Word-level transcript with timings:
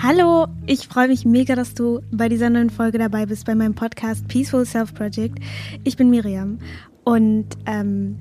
Hallo, 0.00 0.46
ich 0.64 0.86
freue 0.86 1.08
mich 1.08 1.24
mega, 1.24 1.56
dass 1.56 1.74
du 1.74 2.02
bei 2.12 2.28
dieser 2.28 2.50
neuen 2.50 2.70
Folge 2.70 2.98
dabei 2.98 3.26
bist 3.26 3.44
bei 3.46 3.56
meinem 3.56 3.74
Podcast 3.74 4.28
Peaceful 4.28 4.64
Self 4.64 4.94
Project. 4.94 5.40
Ich 5.82 5.96
bin 5.96 6.08
Miriam 6.08 6.60
und 7.02 7.46
ähm, 7.66 8.16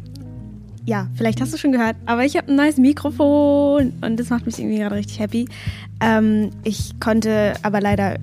ja, 0.85 1.07
vielleicht 1.13 1.39
hast 1.39 1.53
du 1.53 1.57
schon 1.59 1.71
gehört, 1.71 1.95
aber 2.07 2.25
ich 2.25 2.35
habe 2.35 2.47
ein 2.47 2.55
neues 2.55 2.77
Mikrofon 2.77 3.93
und 4.01 4.19
das 4.19 4.31
macht 4.31 4.47
mich 4.47 4.57
irgendwie 4.57 4.79
gerade 4.79 4.95
richtig 4.95 5.19
happy. 5.19 5.47
Ähm, 6.01 6.49
ich 6.63 6.99
konnte 6.99 7.53
aber 7.61 7.79
leider 7.79 8.17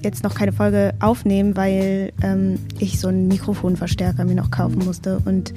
jetzt 0.00 0.24
noch 0.24 0.34
keine 0.34 0.52
Folge 0.52 0.94
aufnehmen, 1.00 1.58
weil 1.58 2.10
ähm, 2.22 2.58
ich 2.78 2.98
so 2.98 3.08
einen 3.08 3.28
Mikrofonverstärker 3.28 4.24
mir 4.24 4.34
noch 4.34 4.50
kaufen 4.50 4.78
musste 4.78 5.20
und 5.26 5.52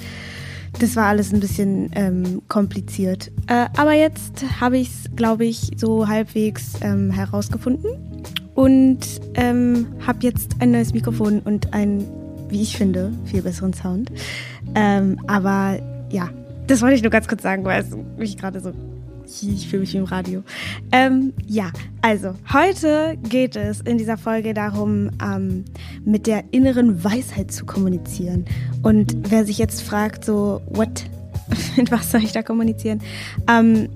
das 0.78 0.96
war 0.96 1.06
alles 1.06 1.32
ein 1.32 1.40
bisschen 1.40 1.90
ähm, 1.94 2.42
kompliziert. 2.48 3.30
Äh, 3.46 3.66
aber 3.76 3.92
jetzt 3.92 4.44
habe 4.60 4.78
ich 4.78 4.88
es, 4.88 5.16
glaube 5.16 5.44
ich, 5.44 5.72
so 5.76 6.08
halbwegs 6.08 6.74
ähm, 6.80 7.10
herausgefunden 7.10 7.90
und 8.54 8.98
ähm, 9.34 9.86
habe 10.06 10.18
jetzt 10.22 10.56
ein 10.60 10.70
neues 10.70 10.92
Mikrofon 10.92 11.40
und 11.40 11.74
einen, 11.74 12.06
wie 12.48 12.62
ich 12.62 12.76
finde, 12.76 13.12
viel 13.24 13.42
besseren 13.42 13.72
Sound. 13.72 14.10
Ähm, 14.74 15.20
aber 15.26 15.78
ja, 16.10 16.30
das 16.66 16.82
wollte 16.82 16.96
ich 16.96 17.02
nur 17.02 17.10
ganz 17.10 17.28
kurz 17.28 17.42
sagen, 17.42 17.64
weil 17.64 17.82
es 17.82 17.88
mich 18.16 18.36
gerade 18.36 18.60
so 18.60 18.72
ich 19.28 19.68
fühle 19.68 19.80
mich 19.80 19.92
wie 19.92 19.98
im 19.98 20.04
Radio. 20.04 20.42
Ähm, 20.90 21.32
ja, 21.46 21.70
also 22.02 22.34
heute 22.52 23.18
geht 23.28 23.56
es 23.56 23.80
in 23.80 23.98
dieser 23.98 24.16
Folge 24.16 24.54
darum, 24.54 25.10
ähm, 25.22 25.64
mit 26.04 26.26
der 26.26 26.44
inneren 26.50 27.04
Weisheit 27.04 27.52
zu 27.52 27.66
kommunizieren. 27.66 28.46
Und 28.82 29.16
wer 29.30 29.44
sich 29.44 29.58
jetzt 29.58 29.82
fragt, 29.82 30.24
so, 30.24 30.62
what, 30.68 31.04
mit 31.76 31.90
was 31.90 32.10
soll 32.10 32.22
ich 32.22 32.32
da 32.32 32.42
kommunizieren? 32.42 33.00
Ähm, 33.48 33.88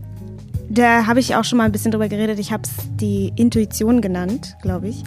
da 0.69 1.07
habe 1.07 1.21
ich 1.21 1.35
auch 1.35 1.45
schon 1.45 1.59
mal 1.59 1.65
ein 1.65 1.73
bisschen 1.73 1.91
drüber 1.91 2.09
geredet. 2.09 2.39
Ich 2.39 2.53
habe 2.53 2.63
es 2.65 2.71
die 2.97 3.33
Intuition 3.37 4.01
genannt, 4.01 4.57
glaube 4.63 4.89
ich. 4.89 5.03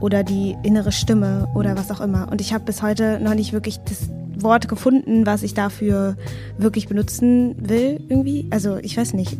Oder 0.00 0.24
die 0.24 0.56
innere 0.62 0.92
Stimme 0.92 1.48
oder 1.54 1.76
was 1.76 1.90
auch 1.90 2.00
immer. 2.00 2.28
Und 2.30 2.40
ich 2.40 2.54
habe 2.54 2.64
bis 2.64 2.80
heute 2.82 3.20
noch 3.20 3.34
nicht 3.34 3.52
wirklich 3.52 3.78
das 3.80 4.08
Wort 4.36 4.68
gefunden, 4.68 5.26
was 5.26 5.42
ich 5.42 5.52
dafür 5.52 6.16
wirklich 6.56 6.88
benutzen 6.88 7.54
will, 7.58 8.00
irgendwie. 8.08 8.46
Also 8.50 8.78
ich 8.78 8.96
weiß 8.96 9.12
nicht 9.12 9.36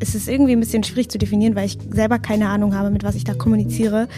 es 0.00 0.14
ist 0.14 0.28
irgendwie 0.28 0.52
ein 0.52 0.60
bisschen 0.60 0.84
schwierig 0.84 1.10
zu 1.10 1.18
definieren, 1.18 1.54
weil 1.54 1.66
ich 1.66 1.78
selber 1.90 2.18
keine 2.18 2.48
Ahnung 2.48 2.74
habe, 2.74 2.90
mit 2.90 3.04
was 3.04 3.14
ich 3.14 3.24
da 3.24 3.34
kommuniziere. 3.34 4.08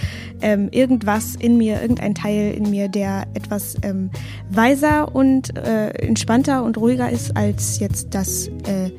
Ähm, 0.41 0.69
irgendwas 0.71 1.37
in 1.37 1.59
mir, 1.59 1.81
irgendein 1.81 2.15
Teil 2.15 2.53
in 2.53 2.71
mir, 2.71 2.89
der 2.89 3.27
etwas 3.35 3.77
ähm, 3.83 4.11
weiser 4.51 5.15
und 5.15 5.57
äh, 5.57 5.89
entspannter 5.91 6.65
und 6.65 6.79
ruhiger 6.79 7.11
ist 7.11 7.37
als 7.37 7.79
jetzt 7.79 8.15
das 8.15 8.49
äh, 8.49 8.91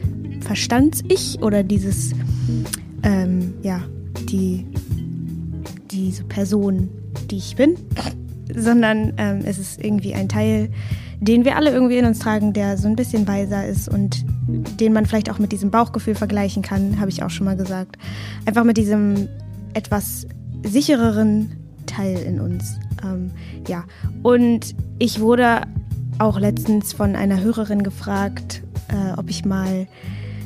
Verstands-Ich 0.41 1.41
oder 1.41 1.63
dieses, 1.63 2.13
ähm, 3.03 3.53
ja, 3.61 3.81
die, 4.29 4.65
diese 5.91 6.23
Person, 6.23 6.89
die 7.29 7.37
ich 7.37 7.55
bin, 7.55 7.75
sondern 8.55 9.13
ähm, 9.17 9.41
es 9.45 9.57
ist 9.57 9.83
irgendwie 9.83 10.13
ein 10.13 10.29
Teil, 10.29 10.69
den 11.19 11.43
wir 11.43 11.55
alle 11.55 11.71
irgendwie 11.71 11.97
in 11.97 12.05
uns 12.05 12.19
tragen, 12.19 12.53
der 12.53 12.77
so 12.77 12.87
ein 12.87 12.95
bisschen 12.95 13.27
weiser 13.27 13.67
ist 13.67 13.89
und 13.89 14.25
den 14.79 14.93
man 14.93 15.05
vielleicht 15.05 15.29
auch 15.29 15.39
mit 15.39 15.51
diesem 15.51 15.69
Bauchgefühl 15.69 16.15
vergleichen 16.15 16.63
kann, 16.63 16.99
habe 16.99 17.09
ich 17.09 17.23
auch 17.23 17.29
schon 17.29 17.45
mal 17.45 17.57
gesagt. 17.57 17.97
Einfach 18.45 18.63
mit 18.63 18.77
diesem 18.77 19.27
etwas 19.73 20.27
sichereren 20.63 21.51
Teil 21.85 22.17
in 22.19 22.39
uns. 22.39 22.79
Ähm, 23.03 23.31
ja, 23.67 23.83
und 24.23 24.75
ich 24.97 25.19
wurde 25.19 25.61
auch 26.19 26.39
letztens 26.39 26.93
von 26.93 27.15
einer 27.15 27.41
Hörerin 27.41 27.83
gefragt, 27.83 28.61
äh, 28.89 29.17
ob 29.17 29.29
ich 29.29 29.45
mal 29.45 29.87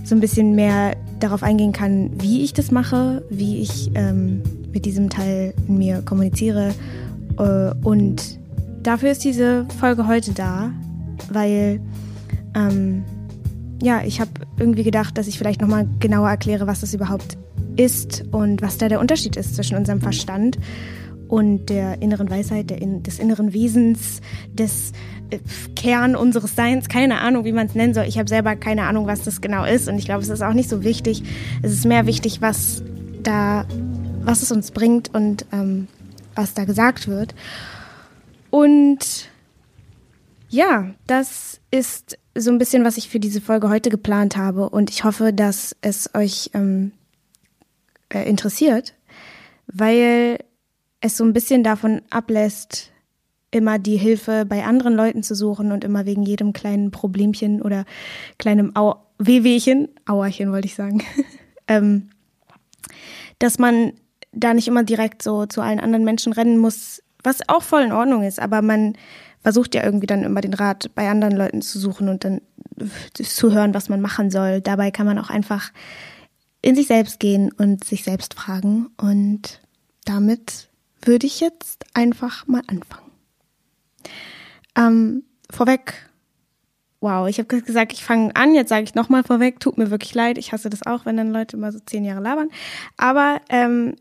so 0.03 0.15
ein 0.15 0.21
bisschen 0.21 0.55
mehr 0.55 0.95
darauf 1.19 1.43
eingehen 1.43 1.71
kann, 1.71 2.11
wie 2.21 2.43
ich 2.43 2.53
das 2.53 2.71
mache, 2.71 3.23
wie 3.29 3.61
ich 3.61 3.91
ähm, 3.95 4.41
mit 4.73 4.85
diesem 4.85 5.09
Teil 5.09 5.53
in 5.67 5.77
mir 5.77 6.01
kommuniziere. 6.01 6.73
Äh, 7.37 7.73
und 7.83 8.39
dafür 8.83 9.11
ist 9.11 9.23
diese 9.23 9.65
Folge 9.79 10.07
heute 10.07 10.33
da, 10.33 10.71
weil 11.31 11.81
ähm, 12.55 13.03
ja, 13.81 14.01
ich 14.05 14.21
habe 14.21 14.31
irgendwie 14.57 14.83
gedacht, 14.83 15.17
dass 15.17 15.27
ich 15.27 15.37
vielleicht 15.37 15.61
nochmal 15.61 15.87
genauer 15.99 16.29
erkläre, 16.29 16.67
was 16.67 16.81
das 16.81 16.93
überhaupt 16.93 17.37
ist 17.75 18.23
und 18.31 18.61
was 18.61 18.77
da 18.77 18.87
der 18.87 18.99
Unterschied 18.99 19.35
ist 19.35 19.55
zwischen 19.55 19.75
unserem 19.75 19.99
Verstand 19.99 20.57
und 21.27 21.69
der 21.69 22.01
inneren 22.01 22.29
Weisheit, 22.29 22.69
der 22.69 22.81
in, 22.81 23.01
des 23.01 23.17
inneren 23.17 23.53
Wesens, 23.53 24.21
des 24.53 24.91
äh, 25.31 25.39
Kern 25.75 26.15
unseres 26.15 26.55
Seins. 26.55 26.89
Keine 26.89 27.19
Ahnung, 27.19 27.43
wie 27.45 27.51
man 27.51 27.67
es 27.67 27.75
nennen 27.75 27.93
soll. 27.93 28.05
Ich 28.05 28.19
habe 28.19 28.29
selber 28.29 28.55
keine 28.55 28.83
Ahnung, 28.83 29.07
was 29.07 29.23
das 29.23 29.41
genau 29.41 29.65
ist 29.65 29.89
und 29.89 29.97
ich 29.97 30.05
glaube, 30.05 30.21
es 30.21 30.29
ist 30.29 30.43
auch 30.43 30.53
nicht 30.53 30.69
so 30.69 30.83
wichtig. 30.83 31.23
Es 31.61 31.71
ist 31.71 31.85
mehr 31.85 32.05
wichtig, 32.05 32.41
was 32.41 32.83
da, 33.23 33.65
was 34.21 34.43
es 34.43 34.51
uns 34.51 34.71
bringt 34.71 35.13
und 35.13 35.45
ähm, 35.51 35.87
was 36.35 36.53
da 36.53 36.65
gesagt 36.65 37.07
wird. 37.07 37.33
Und 38.53 39.29
ja, 40.47 40.93
das 41.07 41.59
ist 41.71 42.19
so 42.35 42.51
ein 42.51 42.59
bisschen, 42.59 42.83
was 42.83 42.97
ich 42.97 43.09
für 43.09 43.19
diese 43.19 43.41
Folge 43.41 43.67
heute 43.67 43.89
geplant 43.89 44.37
habe. 44.37 44.69
Und 44.69 44.91
ich 44.91 45.03
hoffe, 45.03 45.33
dass 45.33 45.75
es 45.81 46.13
euch 46.13 46.51
ähm, 46.53 46.91
äh, 48.09 48.29
interessiert, 48.29 48.93
weil 49.65 50.37
es 51.01 51.17
so 51.17 51.23
ein 51.23 51.33
bisschen 51.33 51.63
davon 51.63 52.03
ablässt, 52.11 52.91
immer 53.49 53.79
die 53.79 53.97
Hilfe 53.97 54.45
bei 54.45 54.63
anderen 54.65 54.93
Leuten 54.93 55.23
zu 55.23 55.33
suchen 55.33 55.71
und 55.71 55.83
immer 55.83 56.05
wegen 56.05 56.21
jedem 56.21 56.53
kleinen 56.53 56.91
Problemchen 56.91 57.59
oder 57.59 57.85
kleinem 58.37 58.75
Au 58.75 58.97
Wehwehchen, 59.17 59.87
Auerchen 60.05 60.51
wollte 60.51 60.67
ich 60.67 60.75
sagen, 60.75 61.01
ähm, 61.67 62.11
dass 63.39 63.57
man 63.57 63.93
da 64.31 64.53
nicht 64.53 64.67
immer 64.67 64.83
direkt 64.83 65.23
so 65.23 65.47
zu 65.47 65.61
allen 65.61 65.79
anderen 65.79 66.05
Menschen 66.05 66.33
rennen 66.33 66.59
muss, 66.59 67.01
was 67.23 67.47
auch 67.47 67.63
voll 67.63 67.83
in 67.83 67.91
Ordnung 67.91 68.23
ist, 68.23 68.39
aber 68.39 68.61
man 68.61 68.93
versucht 69.41 69.75
ja 69.75 69.83
irgendwie 69.83 70.07
dann 70.07 70.23
immer 70.23 70.41
den 70.41 70.53
Rat 70.53 70.91
bei 70.95 71.09
anderen 71.09 71.35
Leuten 71.35 71.61
zu 71.61 71.79
suchen 71.79 72.07
und 72.09 72.23
dann 72.23 72.41
zu 73.13 73.51
hören, 73.51 73.73
was 73.73 73.89
man 73.89 74.01
machen 74.01 74.31
soll. 74.31 74.61
Dabei 74.61 74.91
kann 74.91 75.05
man 75.05 75.19
auch 75.19 75.29
einfach 75.29 75.71
in 76.61 76.75
sich 76.75 76.87
selbst 76.87 77.19
gehen 77.19 77.51
und 77.51 77.83
sich 77.83 78.03
selbst 78.03 78.33
fragen. 78.33 78.87
Und 78.97 79.61
damit 80.05 80.69
würde 81.01 81.27
ich 81.27 81.39
jetzt 81.39 81.85
einfach 81.93 82.47
mal 82.47 82.63
anfangen. 82.67 83.11
Ähm, 84.75 85.23
vorweg, 85.51 86.09
wow, 87.01 87.27
ich 87.27 87.37
habe 87.37 87.61
gesagt, 87.61 87.91
ich 87.91 88.03
fange 88.03 88.33
an, 88.35 88.55
jetzt 88.55 88.69
sage 88.69 88.83
ich 88.83 88.95
nochmal 88.95 89.23
vorweg, 89.23 89.59
tut 89.59 89.77
mir 89.77 89.91
wirklich 89.91 90.15
leid, 90.15 90.37
ich 90.37 90.53
hasse 90.53 90.69
das 90.69 90.85
auch, 90.85 91.05
wenn 91.05 91.17
dann 91.17 91.33
Leute 91.33 91.57
immer 91.57 91.71
so 91.71 91.79
zehn 91.79 92.05
Jahre 92.05 92.21
labern. 92.21 92.49
Aber 92.95 93.41
ähm, 93.49 93.95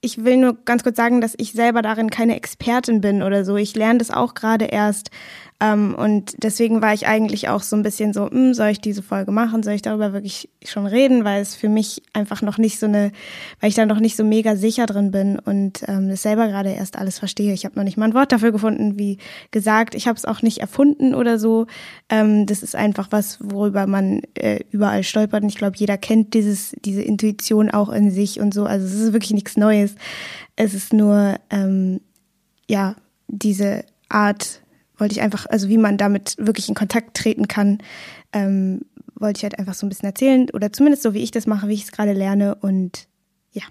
ich 0.00 0.24
will 0.24 0.36
nur 0.36 0.56
ganz 0.64 0.82
kurz 0.84 0.96
sagen, 0.96 1.20
dass 1.20 1.34
ich 1.36 1.52
selber 1.52 1.82
darin 1.82 2.10
keine 2.10 2.36
Expertin 2.36 3.00
bin 3.00 3.22
oder 3.22 3.44
so. 3.44 3.56
Ich 3.56 3.74
lerne 3.74 3.98
das 3.98 4.10
auch 4.10 4.34
gerade 4.34 4.66
erst. 4.66 5.10
Ähm, 5.60 5.96
und 5.96 6.42
deswegen 6.44 6.82
war 6.82 6.94
ich 6.94 7.08
eigentlich 7.08 7.48
auch 7.48 7.62
so 7.62 7.74
ein 7.74 7.82
bisschen 7.82 8.12
so, 8.12 8.30
hm, 8.30 8.54
soll 8.54 8.68
ich 8.68 8.80
diese 8.80 9.02
Folge 9.02 9.32
machen? 9.32 9.64
Soll 9.64 9.74
ich 9.74 9.82
darüber 9.82 10.12
wirklich 10.12 10.48
schon 10.64 10.86
reden? 10.86 11.24
Weil 11.24 11.42
es 11.42 11.56
für 11.56 11.68
mich 11.68 12.02
einfach 12.12 12.42
noch 12.42 12.58
nicht 12.58 12.78
so 12.78 12.86
eine, 12.86 13.10
weil 13.60 13.70
ich 13.70 13.74
da 13.74 13.84
noch 13.84 13.98
nicht 13.98 14.16
so 14.16 14.22
mega 14.22 14.54
sicher 14.54 14.86
drin 14.86 15.10
bin 15.10 15.38
und 15.38 15.82
ähm, 15.88 16.08
das 16.08 16.22
selber 16.22 16.46
gerade 16.46 16.70
erst 16.70 16.96
alles 16.96 17.18
verstehe. 17.18 17.52
Ich 17.52 17.64
habe 17.64 17.74
noch 17.74 17.82
nicht 17.82 17.96
mal 17.96 18.04
ein 18.04 18.14
Wort 18.14 18.30
dafür 18.30 18.52
gefunden, 18.52 18.98
wie 18.98 19.18
gesagt. 19.50 19.96
Ich 19.96 20.06
habe 20.06 20.16
es 20.16 20.24
auch 20.24 20.42
nicht 20.42 20.58
erfunden 20.58 21.12
oder 21.12 21.40
so. 21.40 21.66
Ähm, 22.08 22.46
das 22.46 22.62
ist 22.62 22.76
einfach 22.76 23.08
was, 23.10 23.38
worüber 23.42 23.88
man 23.88 24.22
äh, 24.34 24.60
überall 24.70 25.02
stolpert. 25.02 25.42
Und 25.42 25.48
ich 25.48 25.58
glaube, 25.58 25.76
jeder 25.76 25.98
kennt 25.98 26.34
dieses, 26.34 26.76
diese 26.84 27.02
Intuition 27.02 27.68
auch 27.68 27.88
in 27.88 28.12
sich 28.12 28.38
und 28.38 28.54
so. 28.54 28.64
Also 28.64 28.86
es 28.86 28.94
ist 28.94 29.12
wirklich 29.12 29.32
nichts 29.32 29.56
Neues. 29.56 29.96
Es 30.54 30.72
ist 30.72 30.92
nur, 30.92 31.34
ähm, 31.50 32.00
ja, 32.68 32.94
diese 33.26 33.84
Art, 34.08 34.60
wollte 34.98 35.12
ich 35.12 35.20
einfach, 35.20 35.46
also 35.46 35.68
wie 35.68 35.78
man 35.78 35.96
damit 35.96 36.36
wirklich 36.38 36.68
in 36.68 36.74
Kontakt 36.74 37.16
treten 37.16 37.48
kann, 37.48 37.78
ähm, 38.32 38.82
wollte 39.14 39.38
ich 39.38 39.42
halt 39.42 39.58
einfach 39.58 39.74
so 39.74 39.86
ein 39.86 39.88
bisschen 39.88 40.08
erzählen 40.08 40.48
oder 40.52 40.72
zumindest 40.72 41.02
so, 41.02 41.14
wie 41.14 41.22
ich 41.22 41.30
das 41.30 41.46
mache, 41.46 41.68
wie 41.68 41.74
ich 41.74 41.84
es 41.84 41.92
gerade 41.92 42.12
lerne 42.12 42.54
und 42.56 43.08
ja. 43.52 43.62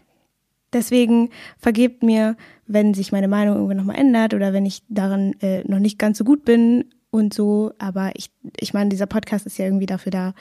Deswegen 0.73 1.29
vergebt 1.57 2.03
mir, 2.03 2.35
wenn 2.65 2.93
sich 2.93 3.11
meine 3.11 3.27
Meinung 3.27 3.55
irgendwie 3.55 3.75
nochmal 3.75 3.97
ändert 3.97 4.33
oder 4.33 4.51
wenn 4.53 4.65
ich 4.65 4.83
darin 4.89 5.39
äh, 5.41 5.63
noch 5.63 5.79
nicht 5.79 5.97
ganz 5.97 6.17
so 6.17 6.23
gut 6.23 6.43
bin 6.43 6.85
und 7.09 7.33
so, 7.33 7.71
aber 7.79 8.11
ich, 8.15 8.31
ich 8.59 8.73
meine, 8.73 8.89
dieser 8.89 9.05
Podcast 9.05 9.45
ist 9.45 9.57
ja 9.57 9.65
irgendwie 9.65 9.85
dafür 9.85 10.11
da, 10.11 10.33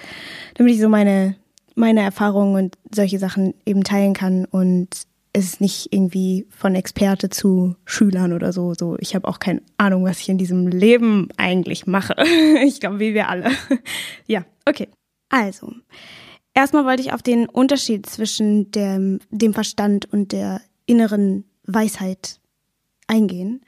damit 0.55 0.75
ich 0.75 0.81
so 0.81 0.89
meine, 0.89 1.37
meine 1.75 2.03
Erfahrungen 2.03 2.57
und 2.57 2.79
solche 2.93 3.19
Sachen 3.19 3.55
eben 3.65 3.85
teilen 3.85 4.15
kann 4.15 4.45
und 4.47 4.89
es 5.37 5.45
ist 5.45 5.61
nicht 5.61 5.93
irgendwie 5.93 6.47
von 6.49 6.75
Experte 6.75 7.29
zu 7.29 7.77
Schülern 7.85 8.33
oder 8.33 8.55
so. 8.55 8.73
So, 8.73 8.97
ich 9.01 9.15
habe 9.15 9.29
auch 9.29 9.39
keine 9.39 9.61
Ahnung, 9.77 10.05
was 10.05 10.21
ich 10.21 10.31
in 10.31 10.39
diesem 10.39 10.67
Leben 10.67 11.29
eigentlich 11.37 11.87
mache. 11.87 12.17
Ich 12.65 12.81
glaube, 12.81 13.01
wie 13.01 13.13
wir 13.13 13.29
alle. 13.29 13.51
Ja, 14.27 14.47
okay. 14.65 14.89
Also, 15.29 15.73
erstmal 16.55 16.87
wollte 16.87 17.03
ich 17.03 17.13
auf 17.13 17.23
den 17.23 17.49
Unterschied 17.49 18.07
zwischen 18.07 18.71
dem, 18.71 19.21
dem 19.31 19.53
Verstand 19.53 20.11
und 20.11 20.33
der 20.33 20.63
inneren 20.87 21.45
Weisheit 21.65 22.41
eingehen. 23.07 23.61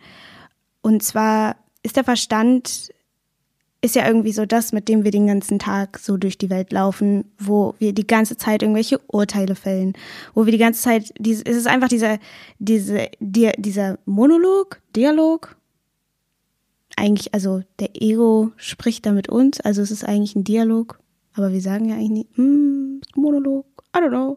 Und 0.81 1.03
zwar 1.03 1.57
ist 1.83 1.97
der 1.97 2.05
Verstand 2.05 2.91
ist 3.81 3.95
ja 3.95 4.07
irgendwie 4.07 4.33
so 4.33 4.45
das, 4.45 4.73
mit 4.73 4.89
dem 4.89 5.05
wir 5.05 5.13
den 5.13 5.29
ganzen 5.29 5.59
Tag 5.59 5.99
so 5.99 6.17
durch 6.17 6.37
die 6.37 6.51
Welt 6.51 6.73
laufen, 6.73 7.25
wo 7.39 7.75
wir 7.79 7.93
die 7.93 8.07
ganze 8.07 8.37
Zeit 8.37 8.63
irgendwelche 8.63 8.99
Urteile 9.07 9.55
fällen, 9.55 9.93
wo 10.35 10.47
wir 10.47 10.53
die 10.53 10.59
ganze 10.59 10.83
Zeit, 10.83 11.13
es 11.25 11.43
ist 11.43 11.67
einfach 11.69 11.89
dieser, 11.89 12.19
diese, 12.59 13.09
die, 13.21 13.53
dieser 13.57 13.99
Monolog, 14.05 14.81
Dialog, 14.97 15.57
eigentlich, 16.97 17.33
also 17.33 17.63
der 17.79 17.91
Ego 17.95 18.51
spricht 18.57 19.07
da 19.07 19.13
mit 19.13 19.29
uns, 19.29 19.61
also 19.61 19.81
es 19.81 19.93
ist 19.93 20.05
eigentlich 20.05 20.35
ein 20.35 20.43
Dialog, 20.45 20.99
aber 21.35 21.53
wir 21.53 21.61
sagen 21.61 21.89
ja 21.89 21.95
eigentlich 21.95 22.11
nicht, 22.11 22.37
hm, 22.37 23.01
Monolog, 23.15 23.78
I 23.97 24.01
don't 24.01 24.11
know. 24.11 24.37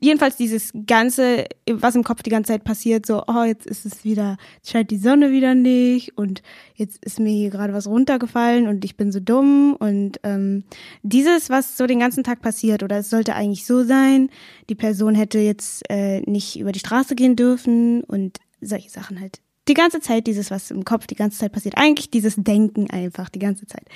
Jedenfalls 0.00 0.36
dieses 0.36 0.70
ganze, 0.86 1.46
was 1.68 1.96
im 1.96 2.04
Kopf 2.04 2.22
die 2.22 2.30
ganze 2.30 2.52
Zeit 2.52 2.64
passiert, 2.64 3.06
so, 3.06 3.24
oh, 3.26 3.42
jetzt 3.42 3.66
ist 3.66 3.84
es 3.84 4.04
wieder, 4.04 4.36
jetzt 4.56 4.70
scheint 4.70 4.90
die 4.90 4.98
Sonne 4.98 5.32
wieder 5.32 5.54
nicht 5.54 6.16
und 6.16 6.42
jetzt 6.74 7.04
ist 7.04 7.18
mir 7.18 7.32
hier 7.32 7.50
gerade 7.50 7.72
was 7.72 7.88
runtergefallen 7.88 8.68
und 8.68 8.84
ich 8.84 8.96
bin 8.96 9.10
so 9.10 9.18
dumm 9.18 9.74
und 9.74 10.20
ähm, 10.22 10.64
dieses, 11.02 11.50
was 11.50 11.76
so 11.76 11.86
den 11.86 11.98
ganzen 11.98 12.22
Tag 12.22 12.40
passiert 12.40 12.82
oder 12.84 12.98
es 12.98 13.10
sollte 13.10 13.34
eigentlich 13.34 13.66
so 13.66 13.82
sein, 13.82 14.30
die 14.68 14.76
Person 14.76 15.16
hätte 15.16 15.40
jetzt 15.40 15.82
äh, 15.90 16.20
nicht 16.20 16.58
über 16.58 16.70
die 16.70 16.78
Straße 16.78 17.16
gehen 17.16 17.34
dürfen 17.34 18.04
und 18.04 18.38
solche 18.60 18.90
Sachen 18.90 19.20
halt. 19.20 19.40
Die 19.66 19.74
ganze 19.74 20.00
Zeit 20.00 20.26
dieses, 20.26 20.50
was 20.50 20.70
im 20.70 20.84
Kopf 20.84 21.06
die 21.06 21.14
ganze 21.14 21.38
Zeit 21.38 21.52
passiert. 21.52 21.78
Eigentlich 21.78 22.10
dieses 22.10 22.36
Denken 22.36 22.90
einfach 22.90 23.28
die 23.30 23.38
ganze 23.38 23.66
Zeit. 23.66 23.86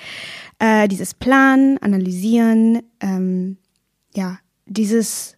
Äh, 0.58 0.88
dieses 0.88 1.14
Planen, 1.14 1.78
Analysieren, 1.78 2.80
ähm, 3.00 3.58
ja, 4.14 4.38
dieses, 4.68 5.36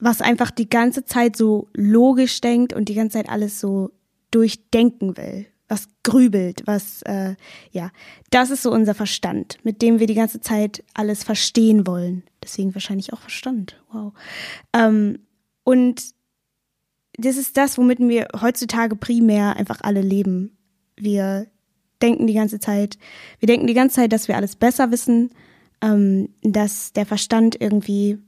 was 0.00 0.20
einfach 0.20 0.50
die 0.50 0.68
ganze 0.68 1.04
Zeit 1.04 1.36
so 1.36 1.68
logisch 1.74 2.40
denkt 2.40 2.72
und 2.72 2.88
die 2.88 2.94
ganze 2.94 3.18
Zeit 3.18 3.28
alles 3.28 3.60
so 3.60 3.90
durchdenken 4.30 5.16
will, 5.16 5.46
was 5.68 5.88
grübelt, 6.02 6.62
was, 6.66 7.02
äh, 7.02 7.36
ja, 7.70 7.90
das 8.30 8.50
ist 8.50 8.62
so 8.62 8.72
unser 8.72 8.94
Verstand, 8.94 9.58
mit 9.62 9.82
dem 9.82 10.00
wir 10.00 10.06
die 10.06 10.14
ganze 10.14 10.40
Zeit 10.40 10.82
alles 10.94 11.24
verstehen 11.24 11.86
wollen. 11.86 12.24
Deswegen 12.42 12.74
wahrscheinlich 12.74 13.12
auch 13.12 13.20
Verstand. 13.20 13.80
Wow. 13.92 14.12
Ähm, 14.72 15.18
und 15.64 16.02
das 17.16 17.36
ist 17.36 17.56
das, 17.56 17.78
womit 17.78 17.98
wir 18.00 18.28
heutzutage 18.40 18.96
primär 18.96 19.56
einfach 19.56 19.80
alle 19.82 20.00
leben. 20.00 20.56
Wir 20.96 21.46
denken 22.00 22.26
die 22.26 22.34
ganze 22.34 22.58
Zeit, 22.58 22.98
wir 23.38 23.46
denken 23.46 23.66
die 23.66 23.74
ganze 23.74 23.96
Zeit, 23.96 24.12
dass 24.12 24.28
wir 24.28 24.36
alles 24.36 24.56
besser 24.56 24.90
wissen, 24.90 25.30
ähm, 25.82 26.28
dass 26.42 26.92
der 26.92 27.04
Verstand 27.04 27.60
irgendwie 27.60 28.18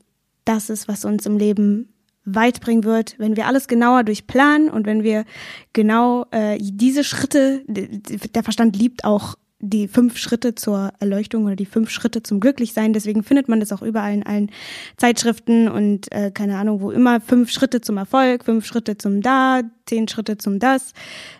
das 0.44 0.68
ist, 0.68 0.88
was 0.88 1.04
uns 1.04 1.24
im 1.24 1.38
Leben 1.38 1.88
weit 2.26 2.60
bringen 2.60 2.84
wird, 2.84 3.18
wenn 3.18 3.36
wir 3.36 3.46
alles 3.46 3.68
genauer 3.68 4.02
durchplanen 4.02 4.70
und 4.70 4.86
wenn 4.86 5.02
wir 5.02 5.24
genau 5.72 6.26
äh, 6.30 6.58
diese 6.60 7.04
Schritte, 7.04 7.62
der 7.68 8.42
Verstand 8.42 8.76
liebt 8.76 9.04
auch 9.04 9.36
die 9.60 9.88
fünf 9.88 10.18
Schritte 10.18 10.54
zur 10.54 10.92
Erleuchtung 11.00 11.46
oder 11.46 11.56
die 11.56 11.66
fünf 11.66 11.88
Schritte 11.90 12.22
zum 12.22 12.40
Glücklichsein. 12.40 12.92
Deswegen 12.92 13.22
findet 13.22 13.48
man 13.48 13.60
das 13.60 13.72
auch 13.72 13.82
überall 13.82 14.12
in 14.12 14.22
allen 14.22 14.50
Zeitschriften 14.96 15.68
und 15.68 16.12
äh, 16.12 16.30
keine 16.32 16.58
Ahnung, 16.58 16.80
wo 16.80 16.90
immer 16.90 17.20
fünf 17.20 17.50
Schritte 17.50 17.80
zum 17.80 17.96
Erfolg, 17.96 18.44
fünf 18.44 18.66
Schritte 18.66 18.98
zum 18.98 19.22
Da, 19.22 19.62
zehn 19.86 20.06
Schritte 20.08 20.36
zum 20.36 20.58
Das, 20.58 20.92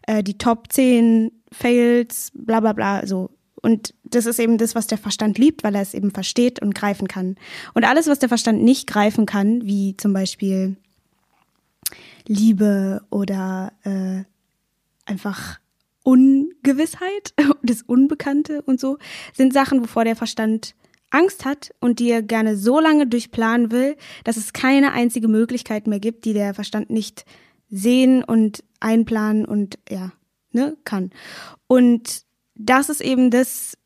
äh, 0.07 0.23
die 0.23 0.39
Top 0.39 0.73
zehn 0.73 1.33
Fails, 1.53 2.33
bla 2.35 2.61
bla 2.61 2.73
bla. 2.73 3.07
So 3.07 3.31
und 3.65 3.95
das 4.05 4.27
ist 4.27 4.39
eben 4.39 4.59
das, 4.59 4.75
was 4.75 4.87
der 4.87 4.99
Verstand 4.99 5.39
liebt, 5.39 5.65
weil 5.65 5.75
er 5.75 5.81
es 5.81 5.95
eben 5.95 6.11
versteht 6.11 6.61
und 6.61 6.75
greifen 6.75 7.09
kann. 7.09 7.37
Und 7.73 7.85
alles, 7.85 8.07
was 8.07 8.19
der 8.19 8.29
Verstand 8.29 8.63
nicht 8.63 8.87
greifen 8.87 9.25
kann, 9.25 9.65
wie 9.65 9.97
zum 9.97 10.13
Beispiel 10.13 10.77
Liebe 12.27 13.03
oder 13.09 13.73
äh, 13.85 14.25
einfach 15.07 15.61
Ungewissheit, 16.03 17.33
das 17.63 17.81
Unbekannte 17.81 18.61
und 18.61 18.79
so, 18.79 18.99
sind 19.33 19.55
Sachen, 19.55 19.81
wovor 19.81 20.05
der 20.05 20.17
Verstand 20.17 20.75
Angst 21.09 21.47
hat 21.47 21.73
und 21.81 22.01
die 22.01 22.11
er 22.11 22.23
gerne 22.23 22.59
so 22.59 22.81
lange 22.81 23.07
durchplanen 23.07 23.71
will, 23.71 23.97
dass 24.25 24.37
es 24.37 24.53
keine 24.53 24.93
einzige 24.93 25.29
Möglichkeit 25.29 25.87
mehr 25.87 26.01
gibt, 26.01 26.27
die 26.27 26.35
der 26.35 26.53
Verstand 26.53 26.91
nicht 26.91 27.25
sehen 27.71 28.23
und 28.23 28.63
einplanen 28.81 29.47
und 29.47 29.79
ja, 29.89 30.13
ne, 30.53 30.77
kann. 30.85 31.13
Und 31.67 32.27
das 32.55 32.89
ist 32.89 33.01
eben 33.01 33.31
das, 33.31 33.77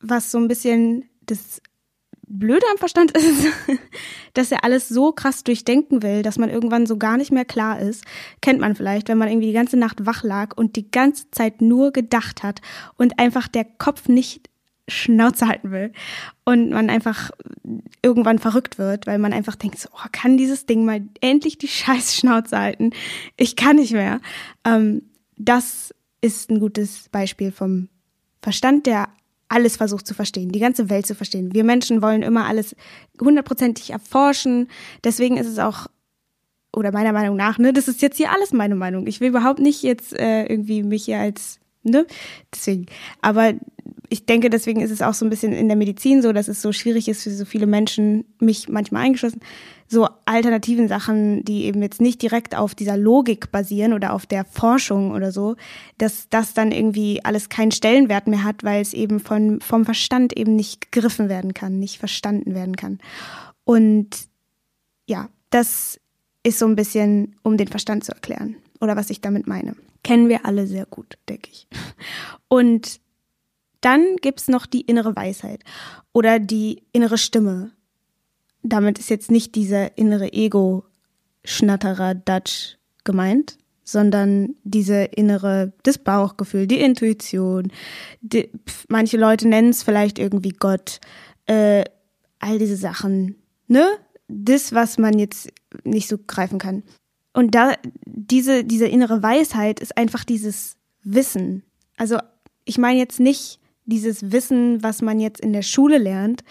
was 0.00 0.30
so 0.30 0.38
ein 0.38 0.48
bisschen 0.48 1.08
das 1.26 1.60
Blöde 2.26 2.64
am 2.70 2.78
Verstand 2.78 3.10
ist, 3.16 3.48
dass 4.34 4.50
er 4.50 4.64
alles 4.64 4.88
so 4.88 5.12
krass 5.12 5.44
durchdenken 5.44 6.02
will, 6.02 6.22
dass 6.22 6.38
man 6.38 6.48
irgendwann 6.48 6.86
so 6.86 6.96
gar 6.96 7.16
nicht 7.16 7.30
mehr 7.30 7.44
klar 7.44 7.78
ist. 7.80 8.04
Kennt 8.40 8.60
man 8.60 8.74
vielleicht, 8.74 9.08
wenn 9.08 9.18
man 9.18 9.28
irgendwie 9.28 9.48
die 9.48 9.52
ganze 9.52 9.76
Nacht 9.76 10.06
wach 10.06 10.22
lag 10.22 10.56
und 10.56 10.76
die 10.76 10.90
ganze 10.90 11.30
Zeit 11.30 11.60
nur 11.60 11.92
gedacht 11.92 12.42
hat 12.42 12.60
und 12.96 13.18
einfach 13.18 13.48
der 13.48 13.64
Kopf 13.64 14.08
nicht 14.08 14.48
Schnauze 14.88 15.46
halten 15.46 15.70
will 15.70 15.92
und 16.44 16.70
man 16.70 16.90
einfach 16.90 17.30
irgendwann 18.02 18.38
verrückt 18.38 18.78
wird, 18.78 19.06
weil 19.06 19.18
man 19.18 19.32
einfach 19.32 19.54
denkt, 19.54 19.78
so, 19.78 19.88
oh, 19.92 20.08
kann 20.10 20.36
dieses 20.36 20.66
Ding 20.66 20.84
mal 20.84 21.02
endlich 21.20 21.58
die 21.58 21.68
scheiß 21.68 22.16
Schnauze 22.16 22.58
halten? 22.58 22.90
Ich 23.36 23.56
kann 23.56 23.76
nicht 23.76 23.92
mehr. 23.92 24.20
Ähm, 24.64 25.02
das 25.36 25.94
ist 26.22 26.50
ein 26.50 26.60
gutes 26.60 27.08
Beispiel 27.10 27.52
vom 27.52 27.88
Verstand, 28.40 28.86
der 28.86 29.08
alles 29.48 29.76
versucht 29.76 30.06
zu 30.06 30.14
verstehen, 30.14 30.50
die 30.50 30.60
ganze 30.60 30.88
Welt 30.88 31.06
zu 31.06 31.14
verstehen. 31.14 31.52
Wir 31.52 31.62
Menschen 31.62 32.00
wollen 32.00 32.22
immer 32.22 32.46
alles 32.46 32.74
hundertprozentig 33.20 33.90
erforschen. 33.90 34.68
Deswegen 35.04 35.36
ist 35.36 35.46
es 35.46 35.58
auch, 35.58 35.88
oder 36.74 36.90
meiner 36.90 37.12
Meinung 37.12 37.36
nach, 37.36 37.58
ne, 37.58 37.74
das 37.74 37.86
ist 37.86 38.00
jetzt 38.00 38.16
hier 38.16 38.32
alles 38.32 38.54
meine 38.54 38.76
Meinung. 38.76 39.06
Ich 39.06 39.20
will 39.20 39.28
überhaupt 39.28 39.60
nicht 39.60 39.82
jetzt 39.82 40.14
äh, 40.14 40.44
irgendwie 40.46 40.82
mich 40.82 41.04
hier 41.04 41.18
als, 41.18 41.60
ne, 41.82 42.06
deswegen. 42.50 42.86
Aber 43.20 43.52
ich 44.08 44.24
denke, 44.24 44.48
deswegen 44.48 44.80
ist 44.80 44.90
es 44.90 45.02
auch 45.02 45.14
so 45.14 45.26
ein 45.26 45.30
bisschen 45.30 45.52
in 45.52 45.68
der 45.68 45.76
Medizin 45.76 46.22
so, 46.22 46.32
dass 46.32 46.48
es 46.48 46.62
so 46.62 46.72
schwierig 46.72 47.08
ist 47.08 47.22
für 47.22 47.30
so 47.30 47.44
viele 47.44 47.66
Menschen, 47.66 48.24
mich 48.40 48.70
manchmal 48.70 49.04
eingeschlossen, 49.04 49.40
so 49.88 50.08
alternativen 50.24 50.88
Sachen, 50.88 51.44
die 51.44 51.64
eben 51.64 51.82
jetzt 51.82 52.00
nicht 52.00 52.22
direkt 52.22 52.56
auf 52.56 52.74
dieser 52.74 52.96
Logik 52.96 53.52
basieren 53.52 53.92
oder 53.92 54.12
auf 54.12 54.26
der 54.26 54.44
Forschung 54.44 55.12
oder 55.12 55.32
so, 55.32 55.56
dass 55.98 56.28
das 56.30 56.54
dann 56.54 56.72
irgendwie 56.72 57.24
alles 57.24 57.48
keinen 57.48 57.72
Stellenwert 57.72 58.26
mehr 58.26 58.44
hat, 58.44 58.64
weil 58.64 58.80
es 58.80 58.94
eben 58.94 59.20
von, 59.20 59.60
vom 59.60 59.84
Verstand 59.84 60.36
eben 60.36 60.56
nicht 60.56 60.92
gegriffen 60.92 61.28
werden 61.28 61.54
kann, 61.54 61.78
nicht 61.78 61.98
verstanden 61.98 62.54
werden 62.54 62.76
kann. 62.76 62.98
Und 63.64 64.08
ja, 65.06 65.28
das 65.50 66.00
ist 66.42 66.58
so 66.58 66.66
ein 66.66 66.76
bisschen, 66.76 67.36
um 67.42 67.56
den 67.56 67.68
Verstand 67.68 68.04
zu 68.04 68.12
erklären 68.12 68.56
oder 68.80 68.96
was 68.96 69.10
ich 69.10 69.20
damit 69.20 69.46
meine. 69.46 69.76
Kennen 70.02 70.28
wir 70.28 70.44
alle 70.44 70.66
sehr 70.66 70.86
gut, 70.86 71.18
denke 71.28 71.50
ich. 71.52 71.68
Und 72.48 73.00
dann 73.80 74.16
gibt's 74.16 74.48
noch 74.48 74.66
die 74.66 74.82
innere 74.82 75.14
Weisheit 75.14 75.62
oder 76.12 76.38
die 76.38 76.82
innere 76.92 77.18
Stimme 77.18 77.72
damit 78.62 78.98
ist 78.98 79.10
jetzt 79.10 79.30
nicht 79.30 79.54
dieser 79.54 79.96
innere 79.98 80.32
Ego-Schnatterer 80.32 82.14
Dutch 82.14 82.78
gemeint, 83.04 83.58
sondern 83.84 84.54
diese 84.62 85.04
innere, 85.04 85.72
das 85.82 85.98
Bauchgefühl, 85.98 86.66
die 86.66 86.80
Intuition. 86.80 87.72
Die, 88.20 88.50
manche 88.88 89.16
Leute 89.16 89.48
nennen 89.48 89.70
es 89.70 89.82
vielleicht 89.82 90.18
irgendwie 90.18 90.52
Gott, 90.52 91.00
äh, 91.46 91.84
all 92.38 92.58
diese 92.58 92.76
Sachen, 92.76 93.36
ne? 93.66 93.86
Das, 94.28 94.72
was 94.72 94.98
man 94.98 95.18
jetzt 95.18 95.52
nicht 95.84 96.08
so 96.08 96.16
greifen 96.16 96.58
kann. 96.58 96.82
Und 97.34 97.54
da, 97.54 97.74
diese, 98.06 98.64
diese 98.64 98.86
innere 98.86 99.22
Weisheit 99.22 99.80
ist 99.80 99.96
einfach 99.96 100.24
dieses 100.24 100.76
Wissen. 101.02 101.62
Also, 101.96 102.18
ich 102.64 102.78
meine 102.78 102.98
jetzt 102.98 103.20
nicht 103.20 103.58
dieses 103.84 104.32
Wissen, 104.32 104.82
was 104.82 105.02
man 105.02 105.20
jetzt 105.20 105.40
in 105.40 105.52
der 105.52 105.62
Schule 105.62 105.98
lernt, 105.98 106.44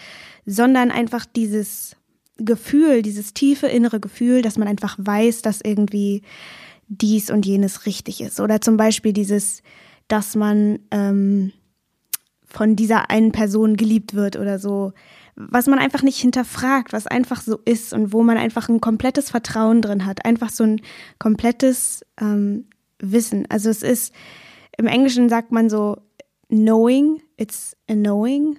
sondern 0.44 0.90
einfach 0.90 1.24
dieses 1.24 1.96
Gefühl, 2.44 3.02
dieses 3.02 3.34
tiefe 3.34 3.66
innere 3.66 4.00
Gefühl, 4.00 4.42
dass 4.42 4.58
man 4.58 4.68
einfach 4.68 4.96
weiß, 4.98 5.42
dass 5.42 5.60
irgendwie 5.62 6.22
dies 6.88 7.30
und 7.30 7.46
jenes 7.46 7.86
richtig 7.86 8.20
ist. 8.20 8.40
Oder 8.40 8.60
zum 8.60 8.76
Beispiel 8.76 9.12
dieses, 9.12 9.62
dass 10.08 10.34
man 10.34 10.80
ähm, 10.90 11.52
von 12.44 12.76
dieser 12.76 13.10
einen 13.10 13.32
Person 13.32 13.76
geliebt 13.76 14.14
wird 14.14 14.36
oder 14.36 14.58
so, 14.58 14.92
was 15.34 15.66
man 15.66 15.78
einfach 15.78 16.02
nicht 16.02 16.18
hinterfragt, 16.18 16.92
was 16.92 17.06
einfach 17.06 17.40
so 17.40 17.58
ist 17.64 17.94
und 17.94 18.12
wo 18.12 18.22
man 18.22 18.36
einfach 18.36 18.68
ein 18.68 18.80
komplettes 18.80 19.30
Vertrauen 19.30 19.80
drin 19.80 20.04
hat, 20.04 20.24
einfach 20.26 20.50
so 20.50 20.64
ein 20.64 20.82
komplettes 21.18 22.04
ähm, 22.20 22.66
Wissen. 22.98 23.46
Also 23.48 23.70
es 23.70 23.82
ist, 23.82 24.14
im 24.76 24.86
Englischen 24.86 25.28
sagt 25.30 25.50
man 25.50 25.70
so 25.70 25.96
knowing, 26.48 27.22
it's 27.38 27.74
a 27.88 27.94
knowing. 27.94 28.58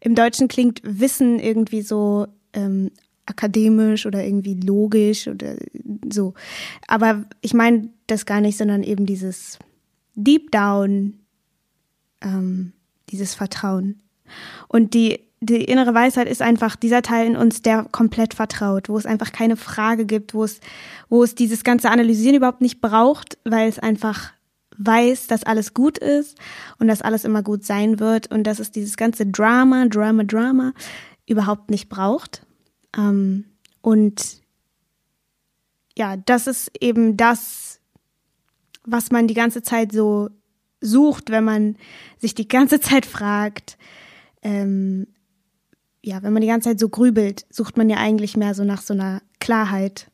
Im 0.00 0.14
Deutschen 0.14 0.46
klingt 0.46 0.80
Wissen 0.84 1.40
irgendwie 1.40 1.82
so 1.82 2.28
ähm, 2.52 2.90
akademisch 3.26 4.06
oder 4.06 4.24
irgendwie 4.24 4.54
logisch 4.54 5.28
oder 5.28 5.56
so. 6.10 6.34
Aber 6.86 7.24
ich 7.40 7.54
meine 7.54 7.90
das 8.06 8.26
gar 8.26 8.40
nicht, 8.40 8.58
sondern 8.58 8.82
eben 8.82 9.06
dieses 9.06 9.58
Deep 10.14 10.50
Down, 10.50 11.14
ähm, 12.20 12.72
dieses 13.10 13.34
Vertrauen. 13.34 14.02
Und 14.68 14.94
die, 14.94 15.20
die 15.40 15.64
innere 15.64 15.94
Weisheit 15.94 16.28
ist 16.28 16.42
einfach 16.42 16.76
dieser 16.76 17.02
Teil 17.02 17.26
in 17.26 17.36
uns, 17.36 17.62
der 17.62 17.86
komplett 17.90 18.34
vertraut, 18.34 18.88
wo 18.88 18.96
es 18.96 19.06
einfach 19.06 19.32
keine 19.32 19.56
Frage 19.56 20.06
gibt, 20.06 20.34
wo 20.34 20.44
es, 20.44 20.60
wo 21.08 21.22
es 21.22 21.34
dieses 21.34 21.64
ganze 21.64 21.90
Analysieren 21.90 22.36
überhaupt 22.36 22.60
nicht 22.60 22.80
braucht, 22.80 23.38
weil 23.44 23.68
es 23.68 23.78
einfach 23.78 24.32
weiß, 24.78 25.26
dass 25.26 25.44
alles 25.44 25.74
gut 25.74 25.98
ist 25.98 26.38
und 26.78 26.88
dass 26.88 27.02
alles 27.02 27.24
immer 27.24 27.42
gut 27.42 27.64
sein 27.64 28.00
wird 28.00 28.30
und 28.30 28.44
dass 28.44 28.58
es 28.58 28.70
dieses 28.70 28.96
ganze 28.96 29.26
Drama, 29.26 29.86
Drama, 29.86 30.24
Drama 30.24 30.72
überhaupt 31.26 31.70
nicht 31.70 31.88
braucht. 31.88 32.46
Ähm, 32.96 33.44
und 33.80 34.42
ja, 35.96 36.16
das 36.16 36.46
ist 36.46 36.70
eben 36.80 37.16
das, 37.16 37.80
was 38.84 39.10
man 39.10 39.28
die 39.28 39.34
ganze 39.34 39.62
Zeit 39.62 39.92
so 39.92 40.30
sucht, 40.80 41.30
wenn 41.30 41.44
man 41.44 41.76
sich 42.18 42.34
die 42.34 42.48
ganze 42.48 42.80
Zeit 42.80 43.06
fragt, 43.06 43.78
ähm, 44.42 45.06
ja, 46.04 46.22
wenn 46.22 46.32
man 46.32 46.42
die 46.42 46.48
ganze 46.48 46.70
Zeit 46.70 46.80
so 46.80 46.88
grübelt, 46.88 47.46
sucht 47.50 47.76
man 47.76 47.88
ja 47.88 47.98
eigentlich 47.98 48.36
mehr 48.36 48.54
so 48.54 48.64
nach 48.64 48.82
so 48.82 48.92
einer 48.92 49.22
Klarheit. 49.38 50.10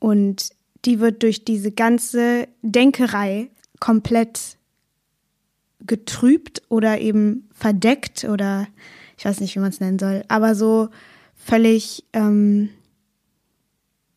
Und 0.00 0.50
die 0.84 0.98
wird 0.98 1.22
durch 1.22 1.44
diese 1.44 1.70
ganze 1.70 2.48
Denkerei 2.62 3.50
komplett 3.78 4.58
getrübt 5.80 6.62
oder 6.68 7.00
eben 7.00 7.48
verdeckt 7.54 8.24
oder 8.24 8.66
ich 9.16 9.24
weiß 9.24 9.40
nicht, 9.40 9.54
wie 9.54 9.60
man 9.60 9.70
es 9.70 9.80
nennen 9.80 9.98
soll, 9.98 10.24
aber 10.28 10.54
so 10.54 10.88
völlig, 11.48 12.04
ähm, 12.12 12.68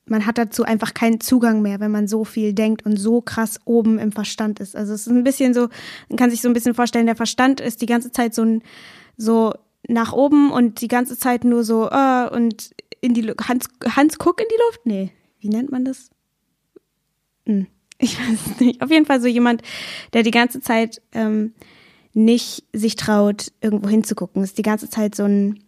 man 0.05 0.25
hat 0.25 0.37
dazu 0.37 0.63
einfach 0.63 0.93
keinen 0.93 1.21
Zugang 1.21 1.61
mehr, 1.61 1.79
wenn 1.79 1.91
man 1.91 2.07
so 2.07 2.25
viel 2.25 2.53
denkt 2.53 2.85
und 2.85 2.97
so 2.97 3.21
krass 3.21 3.59
oben 3.63 3.97
im 3.97 4.11
Verstand 4.11 4.59
ist. 4.59 4.75
Also 4.75 4.93
es 4.93 5.07
ist 5.07 5.13
ein 5.13 5.23
bisschen 5.23 5.53
so, 5.53 5.69
man 6.09 6.17
kann 6.17 6.29
sich 6.29 6.41
so 6.41 6.49
ein 6.49 6.53
bisschen 6.53 6.73
vorstellen, 6.73 7.05
der 7.05 7.15
Verstand 7.15 7.61
ist 7.61 7.81
die 7.81 7.85
ganze 7.85 8.11
Zeit 8.11 8.35
so 8.35 8.59
so 9.17 9.53
nach 9.87 10.13
oben 10.13 10.51
und 10.51 10.81
die 10.81 10.87
ganze 10.87 11.17
Zeit 11.17 11.43
nur 11.43 11.63
so, 11.63 11.89
äh, 11.89 12.29
und 12.29 12.71
in 13.01 13.13
die 13.13 13.23
Hans, 13.41 13.67
Hans 13.95 14.17
guck 14.17 14.39
in 14.39 14.47
die 14.49 14.61
Luft? 14.67 14.85
Nee, 14.85 15.11
wie 15.39 15.49
nennt 15.49 15.71
man 15.71 15.85
das? 15.85 16.09
Hm, 17.45 17.67
ich 17.97 18.19
weiß 18.19 18.39
es 18.45 18.59
nicht. 18.59 18.81
Auf 18.81 18.91
jeden 18.91 19.05
Fall 19.05 19.21
so 19.21 19.27
jemand, 19.27 19.61
der 20.13 20.23
die 20.23 20.31
ganze 20.31 20.61
Zeit 20.61 21.01
ähm, 21.11 21.53
nicht 22.13 22.65
sich 22.73 22.95
traut, 22.95 23.51
irgendwo 23.61 23.89
hinzugucken. 23.89 24.43
Ist 24.43 24.57
die 24.57 24.63
ganze 24.63 24.89
Zeit 24.89 25.15
so 25.15 25.23
ein 25.23 25.63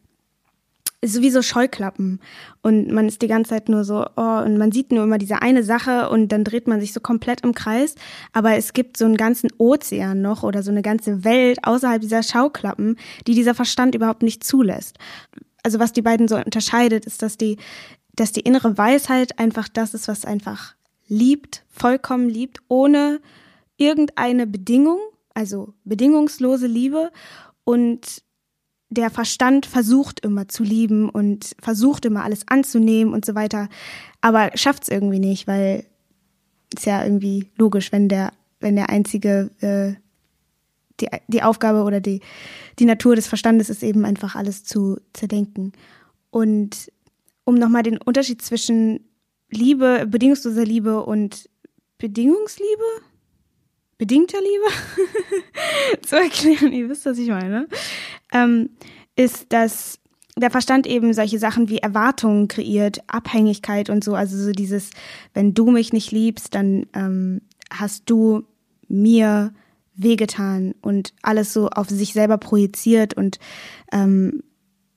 ist 1.03 1.13
sowieso 1.13 1.41
Scheuklappen. 1.41 2.21
Und 2.61 2.89
man 2.89 3.07
ist 3.07 3.21
die 3.21 3.27
ganze 3.27 3.49
Zeit 3.49 3.67
nur 3.67 3.83
so, 3.83 4.05
oh, 4.15 4.37
und 4.39 4.57
man 4.57 4.71
sieht 4.71 4.91
nur 4.91 5.03
immer 5.03 5.17
diese 5.17 5.41
eine 5.41 5.63
Sache 5.63 6.09
und 6.09 6.29
dann 6.29 6.45
dreht 6.45 6.67
man 6.67 6.79
sich 6.79 6.93
so 6.93 7.01
komplett 7.01 7.41
im 7.41 7.53
Kreis, 7.53 7.95
aber 8.31 8.55
es 8.55 8.71
gibt 8.71 8.95
so 8.95 9.05
einen 9.05 9.17
ganzen 9.17 9.49
Ozean 9.57 10.21
noch 10.21 10.43
oder 10.43 10.63
so 10.63 10.71
eine 10.71 10.81
ganze 10.81 11.25
Welt 11.25 11.59
außerhalb 11.63 12.01
dieser 12.01 12.23
Schauklappen, 12.23 12.97
die 13.27 13.35
dieser 13.35 13.53
Verstand 13.53 13.95
überhaupt 13.95 14.23
nicht 14.23 14.45
zulässt. 14.45 14.97
Also 15.61 15.79
was 15.79 15.91
die 15.91 16.01
beiden 16.01 16.29
so 16.29 16.37
unterscheidet, 16.37 17.05
ist, 17.05 17.21
dass 17.21 17.37
die, 17.37 17.57
dass 18.15 18.31
die 18.31 18.41
innere 18.41 18.77
Weisheit 18.77 19.39
einfach 19.39 19.67
das 19.67 19.93
ist, 19.93 20.07
was 20.07 20.23
einfach 20.23 20.73
liebt, 21.09 21.65
vollkommen 21.69 22.29
liebt, 22.29 22.59
ohne 22.69 23.19
irgendeine 23.75 24.47
Bedingung, 24.47 24.99
also 25.33 25.73
bedingungslose 25.83 26.67
Liebe. 26.67 27.11
Und 27.65 28.23
der 28.93 29.09
Verstand 29.09 29.65
versucht 29.65 30.19
immer 30.21 30.47
zu 30.47 30.63
lieben 30.63 31.09
und 31.09 31.55
versucht 31.61 32.05
immer 32.05 32.23
alles 32.23 32.47
anzunehmen 32.47 33.13
und 33.13 33.25
so 33.25 33.35
weiter, 33.35 33.69
aber 34.21 34.51
schafft 34.55 34.83
es 34.83 34.89
irgendwie 34.89 35.19
nicht, 35.19 35.47
weil 35.47 35.85
ist 36.73 36.85
ja 36.85 37.03
irgendwie 37.03 37.49
logisch, 37.57 37.91
wenn 37.91 38.09
der, 38.09 38.33
wenn 38.59 38.75
der 38.75 38.89
einzige, 38.89 39.49
äh, 39.61 39.93
die, 40.99 41.07
die 41.27 41.43
Aufgabe 41.43 41.83
oder 41.83 42.01
die, 42.01 42.21
die 42.79 42.85
Natur 42.85 43.15
des 43.15 43.27
Verstandes 43.27 43.69
ist 43.69 43.83
eben 43.83 44.05
einfach 44.05 44.35
alles 44.35 44.63
zu 44.63 44.99
zerdenken. 45.13 45.73
Und 46.29 46.91
um 47.45 47.55
nochmal 47.55 47.83
den 47.83 47.97
Unterschied 47.97 48.41
zwischen 48.41 49.01
Liebe, 49.49 50.07
bedingungsloser 50.07 50.65
Liebe 50.65 51.03
und 51.03 51.49
Bedingungsliebe, 51.97 52.83
bedingter 53.97 54.39
Liebe? 54.39 56.01
Zu 56.05 56.17
erklären, 56.17 56.73
ihr 56.73 56.89
wisst, 56.89 57.05
was 57.05 57.17
ich 57.17 57.29
meine, 57.29 57.67
ähm, 58.33 58.69
ist, 59.15 59.53
dass 59.53 59.99
der 60.35 60.49
Verstand 60.49 60.87
eben 60.87 61.13
solche 61.13 61.39
Sachen 61.39 61.69
wie 61.69 61.77
Erwartungen 61.77 62.47
kreiert, 62.47 63.03
Abhängigkeit 63.07 63.89
und 63.89 64.03
so. 64.03 64.15
Also 64.15 64.37
so 64.37 64.51
dieses, 64.51 64.89
wenn 65.33 65.53
du 65.53 65.69
mich 65.71 65.93
nicht 65.93 66.11
liebst, 66.11 66.55
dann 66.55 66.87
ähm, 66.93 67.41
hast 67.71 68.09
du 68.09 68.43
mir 68.87 69.53
wehgetan 69.95 70.73
und 70.81 71.13
alles 71.21 71.53
so 71.53 71.69
auf 71.69 71.89
sich 71.89 72.13
selber 72.13 72.37
projiziert 72.39 73.13
und 73.13 73.37
ähm, 73.91 74.41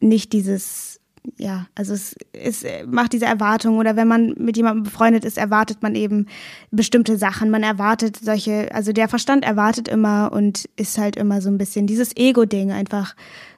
nicht 0.00 0.32
dieses 0.32 1.00
ja, 1.36 1.66
also 1.74 1.94
es, 1.94 2.16
es 2.32 2.64
macht 2.86 3.12
diese 3.12 3.26
Erwartung 3.26 3.78
oder 3.78 3.96
wenn 3.96 4.08
man 4.08 4.34
mit 4.38 4.56
jemandem 4.56 4.84
befreundet 4.84 5.24
ist, 5.24 5.38
erwartet 5.38 5.82
man 5.82 5.94
eben 5.94 6.26
bestimmte 6.70 7.16
Sachen. 7.18 7.50
Man 7.50 7.62
erwartet 7.62 8.16
solche, 8.16 8.74
also 8.74 8.92
der 8.92 9.08
Verstand 9.08 9.44
erwartet 9.44 9.88
immer 9.88 10.32
und 10.32 10.68
ist 10.76 10.98
halt 10.98 11.16
immer 11.16 11.40
so 11.40 11.48
ein 11.48 11.58
bisschen 11.58 11.86
dieses 11.86 12.16
Ego-Ding 12.16 12.72
einfach. 12.72 13.16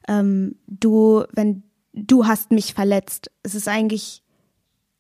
Ähm, 0.09 0.57
du, 0.67 1.25
wenn 1.33 1.63
du 1.93 2.27
hast 2.27 2.51
mich 2.51 2.75
verletzt, 2.75 3.31
es 3.43 3.55
ist 3.55 3.69
eigentlich, 3.69 4.23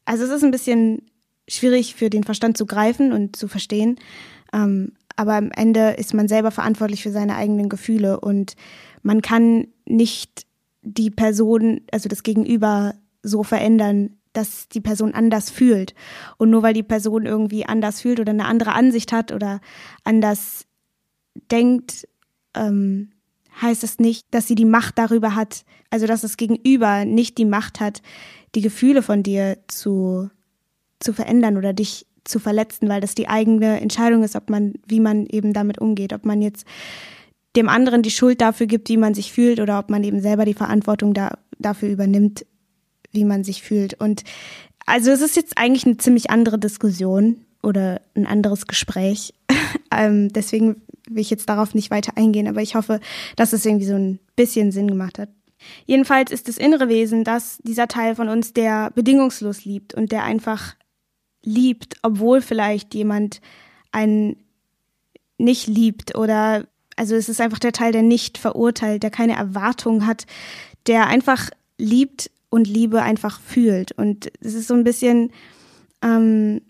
also 0.05 0.25
es 0.25 0.31
ist 0.31 0.45
ein 0.45 0.51
bisschen 0.51 1.03
schwierig 1.49 1.95
für 1.95 2.11
den 2.11 2.25
Verstand 2.25 2.57
zu 2.57 2.67
greifen 2.67 3.13
und 3.13 3.37
zu 3.37 3.49
verstehen. 3.49 3.99
Ähm, 4.53 4.93
aber 5.17 5.35
am 5.35 5.51
Ende 5.51 5.91
ist 5.91 6.15
man 6.15 6.29
selber 6.29 6.51
verantwortlich 6.51 7.03
für 7.03 7.11
seine 7.11 7.37
eigenen 7.37 7.69
Gefühle 7.69 8.21
und 8.21 8.55
man 9.03 9.23
kann 9.23 9.69
nicht 9.85 10.47
die 10.88 11.11
Person, 11.11 11.83
also 11.92 12.09
das 12.09 12.23
Gegenüber 12.23 12.95
so 13.23 13.42
verändern, 13.42 14.16
dass 14.33 14.68
die 14.68 14.80
Person 14.80 15.14
anders 15.14 15.50
fühlt. 15.50 15.95
Und 16.37 16.50
nur 16.50 16.62
weil 16.62 16.75
die 16.75 16.83
Person 16.83 17.26
irgendwie 17.26 17.66
anders 17.66 18.00
fühlt 18.00 18.21
oder 18.21 18.30
eine 18.30 18.47
andere 18.47 18.73
Ansicht 18.73 19.12
hat 19.12 19.33
oder 19.33 19.61
anders 20.04 20.66
denkt, 21.50 22.09
ähm, 22.54 23.11
heißt 23.61 23.83
es 23.83 23.97
das 23.97 23.99
nicht, 23.99 24.26
dass 24.30 24.47
sie 24.47 24.54
die 24.54 24.64
Macht 24.64 24.99
darüber 24.99 25.35
hat, 25.35 25.64
also 25.90 26.07
dass 26.07 26.21
das 26.21 26.37
Gegenüber 26.37 27.04
nicht 27.04 27.38
die 27.38 27.45
Macht 27.45 27.80
hat, 27.80 28.02
die 28.54 28.61
Gefühle 28.61 29.02
von 29.02 29.23
dir 29.23 29.59
zu, 29.66 30.30
zu 31.00 31.12
verändern 31.12 31.57
oder 31.57 31.73
dich 31.73 32.07
zu 32.25 32.38
verletzen, 32.38 32.88
weil 32.88 33.00
das 33.00 33.14
die 33.14 33.28
eigene 33.28 33.80
Entscheidung 33.80 34.23
ist, 34.23 34.37
ob 34.37 34.50
man, 34.50 34.75
wie 34.87 35.00
man 35.00 35.26
eben 35.26 35.52
damit 35.52 35.78
umgeht, 35.78 36.12
ob 36.12 36.25
man 36.25 36.42
jetzt 36.42 36.66
dem 37.57 37.69
anderen 37.69 38.02
die 38.02 38.11
Schuld 38.11 38.40
dafür 38.40 38.67
gibt, 38.67 38.88
wie 38.88 38.97
man 38.97 39.14
sich 39.14 39.33
fühlt 39.33 39.61
oder 39.61 39.78
ob 39.78 39.90
man 39.90 40.05
eben 40.05 40.21
selber 40.21 40.45
die 40.45 40.55
Verantwortung 40.55 41.14
da, 41.14 41.38
dafür 41.59 41.88
übernimmt, 41.88 42.47
wie 43.12 43.25
man 43.25 43.45
sich 43.45 43.62
fühlt. 43.62 43.95
Und 44.00 44.25
also 44.87 45.11
es 45.11 45.21
ist 45.21 45.37
jetzt 45.37 45.59
eigentlich 45.59 45.87
eine 45.87 45.97
ziemlich 45.97 46.31
andere 46.31 46.59
Diskussion 46.59 47.45
oder 47.62 48.00
ein 48.14 48.26
anderes 48.26 48.67
Gespräch. 48.67 49.35
ähm, 49.90 50.28
deswegen 50.33 50.83
will 51.09 51.23
ich 51.23 51.31
jetzt 51.31 51.49
darauf 51.49 51.75
nicht 51.75 51.90
weiter 51.90 52.12
eingehen, 52.17 52.49
aber 52.49 52.62
ich 52.62 52.75
hoffe, 52.75 53.00
dass 53.37 53.52
es 53.52 53.64
irgendwie 53.64 53.87
so 53.87 53.95
ein 53.95 54.19
bisschen 54.37 54.73
Sinn 54.73 54.88
gemacht 54.88 55.19
hat. 55.19 55.31
Jedenfalls 55.87 56.31
ist 56.31 56.49
das 56.49 56.57
innere 56.57 56.88
Wesen 56.88 57.25
das, 57.25 57.59
dieser 57.64 57.88
Teil 57.88 58.14
von 58.14 58.28
uns, 58.28 58.52
der 58.52 58.90
bedingungslos 58.93 59.64
liebt 59.64 59.95
und 59.95 60.12
der 60.12 60.23
einfach 60.23 60.76
liebt, 61.43 61.97
obwohl 62.02 62.40
vielleicht 62.40 62.95
jemand 62.95 63.40
einen 63.90 64.37
nicht 65.38 65.67
liebt 65.67 66.17
oder 66.17 66.67
also 66.99 67.14
es 67.14 67.28
ist 67.28 67.40
einfach 67.40 67.59
der 67.59 67.73
Teil, 67.73 67.93
der 67.93 68.02
nicht 68.02 68.38
verurteilt, 68.38 69.02
der 69.02 69.11
keine 69.11 69.37
Erwartung 69.37 70.07
hat, 70.07 70.26
der 70.87 71.07
einfach 71.07 71.50
liebt 71.78 72.31
und 72.50 72.67
Liebe 72.67 73.02
einfach 73.02 73.40
fühlt. 73.40 73.93
Und 73.93 74.31
es 74.40 74.55
ist 74.55 74.69
so 74.69 74.75
ein 74.75 74.85
bisschen, 74.85 75.33
ähm, 76.02 76.61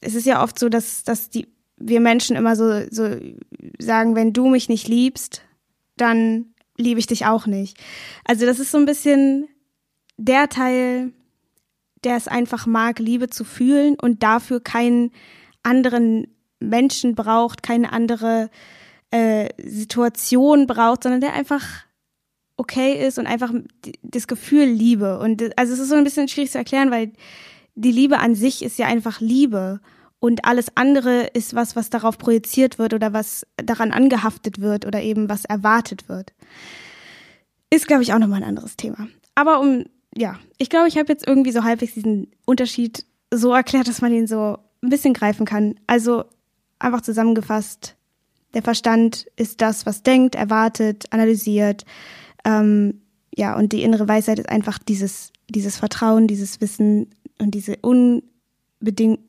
es 0.00 0.14
ist 0.14 0.26
ja 0.26 0.42
oft 0.42 0.58
so, 0.58 0.68
dass, 0.68 1.04
dass 1.04 1.28
die, 1.28 1.48
wir 1.76 2.00
Menschen 2.00 2.36
immer 2.36 2.56
so, 2.56 2.86
so 2.90 3.16
sagen, 3.78 4.14
wenn 4.14 4.32
du 4.32 4.48
mich 4.48 4.68
nicht 4.68 4.88
liebst, 4.88 5.42
dann 5.96 6.54
liebe 6.78 7.00
ich 7.00 7.06
dich 7.06 7.26
auch 7.26 7.46
nicht. 7.46 7.76
Also 8.24 8.46
das 8.46 8.58
ist 8.58 8.70
so 8.70 8.78
ein 8.78 8.86
bisschen 8.86 9.46
der 10.16 10.48
Teil, 10.48 11.12
der 12.04 12.16
es 12.16 12.28
einfach 12.28 12.66
mag, 12.66 12.98
Liebe 12.98 13.28
zu 13.28 13.44
fühlen 13.44 13.96
und 14.00 14.22
dafür 14.22 14.60
keinen 14.60 15.12
anderen 15.62 16.28
Menschen 16.60 17.14
braucht, 17.14 17.62
keine 17.62 17.92
andere 17.92 18.50
äh, 19.10 19.48
Situation 19.62 20.66
braucht, 20.66 21.02
sondern 21.02 21.20
der 21.20 21.32
einfach 21.32 21.64
okay 22.56 23.06
ist 23.06 23.18
und 23.18 23.26
einfach 23.26 23.52
das 24.02 24.26
Gefühl 24.26 24.66
Liebe. 24.66 25.18
Und 25.18 25.58
also 25.58 25.72
es 25.72 25.78
ist 25.78 25.88
so 25.88 25.94
ein 25.94 26.04
bisschen 26.04 26.28
schwierig 26.28 26.50
zu 26.50 26.58
erklären, 26.58 26.90
weil 26.90 27.12
die 27.74 27.92
Liebe 27.92 28.18
an 28.18 28.34
sich 28.34 28.62
ist 28.62 28.78
ja 28.78 28.86
einfach 28.86 29.20
Liebe. 29.20 29.80
Und 30.18 30.44
alles 30.44 30.76
andere 30.76 31.28
ist 31.28 31.54
was, 31.54 31.74
was 31.76 31.88
darauf 31.88 32.18
projiziert 32.18 32.78
wird 32.78 32.92
oder 32.92 33.14
was 33.14 33.46
daran 33.56 33.90
angehaftet 33.90 34.60
wird 34.60 34.84
oder 34.84 35.00
eben 35.00 35.30
was 35.30 35.46
erwartet 35.46 36.10
wird. 36.10 36.34
Ist, 37.70 37.86
glaube 37.86 38.02
ich, 38.02 38.12
auch 38.12 38.18
nochmal 38.18 38.42
ein 38.42 38.48
anderes 38.48 38.76
Thema. 38.76 39.08
Aber 39.34 39.60
um, 39.60 39.84
ja, 40.14 40.38
ich 40.58 40.68
glaube, 40.68 40.88
ich 40.88 40.98
habe 40.98 41.10
jetzt 41.10 41.26
irgendwie 41.26 41.52
so 41.52 41.64
halbwegs 41.64 41.94
diesen 41.94 42.30
Unterschied 42.44 43.06
so 43.32 43.54
erklärt, 43.54 43.88
dass 43.88 44.02
man 44.02 44.12
ihn 44.12 44.26
so 44.26 44.58
ein 44.82 44.90
bisschen 44.90 45.14
greifen 45.14 45.46
kann. 45.46 45.76
Also 45.86 46.24
einfach 46.80 47.02
zusammengefasst, 47.02 47.96
der 48.54 48.62
Verstand 48.62 49.26
ist 49.36 49.60
das, 49.60 49.86
was 49.86 50.02
denkt, 50.02 50.34
erwartet, 50.34 51.06
analysiert. 51.10 51.84
Ähm, 52.44 53.00
ja, 53.36 53.56
und 53.56 53.72
die 53.72 53.82
innere 53.82 54.08
Weisheit 54.08 54.40
ist 54.40 54.48
einfach 54.48 54.78
dieses, 54.78 55.32
dieses 55.48 55.76
Vertrauen, 55.76 56.26
dieses 56.26 56.60
Wissen 56.60 57.10
und 57.38 57.52
diese 57.52 57.76
unbedingt, 57.76 59.20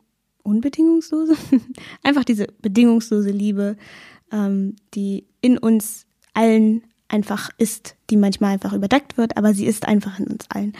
unbedingungslose, 0.43 1.36
einfach 2.03 2.24
diese 2.24 2.48
bedingungslose 2.62 3.29
Liebe, 3.29 3.77
ähm, 4.31 4.75
die 4.96 5.25
in 5.41 5.60
uns 5.60 6.08
allen 6.34 6.84
einfach 7.08 7.50
ist, 7.58 7.96
die 8.10 8.17
manchmal 8.17 8.53
einfach 8.53 8.74
überdeckt 8.74 9.17
wird, 9.17 9.38
aber 9.38 9.53
sie 9.53 9.65
ist 9.65 9.88
einfach 9.88 10.17
in 10.17 10.27
uns 10.27 10.46
allen. 10.50 10.74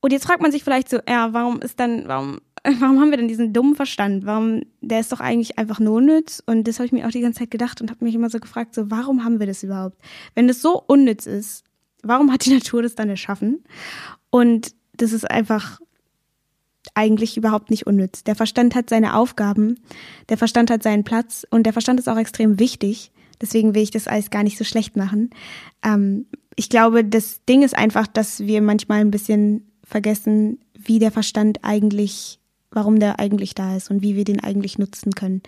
Und 0.00 0.12
jetzt 0.12 0.26
fragt 0.26 0.42
man 0.42 0.52
sich 0.52 0.64
vielleicht 0.64 0.88
so, 0.88 0.98
ja, 1.08 1.32
warum 1.32 1.60
ist 1.60 1.80
dann, 1.80 2.06
warum, 2.06 2.40
warum 2.64 3.00
haben 3.00 3.10
wir 3.10 3.16
denn 3.16 3.28
diesen 3.28 3.52
dummen 3.52 3.74
Verstand? 3.74 4.26
Warum, 4.26 4.62
der 4.80 5.00
ist 5.00 5.12
doch 5.12 5.20
eigentlich 5.20 5.58
einfach 5.58 5.80
nur 5.80 6.00
nütz. 6.00 6.42
Und 6.44 6.68
das 6.68 6.78
habe 6.78 6.86
ich 6.86 6.92
mir 6.92 7.06
auch 7.06 7.10
die 7.10 7.20
ganze 7.20 7.40
Zeit 7.40 7.50
gedacht 7.50 7.80
und 7.80 7.90
habe 7.90 8.04
mich 8.04 8.14
immer 8.14 8.30
so 8.30 8.38
gefragt, 8.38 8.74
so, 8.74 8.90
warum 8.90 9.24
haben 9.24 9.40
wir 9.40 9.46
das 9.46 9.62
überhaupt? 9.62 9.98
Wenn 10.34 10.48
das 10.48 10.62
so 10.62 10.82
unnütz 10.86 11.26
ist, 11.26 11.64
warum 12.02 12.32
hat 12.32 12.44
die 12.44 12.54
Natur 12.54 12.82
das 12.82 12.94
dann 12.94 13.08
erschaffen? 13.08 13.64
Und 14.30 14.74
das 14.96 15.12
ist 15.12 15.30
einfach 15.30 15.80
eigentlich 16.94 17.36
überhaupt 17.36 17.70
nicht 17.70 17.86
unnütz. 17.86 18.24
Der 18.24 18.34
Verstand 18.34 18.74
hat 18.74 18.88
seine 18.88 19.14
Aufgaben, 19.14 19.78
der 20.28 20.38
Verstand 20.38 20.70
hat 20.70 20.82
seinen 20.82 21.04
Platz 21.04 21.46
und 21.50 21.64
der 21.64 21.72
Verstand 21.72 22.00
ist 22.00 22.08
auch 22.08 22.16
extrem 22.16 22.58
wichtig. 22.58 23.12
Deswegen 23.40 23.74
will 23.74 23.82
ich 23.82 23.90
das 23.90 24.08
alles 24.08 24.30
gar 24.30 24.42
nicht 24.42 24.58
so 24.58 24.64
schlecht 24.64 24.96
machen. 24.96 25.30
Ähm, 25.84 26.26
ich 26.56 26.68
glaube, 26.68 27.04
das 27.04 27.44
Ding 27.44 27.62
ist 27.62 27.76
einfach, 27.76 28.06
dass 28.08 28.40
wir 28.40 28.62
manchmal 28.62 29.00
ein 29.00 29.12
bisschen 29.12 29.70
vergessen, 29.84 30.58
wie 30.74 30.98
der 30.98 31.12
Verstand 31.12 31.60
eigentlich, 31.62 32.40
warum 32.70 32.98
der 32.98 33.18
eigentlich 33.18 33.54
da 33.54 33.76
ist 33.76 33.90
und 33.90 34.02
wie 34.02 34.16
wir 34.16 34.24
den 34.24 34.40
eigentlich 34.40 34.78
nutzen 34.78 35.14
können. 35.14 35.42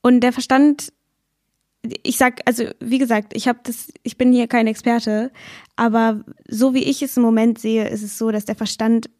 Und 0.00 0.20
der 0.20 0.32
Verstand, 0.32 0.92
ich 2.02 2.16
sag, 2.16 2.40
also 2.46 2.64
wie 2.80 2.98
gesagt, 2.98 3.34
ich 3.34 3.48
habe 3.48 3.58
das, 3.62 3.92
ich 4.02 4.16
bin 4.16 4.32
hier 4.32 4.46
kein 4.46 4.66
Experte, 4.66 5.30
aber 5.76 6.24
so 6.48 6.74
wie 6.74 6.84
ich 6.84 7.02
es 7.02 7.16
im 7.16 7.22
Moment 7.22 7.58
sehe, 7.58 7.88
ist 7.88 8.02
es 8.02 8.18
so, 8.18 8.30
dass 8.30 8.44
der 8.44 8.56
Verstand 8.56 9.10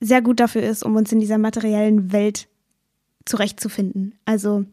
sehr 0.00 0.22
gut 0.22 0.40
dafür 0.40 0.62
ist, 0.62 0.84
um 0.84 0.96
uns 0.96 1.12
in 1.12 1.20
dieser 1.20 1.38
materiellen 1.38 2.12
Welt 2.12 2.48
zurechtzufinden. 3.24 4.14
Also 4.24 4.66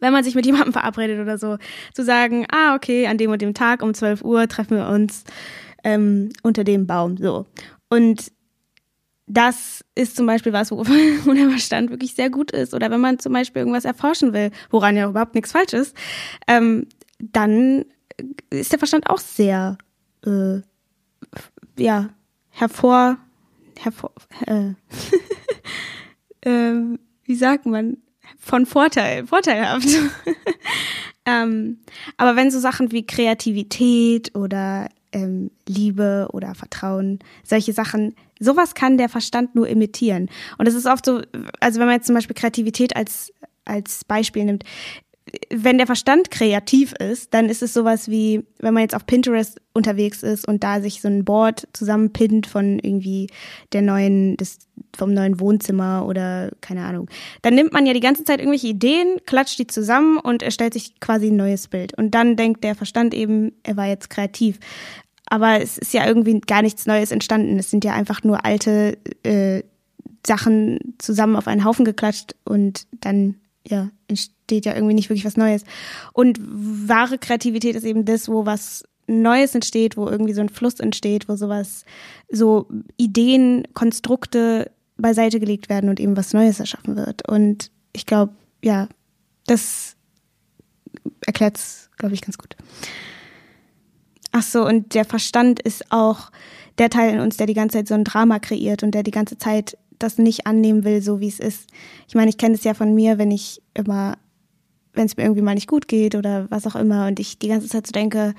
wenn 0.00 0.12
man 0.12 0.24
sich 0.24 0.34
mit 0.34 0.46
jemandem 0.46 0.72
verabredet 0.72 1.20
oder 1.20 1.38
so, 1.38 1.56
zu 1.94 2.04
sagen, 2.04 2.46
ah, 2.50 2.74
okay, 2.74 3.06
an 3.06 3.18
dem 3.18 3.30
und 3.30 3.40
dem 3.40 3.54
Tag 3.54 3.82
um 3.82 3.94
12 3.94 4.22
Uhr 4.22 4.46
treffen 4.48 4.76
wir 4.76 4.88
uns 4.88 5.24
ähm, 5.84 6.30
unter 6.42 6.64
dem 6.64 6.86
Baum. 6.86 7.16
So. 7.16 7.46
Und 7.88 8.32
das 9.26 9.84
ist 9.94 10.16
zum 10.16 10.26
Beispiel 10.26 10.52
was, 10.52 10.70
wo, 10.70 10.82
der 10.84 11.50
Verstand 11.50 11.90
wirklich 11.90 12.14
sehr 12.14 12.30
gut 12.30 12.52
ist. 12.52 12.74
Oder 12.74 12.90
wenn 12.90 13.00
man 13.00 13.18
zum 13.18 13.32
Beispiel 13.32 13.60
irgendwas 13.60 13.84
erforschen 13.84 14.32
will, 14.32 14.50
woran 14.70 14.96
ja 14.96 15.08
überhaupt 15.08 15.34
nichts 15.34 15.52
falsch 15.52 15.72
ist, 15.72 15.96
ähm, 16.46 16.86
dann 17.18 17.84
ist 18.50 18.72
der 18.72 18.78
Verstand 18.78 19.10
auch 19.10 19.18
sehr, 19.18 19.78
äh, 20.24 20.60
ja, 21.78 22.10
hervor, 22.50 23.18
hervor, 23.78 24.12
äh, 24.46 24.70
äh, 26.48 26.98
wie 27.24 27.34
sagt 27.34 27.66
man, 27.66 27.98
von 28.38 28.66
Vorteil, 28.66 29.26
vorteilhaft. 29.26 29.88
ähm, 31.26 31.80
aber 32.16 32.36
wenn 32.36 32.50
so 32.50 32.60
Sachen 32.60 32.92
wie 32.92 33.06
Kreativität 33.06 34.34
oder 34.34 34.88
ähm, 35.12 35.50
Liebe 35.66 36.28
oder 36.32 36.54
Vertrauen, 36.54 37.18
solche 37.42 37.72
Sachen, 37.72 38.14
sowas 38.38 38.74
kann 38.74 38.98
der 38.98 39.08
Verstand 39.08 39.54
nur 39.54 39.68
imitieren. 39.68 40.28
Und 40.58 40.66
es 40.66 40.74
ist 40.74 40.86
oft 40.86 41.04
so, 41.04 41.22
also 41.60 41.80
wenn 41.80 41.86
man 41.86 41.96
jetzt 41.96 42.06
zum 42.06 42.14
Beispiel 42.14 42.36
Kreativität 42.36 42.96
als 42.96 43.32
als 43.66 44.04
Beispiel 44.04 44.44
nimmt, 44.44 44.64
wenn 45.50 45.76
der 45.76 45.86
Verstand 45.86 46.30
kreativ 46.30 46.92
ist, 46.92 47.34
dann 47.34 47.48
ist 47.48 47.60
es 47.60 47.74
sowas 47.74 48.08
wie, 48.08 48.44
wenn 48.60 48.72
man 48.72 48.82
jetzt 48.82 48.94
auf 48.94 49.06
Pinterest 49.06 49.60
unterwegs 49.74 50.22
ist 50.22 50.46
und 50.46 50.62
da 50.62 50.80
sich 50.80 51.02
so 51.02 51.08
ein 51.08 51.24
Board 51.24 51.66
zusammenpinnt 51.72 52.46
von 52.46 52.78
irgendwie 52.78 53.28
der 53.72 53.82
neuen, 53.82 54.36
des, 54.36 54.58
vom 54.96 55.12
neuen 55.12 55.40
Wohnzimmer 55.40 56.06
oder 56.06 56.52
keine 56.60 56.84
Ahnung. 56.84 57.10
Dann 57.42 57.54
nimmt 57.54 57.72
man 57.72 57.86
ja 57.86 57.92
die 57.92 58.00
ganze 58.00 58.22
Zeit 58.22 58.38
irgendwelche 58.38 58.68
Ideen, 58.68 59.18
klatscht 59.26 59.58
die 59.58 59.66
zusammen 59.66 60.18
und 60.18 60.42
erstellt 60.42 60.74
sich 60.74 61.00
quasi 61.00 61.26
ein 61.26 61.36
neues 61.36 61.66
Bild. 61.66 61.98
Und 61.98 62.12
dann 62.12 62.36
denkt 62.36 62.62
der 62.62 62.76
Verstand 62.76 63.12
eben, 63.12 63.52
er 63.64 63.76
war 63.76 63.88
jetzt 63.88 64.10
kreativ. 64.10 64.60
Aber 65.28 65.60
es 65.60 65.78
ist 65.78 65.92
ja 65.92 66.06
irgendwie 66.06 66.40
gar 66.40 66.62
nichts 66.62 66.86
Neues 66.86 67.10
entstanden. 67.10 67.58
Es 67.58 67.70
sind 67.70 67.84
ja 67.84 67.94
einfach 67.94 68.22
nur 68.22 68.44
alte 68.44 68.96
äh, 69.22 69.62
Sachen 70.26 70.94
zusammen 70.98 71.36
auf 71.36 71.46
einen 71.46 71.64
Haufen 71.64 71.84
geklatscht 71.84 72.34
und 72.44 72.86
dann 73.00 73.36
ja, 73.66 73.90
entsteht 74.08 74.64
ja 74.64 74.74
irgendwie 74.74 74.94
nicht 74.94 75.08
wirklich 75.08 75.24
was 75.24 75.36
Neues. 75.36 75.64
Und 76.12 76.38
wahre 76.40 77.18
Kreativität 77.18 77.74
ist 77.74 77.84
eben 77.84 78.04
das, 78.04 78.28
wo 78.28 78.46
was 78.46 78.84
Neues 79.08 79.54
entsteht, 79.54 79.96
wo 79.96 80.08
irgendwie 80.08 80.32
so 80.32 80.40
ein 80.40 80.48
Fluss 80.48 80.80
entsteht, 80.80 81.28
wo 81.28 81.36
sowas, 81.36 81.84
so 82.30 82.68
Ideen, 82.96 83.64
Konstrukte 83.74 84.70
beiseite 84.96 85.40
gelegt 85.40 85.68
werden 85.68 85.90
und 85.90 86.00
eben 86.00 86.16
was 86.16 86.32
Neues 86.32 86.60
erschaffen 86.60 86.96
wird. 86.96 87.28
Und 87.28 87.70
ich 87.92 88.06
glaube, 88.06 88.32
ja, 88.62 88.88
das 89.46 89.96
erklärt 91.24 91.56
es, 91.56 91.90
glaube 91.98 92.14
ich, 92.14 92.22
ganz 92.22 92.38
gut. 92.38 92.56
Ach 94.38 94.42
so, 94.42 94.66
und 94.66 94.92
der 94.92 95.06
Verstand 95.06 95.60
ist 95.60 95.90
auch 95.90 96.30
der 96.76 96.90
Teil 96.90 97.14
in 97.14 97.20
uns, 97.20 97.38
der 97.38 97.46
die 97.46 97.54
ganze 97.54 97.78
Zeit 97.78 97.88
so 97.88 97.94
ein 97.94 98.04
Drama 98.04 98.38
kreiert 98.38 98.82
und 98.82 98.90
der 98.90 99.02
die 99.02 99.10
ganze 99.10 99.38
Zeit 99.38 99.78
das 99.98 100.18
nicht 100.18 100.46
annehmen 100.46 100.84
will, 100.84 101.00
so 101.00 101.20
wie 101.20 101.28
es 101.28 101.40
ist. 101.40 101.70
Ich 102.06 102.14
meine, 102.14 102.28
ich 102.28 102.36
kenne 102.36 102.54
es 102.54 102.62
ja 102.62 102.74
von 102.74 102.94
mir, 102.94 103.16
wenn 103.16 103.30
ich 103.30 103.62
immer, 103.72 104.18
wenn 104.92 105.06
es 105.06 105.16
mir 105.16 105.22
irgendwie 105.22 105.40
mal 105.40 105.54
nicht 105.54 105.68
gut 105.68 105.88
geht 105.88 106.14
oder 106.14 106.50
was 106.50 106.66
auch 106.66 106.76
immer 106.76 107.06
und 107.06 107.18
ich 107.18 107.38
die 107.38 107.48
ganze 107.48 107.68
Zeit 107.68 107.86
so 107.86 107.92
denke, 107.92 108.34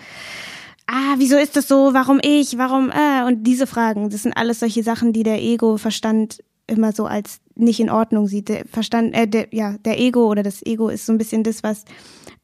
ah, 0.86 1.16
wieso 1.18 1.36
ist 1.36 1.56
das 1.56 1.68
so? 1.68 1.96
Warum 1.96 2.20
ich? 2.22 2.60
Warum? 2.60 2.92
Äh? 2.92 3.24
Und 3.26 3.46
diese 3.46 3.66
Fragen, 3.66 4.12
das 4.12 4.22
sind 4.22 4.38
alles 4.38 4.60
solche 4.60 4.84
Sachen, 4.84 5.14
die 5.14 5.24
der 5.24 5.42
Ego-Verstand 5.42 6.44
immer 6.68 6.92
so 6.92 7.08
als 7.08 7.40
nicht 7.58 7.80
in 7.80 7.90
Ordnung 7.90 8.28
sieht. 8.28 8.50
Der 8.50 8.66
Verstand, 8.66 9.16
äh, 9.16 9.28
der, 9.28 9.48
ja, 9.52 9.78
der 9.80 10.00
Ego 10.00 10.30
oder 10.30 10.44
das 10.44 10.66
Ego 10.66 10.90
ist 10.90 11.06
so 11.06 11.14
ein 11.14 11.18
bisschen 11.18 11.44
das, 11.44 11.64
was 11.64 11.86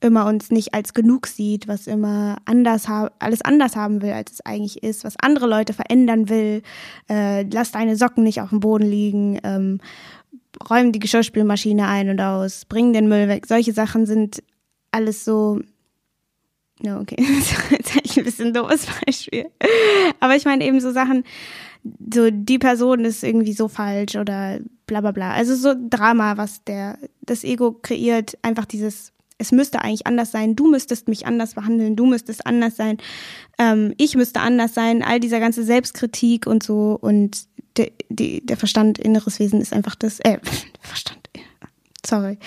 immer 0.02 0.26
uns 0.26 0.52
nicht 0.52 0.74
als 0.74 0.94
genug 0.94 1.28
sieht, 1.28 1.68
was 1.68 1.88
immer 1.88 2.38
anders 2.46 2.88
alles 3.20 3.42
anders 3.42 3.76
haben 3.76 4.02
will, 4.02 4.12
als 4.12 4.34
es 4.34 4.42
eigentlich 4.42 4.84
ist, 4.84 5.04
was 5.04 5.16
andere 5.22 5.48
Leute 5.48 5.74
verändern 5.74 6.30
will. 6.30 6.62
Äh, 7.10 7.44
lass 7.44 7.72
deine 7.72 7.96
Socken 7.96 8.24
nicht 8.24 8.42
auf 8.42 8.50
dem 8.50 8.60
Boden 8.60 8.86
liegen, 8.86 9.40
ähm, 9.44 9.80
räum 10.70 10.92
die 10.92 11.00
Geschirrspülmaschine 11.00 11.88
ein 11.88 12.10
und 12.10 12.20
aus, 12.20 12.66
bring 12.66 12.94
den 12.94 13.08
Müll 13.08 13.28
weg. 13.28 13.46
Solche 13.48 13.74
Sachen 13.74 14.06
sind 14.06 14.44
alles 14.92 15.26
so. 15.26 15.60
No, 16.82 17.00
okay, 17.00 17.16
habe 17.24 18.02
ich 18.04 18.18
ein 18.18 18.26
bisschen 18.26 18.54
doofes 18.54 18.88
Beispiel. 19.06 19.46
Aber 20.20 20.36
ich 20.36 20.44
meine 20.44 20.66
eben 20.66 20.82
so 20.82 20.92
Sachen, 20.92 21.24
so 22.14 22.30
die 22.30 22.60
Person 22.60 23.06
ist 23.06 23.24
irgendwie 23.24 23.54
so 23.54 23.68
falsch 23.68 24.16
oder 24.16 24.60
bla 24.94 25.02
bla 25.02 25.12
bla. 25.12 25.32
Also 25.34 25.56
so 25.56 25.74
Drama, 25.90 26.38
was 26.38 26.64
der 26.64 26.98
das 27.22 27.44
Ego 27.44 27.74
kreiert, 27.74 28.38
einfach 28.42 28.66
dieses 28.66 29.14
es 29.40 29.52
müsste 29.52 29.82
eigentlich 29.82 30.08
anders 30.08 30.32
sein, 30.32 30.56
du 30.56 30.70
müsstest 30.70 31.08
mich 31.08 31.26
anders 31.26 31.56
behandeln, 31.56 31.96
du 31.96 32.06
müsstest 32.06 32.46
anders 32.46 32.78
sein, 32.78 32.98
ähm, 33.58 33.94
ich 33.98 34.16
müsste 34.16 34.40
anders 34.40 34.74
sein, 34.74 35.04
all 35.04 35.20
dieser 35.20 35.40
ganze 35.40 35.64
Selbstkritik 35.64 36.48
und 36.48 36.64
so. 36.64 36.98
Und 37.02 37.48
der, 37.76 37.92
die, 38.10 38.46
der 38.46 38.58
Verstand, 38.58 39.00
inneres 39.00 39.40
Wesen 39.40 39.60
ist 39.60 39.74
einfach 39.74 39.96
das, 39.96 40.20
äh, 40.22 40.38
Verstand, 40.80 41.20
sorry, 42.06 42.38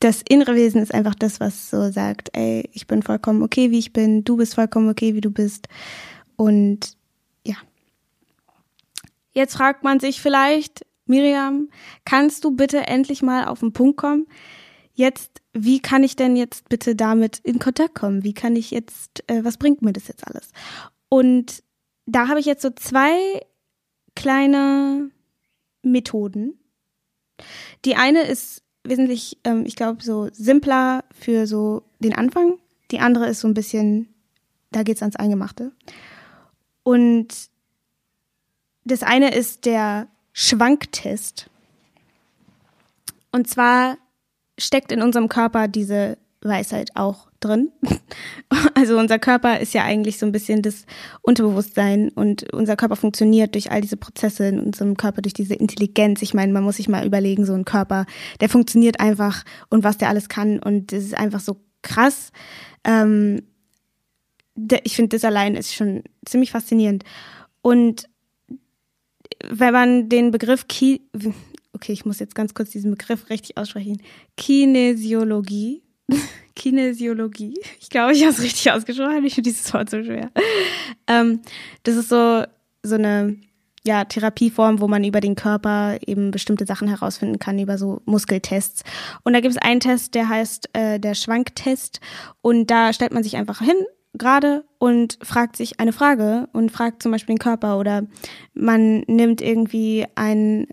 das 0.00 0.22
innere 0.28 0.54
Wesen 0.54 0.80
ist 0.80 0.94
einfach 0.94 1.14
das, 1.14 1.40
was 1.40 1.70
so 1.70 1.90
sagt, 1.90 2.30
ey, 2.32 2.68
ich 2.72 2.86
bin 2.86 3.02
vollkommen 3.02 3.42
okay, 3.42 3.70
wie 3.70 3.78
ich 3.78 3.92
bin, 3.92 4.24
du 4.24 4.36
bist 4.36 4.54
vollkommen 4.54 4.88
okay, 4.88 5.14
wie 5.14 5.20
du 5.20 5.30
bist. 5.30 5.68
Und 6.36 6.96
ja. 7.44 7.56
Jetzt 9.32 9.56
fragt 9.56 9.84
man 9.84 10.00
sich 10.00 10.20
vielleicht, 10.20 10.86
Miriam, 11.06 11.68
kannst 12.04 12.44
du 12.44 12.50
bitte 12.50 12.86
endlich 12.86 13.22
mal 13.22 13.46
auf 13.46 13.60
den 13.60 13.72
Punkt 13.72 13.96
kommen? 13.96 14.26
Jetzt 14.94 15.42
wie 15.58 15.80
kann 15.80 16.04
ich 16.04 16.16
denn 16.16 16.36
jetzt 16.36 16.68
bitte 16.68 16.94
damit 16.94 17.38
in 17.38 17.58
Kontakt 17.58 17.94
kommen? 17.94 18.24
Wie 18.24 18.34
kann 18.34 18.56
ich 18.56 18.70
jetzt, 18.70 19.24
äh, 19.26 19.42
was 19.42 19.56
bringt 19.56 19.80
mir 19.80 19.92
das 19.92 20.06
jetzt 20.06 20.26
alles? 20.26 20.50
Und 21.08 21.62
da 22.04 22.28
habe 22.28 22.40
ich 22.40 22.46
jetzt 22.46 22.62
so 22.62 22.70
zwei 22.70 23.40
kleine 24.14 25.10
Methoden. 25.82 26.58
Die 27.86 27.96
eine 27.96 28.22
ist 28.22 28.62
wesentlich, 28.84 29.38
ähm, 29.44 29.64
ich 29.64 29.76
glaube, 29.76 30.02
so 30.02 30.28
simpler 30.32 31.04
für 31.10 31.46
so 31.46 31.84
den 32.00 32.14
Anfang. 32.14 32.58
Die 32.90 33.00
andere 33.00 33.28
ist 33.28 33.40
so 33.40 33.48
ein 33.48 33.54
bisschen, 33.54 34.14
da 34.72 34.82
geht's 34.82 35.02
ans 35.02 35.16
Eingemachte. 35.16 35.72
Und 36.82 37.28
das 38.84 39.02
eine 39.02 39.34
ist 39.34 39.64
der 39.64 40.08
Schwanktest. 40.38 41.48
Und 43.32 43.48
zwar 43.48 43.96
steckt 44.58 44.92
in 44.92 45.00
unserem 45.00 45.30
Körper 45.30 45.66
diese 45.66 46.18
Weisheit 46.42 46.90
auch 46.94 47.28
drin. 47.40 47.72
Also 48.74 48.98
unser 48.98 49.18
Körper 49.18 49.58
ist 49.58 49.72
ja 49.72 49.84
eigentlich 49.84 50.18
so 50.18 50.26
ein 50.26 50.32
bisschen 50.32 50.60
das 50.60 50.84
Unterbewusstsein 51.22 52.10
und 52.10 52.52
unser 52.52 52.76
Körper 52.76 52.94
funktioniert 52.94 53.54
durch 53.54 53.72
all 53.72 53.80
diese 53.80 53.96
Prozesse 53.96 54.46
in 54.46 54.60
unserem 54.60 54.96
Körper, 54.96 55.22
durch 55.22 55.32
diese 55.32 55.54
Intelligenz. 55.54 56.20
Ich 56.20 56.34
meine, 56.34 56.52
man 56.52 56.62
muss 56.62 56.76
sich 56.76 56.88
mal 56.88 57.06
überlegen, 57.06 57.46
so 57.46 57.54
ein 57.54 57.64
Körper, 57.64 58.04
der 58.40 58.50
funktioniert 58.50 59.00
einfach 59.00 59.44
und 59.70 59.82
was 59.82 59.96
der 59.96 60.10
alles 60.10 60.28
kann 60.28 60.58
und 60.58 60.92
das 60.92 61.04
ist 61.04 61.16
einfach 61.16 61.40
so 61.40 61.56
krass. 61.82 62.30
Ähm, 62.84 63.42
ich 64.84 64.94
finde, 64.94 65.16
das 65.16 65.24
allein 65.24 65.56
ist 65.56 65.74
schon 65.74 66.04
ziemlich 66.26 66.52
faszinierend. 66.52 67.04
Und 67.62 68.08
wenn 69.48 69.72
man 69.72 70.08
den 70.08 70.30
Begriff 70.30 70.68
Key, 70.68 71.00
okay, 71.72 71.92
ich 71.92 72.04
muss 72.04 72.18
jetzt 72.18 72.34
ganz 72.34 72.54
kurz 72.54 72.70
diesen 72.70 72.90
Begriff 72.90 73.30
richtig 73.30 73.56
aussprechen. 73.56 74.02
Kinesiologie. 74.36 75.82
Kinesiologie. 76.54 77.54
Ich 77.80 77.90
glaube, 77.90 78.12
ich 78.12 78.22
habe 78.22 78.32
es 78.32 78.42
richtig 78.42 78.70
ausgesprochen. 78.72 79.24
Ich 79.24 79.34
finde 79.34 79.50
dieses 79.50 79.72
Wort 79.74 79.90
so 79.90 80.02
schwer. 80.02 80.30
Ähm, 81.06 81.40
das 81.82 81.96
ist 81.96 82.08
so, 82.08 82.44
so 82.82 82.94
eine 82.94 83.36
ja, 83.86 84.04
Therapieform, 84.04 84.80
wo 84.80 84.88
man 84.88 85.04
über 85.04 85.20
den 85.20 85.36
Körper 85.36 85.96
eben 86.04 86.32
bestimmte 86.32 86.66
Sachen 86.66 86.88
herausfinden 86.88 87.38
kann, 87.38 87.58
über 87.58 87.78
so 87.78 88.02
Muskeltests. 88.04 88.82
Und 89.22 89.32
da 89.32 89.40
gibt 89.40 89.54
es 89.54 89.62
einen 89.62 89.80
Test, 89.80 90.14
der 90.14 90.28
heißt 90.28 90.70
äh, 90.72 90.98
der 90.98 91.14
Schwanktest. 91.14 92.00
Und 92.42 92.70
da 92.70 92.92
stellt 92.92 93.12
man 93.12 93.22
sich 93.22 93.36
einfach 93.36 93.60
hin, 93.60 93.76
gerade, 94.18 94.64
und 94.78 95.18
fragt 95.22 95.56
sich 95.56 95.80
eine 95.80 95.92
Frage 95.92 96.48
und 96.52 96.70
fragt 96.70 97.02
zum 97.02 97.12
Beispiel 97.12 97.34
den 97.34 97.40
Körper 97.40 97.78
oder 97.78 98.06
man 98.54 99.00
nimmt 99.06 99.40
irgendwie 99.40 100.06
ein 100.14 100.66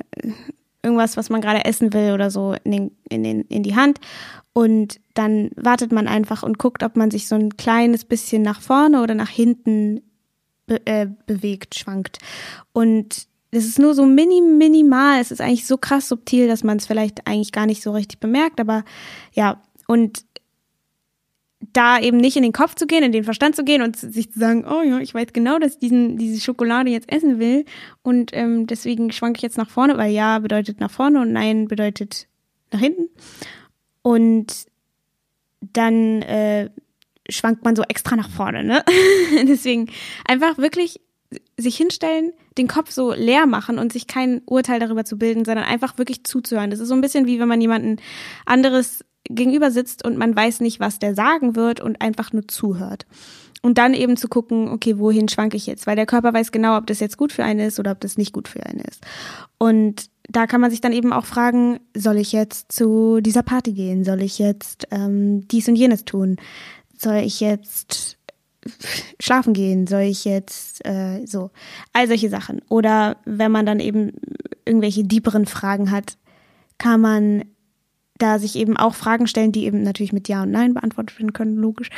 irgendwas, 0.83 1.15
was 1.15 1.29
man 1.29 1.39
gerade 1.39 1.63
essen 1.63 1.93
will 1.93 2.11
oder 2.11 2.29
so 2.29 2.55
in, 2.65 2.71
den, 2.71 2.91
in, 3.09 3.23
den, 3.23 3.41
in 3.43 3.63
die 3.63 3.75
Hand 3.75 4.01
und 4.53 4.99
dann 5.15 5.49
wartet 5.55 5.91
man 5.91 6.07
einfach 6.07 6.43
und 6.43 6.59
guckt, 6.59 6.83
ob 6.83 6.95
man 6.95 7.09
sich 7.09 7.27
so 7.27 7.35
ein 7.35 7.57
kleines 7.57 8.05
bisschen 8.05 8.43
nach 8.43 8.61
vorne 8.61 9.01
oder 9.01 9.15
nach 9.15 9.29
hinten 9.29 10.01
be 10.67 10.79
äh, 10.85 11.07
bewegt, 11.25 11.75
schwankt. 11.75 12.19
Und 12.71 13.27
es 13.51 13.65
ist 13.65 13.79
nur 13.79 13.95
so 13.95 14.05
mini, 14.05 14.41
minimal. 14.41 15.19
Es 15.19 15.31
ist 15.31 15.41
eigentlich 15.41 15.65
so 15.65 15.77
krass 15.77 16.07
subtil, 16.07 16.47
dass 16.47 16.63
man 16.63 16.77
es 16.77 16.85
vielleicht 16.85 17.27
eigentlich 17.27 17.51
gar 17.51 17.65
nicht 17.65 17.81
so 17.81 17.91
richtig 17.91 18.19
bemerkt. 18.19 18.59
Aber 18.59 18.83
ja, 19.33 19.61
und 19.87 20.23
da 21.71 21.99
eben 21.99 22.17
nicht 22.17 22.35
in 22.35 22.43
den 22.43 22.51
Kopf 22.51 22.75
zu 22.75 22.87
gehen, 22.87 23.03
in 23.03 23.11
den 23.11 23.23
Verstand 23.23 23.55
zu 23.55 23.63
gehen 23.63 23.81
und 23.81 23.95
sich 23.95 24.31
zu 24.31 24.39
sagen, 24.39 24.65
oh 24.67 24.81
ja, 24.81 24.99
ich 24.99 25.13
weiß 25.13 25.27
genau, 25.33 25.59
dass 25.59 25.73
ich 25.73 25.79
diesen, 25.79 26.17
diese 26.17 26.41
Schokolade 26.41 26.89
jetzt 26.89 27.11
essen 27.11 27.39
will 27.39 27.65
und 28.01 28.31
ähm, 28.33 28.67
deswegen 28.67 29.11
schwanke 29.11 29.37
ich 29.37 29.43
jetzt 29.43 29.57
nach 29.57 29.69
vorne, 29.69 29.97
weil 29.97 30.11
ja 30.11 30.39
bedeutet 30.39 30.79
nach 30.79 30.91
vorne 30.91 31.21
und 31.21 31.31
nein 31.31 31.67
bedeutet 31.67 32.27
nach 32.71 32.79
hinten. 32.79 33.09
Und 34.01 34.65
dann 35.61 36.21
äh, 36.23 36.69
schwankt 37.29 37.63
man 37.63 37.75
so 37.75 37.83
extra 37.83 38.15
nach 38.15 38.29
vorne, 38.29 38.63
ne? 38.63 38.83
Deswegen 39.47 39.89
einfach 40.25 40.57
wirklich 40.57 40.99
sich 41.57 41.77
hinstellen, 41.77 42.33
den 42.57 42.67
Kopf 42.67 42.91
so 42.91 43.13
leer 43.13 43.45
machen 43.47 43.79
und 43.79 43.93
sich 43.93 44.07
kein 44.07 44.41
Urteil 44.45 44.79
darüber 44.79 45.05
zu 45.05 45.17
bilden, 45.17 45.45
sondern 45.45 45.65
einfach 45.65 45.97
wirklich 45.97 46.23
zuzuhören. 46.25 46.69
Das 46.69 46.79
ist 46.79 46.89
so 46.89 46.93
ein 46.93 47.01
bisschen 47.01 47.25
wie 47.25 47.39
wenn 47.39 47.47
man 47.47 47.61
jemanden 47.61 47.97
anderes 48.45 49.03
gegenüber 49.25 49.71
sitzt 49.71 50.05
und 50.05 50.17
man 50.17 50.35
weiß 50.35 50.59
nicht, 50.59 50.79
was 50.79 50.99
der 50.99 51.15
sagen 51.15 51.55
wird 51.55 51.79
und 51.79 52.01
einfach 52.01 52.33
nur 52.33 52.47
zuhört. 52.47 53.05
Und 53.61 53.77
dann 53.77 53.93
eben 53.93 54.17
zu 54.17 54.27
gucken, 54.27 54.67
okay, 54.67 54.99
wohin 54.99 55.29
schwanke 55.29 55.55
ich 55.55 55.67
jetzt? 55.67 55.87
Weil 55.87 55.95
der 55.95 56.05
Körper 56.05 56.33
weiß 56.33 56.51
genau, 56.51 56.77
ob 56.77 56.85
das 56.85 56.99
jetzt 56.99 57.17
gut 57.17 57.31
für 57.31 57.45
einen 57.45 57.61
ist 57.61 57.79
oder 57.79 57.91
ob 57.91 58.01
das 58.01 58.17
nicht 58.17 58.33
gut 58.33 58.49
für 58.49 58.65
einen 58.65 58.81
ist. 58.81 59.05
Und 59.57 60.09
da 60.27 60.47
kann 60.47 60.59
man 60.59 60.69
sich 60.69 60.81
dann 60.81 60.91
eben 60.91 61.13
auch 61.13 61.25
fragen, 61.25 61.79
soll 61.95 62.17
ich 62.17 62.33
jetzt 62.33 62.73
zu 62.73 63.21
dieser 63.21 63.43
Party 63.43 63.71
gehen? 63.71 64.03
Soll 64.03 64.21
ich 64.21 64.37
jetzt 64.37 64.87
ähm, 64.91 65.47
dies 65.47 65.69
und 65.69 65.77
jenes 65.77 66.03
tun? 66.03 66.37
soll 67.03 67.17
ich 67.17 67.39
jetzt 67.39 68.17
schlafen 69.19 69.53
gehen? 69.53 69.85
Soll 69.85 70.01
ich 70.01 70.25
jetzt 70.25 70.83
äh, 70.85 71.25
so? 71.25 71.51
All 71.91 72.07
solche 72.07 72.29
Sachen. 72.29 72.61
Oder 72.69 73.17
wenn 73.25 73.51
man 73.51 73.65
dann 73.65 73.79
eben 73.79 74.13
irgendwelche 74.65 75.03
dieperen 75.03 75.45
Fragen 75.45 75.91
hat, 75.91 76.17
kann 76.77 77.01
man 77.01 77.43
da 78.23 78.39
sich 78.39 78.55
eben 78.55 78.77
auch 78.77 78.95
Fragen 78.95 79.27
stellen, 79.27 79.51
die 79.51 79.65
eben 79.65 79.83
natürlich 79.83 80.13
mit 80.13 80.27
Ja 80.27 80.43
und 80.43 80.51
Nein 80.51 80.73
beantwortet 80.73 81.19
werden 81.19 81.33
können, 81.33 81.57
logisch. 81.57 81.89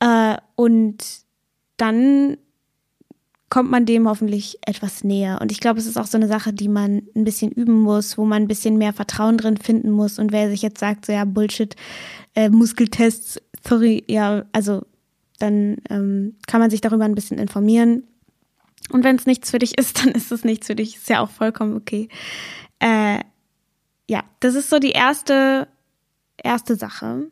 Äh, 0.00 0.36
und 0.54 0.96
dann 1.76 2.36
kommt 3.50 3.70
man 3.70 3.86
dem 3.86 4.08
hoffentlich 4.08 4.58
etwas 4.66 5.04
näher. 5.04 5.38
Und 5.40 5.50
ich 5.50 5.60
glaube, 5.60 5.80
es 5.80 5.86
ist 5.86 5.96
auch 5.96 6.06
so 6.06 6.18
eine 6.18 6.28
Sache, 6.28 6.52
die 6.52 6.68
man 6.68 7.02
ein 7.16 7.24
bisschen 7.24 7.50
üben 7.50 7.80
muss, 7.80 8.18
wo 8.18 8.24
man 8.24 8.42
ein 8.42 8.48
bisschen 8.48 8.78
mehr 8.78 8.92
Vertrauen 8.92 9.38
drin 9.38 9.56
finden 9.56 9.90
muss. 9.90 10.18
Und 10.18 10.32
wer 10.32 10.50
sich 10.50 10.62
jetzt 10.62 10.78
sagt, 10.78 11.06
so 11.06 11.12
ja, 11.12 11.24
Bullshit, 11.24 11.74
äh, 12.34 12.50
Muskeltests, 12.50 13.40
sorry, 13.66 14.04
ja, 14.06 14.44
also 14.52 14.82
dann 15.38 15.78
ähm, 15.88 16.36
kann 16.46 16.60
man 16.60 16.70
sich 16.70 16.80
darüber 16.80 17.04
ein 17.04 17.14
bisschen 17.14 17.38
informieren. 17.38 18.04
Und 18.90 19.02
wenn 19.04 19.16
es 19.16 19.26
nichts 19.26 19.50
für 19.50 19.58
dich 19.58 19.78
ist, 19.78 19.98
dann 20.04 20.12
ist 20.12 20.30
es 20.30 20.44
nichts 20.44 20.66
für 20.66 20.76
dich. 20.76 20.96
Ist 20.96 21.08
ja 21.08 21.20
auch 21.20 21.30
vollkommen 21.30 21.76
okay. 21.76 22.08
Äh, 22.80 23.20
ja, 24.08 24.24
das 24.40 24.54
ist 24.54 24.70
so 24.70 24.78
die 24.78 24.92
erste, 24.92 25.68
erste 26.42 26.76
Sache. 26.76 27.30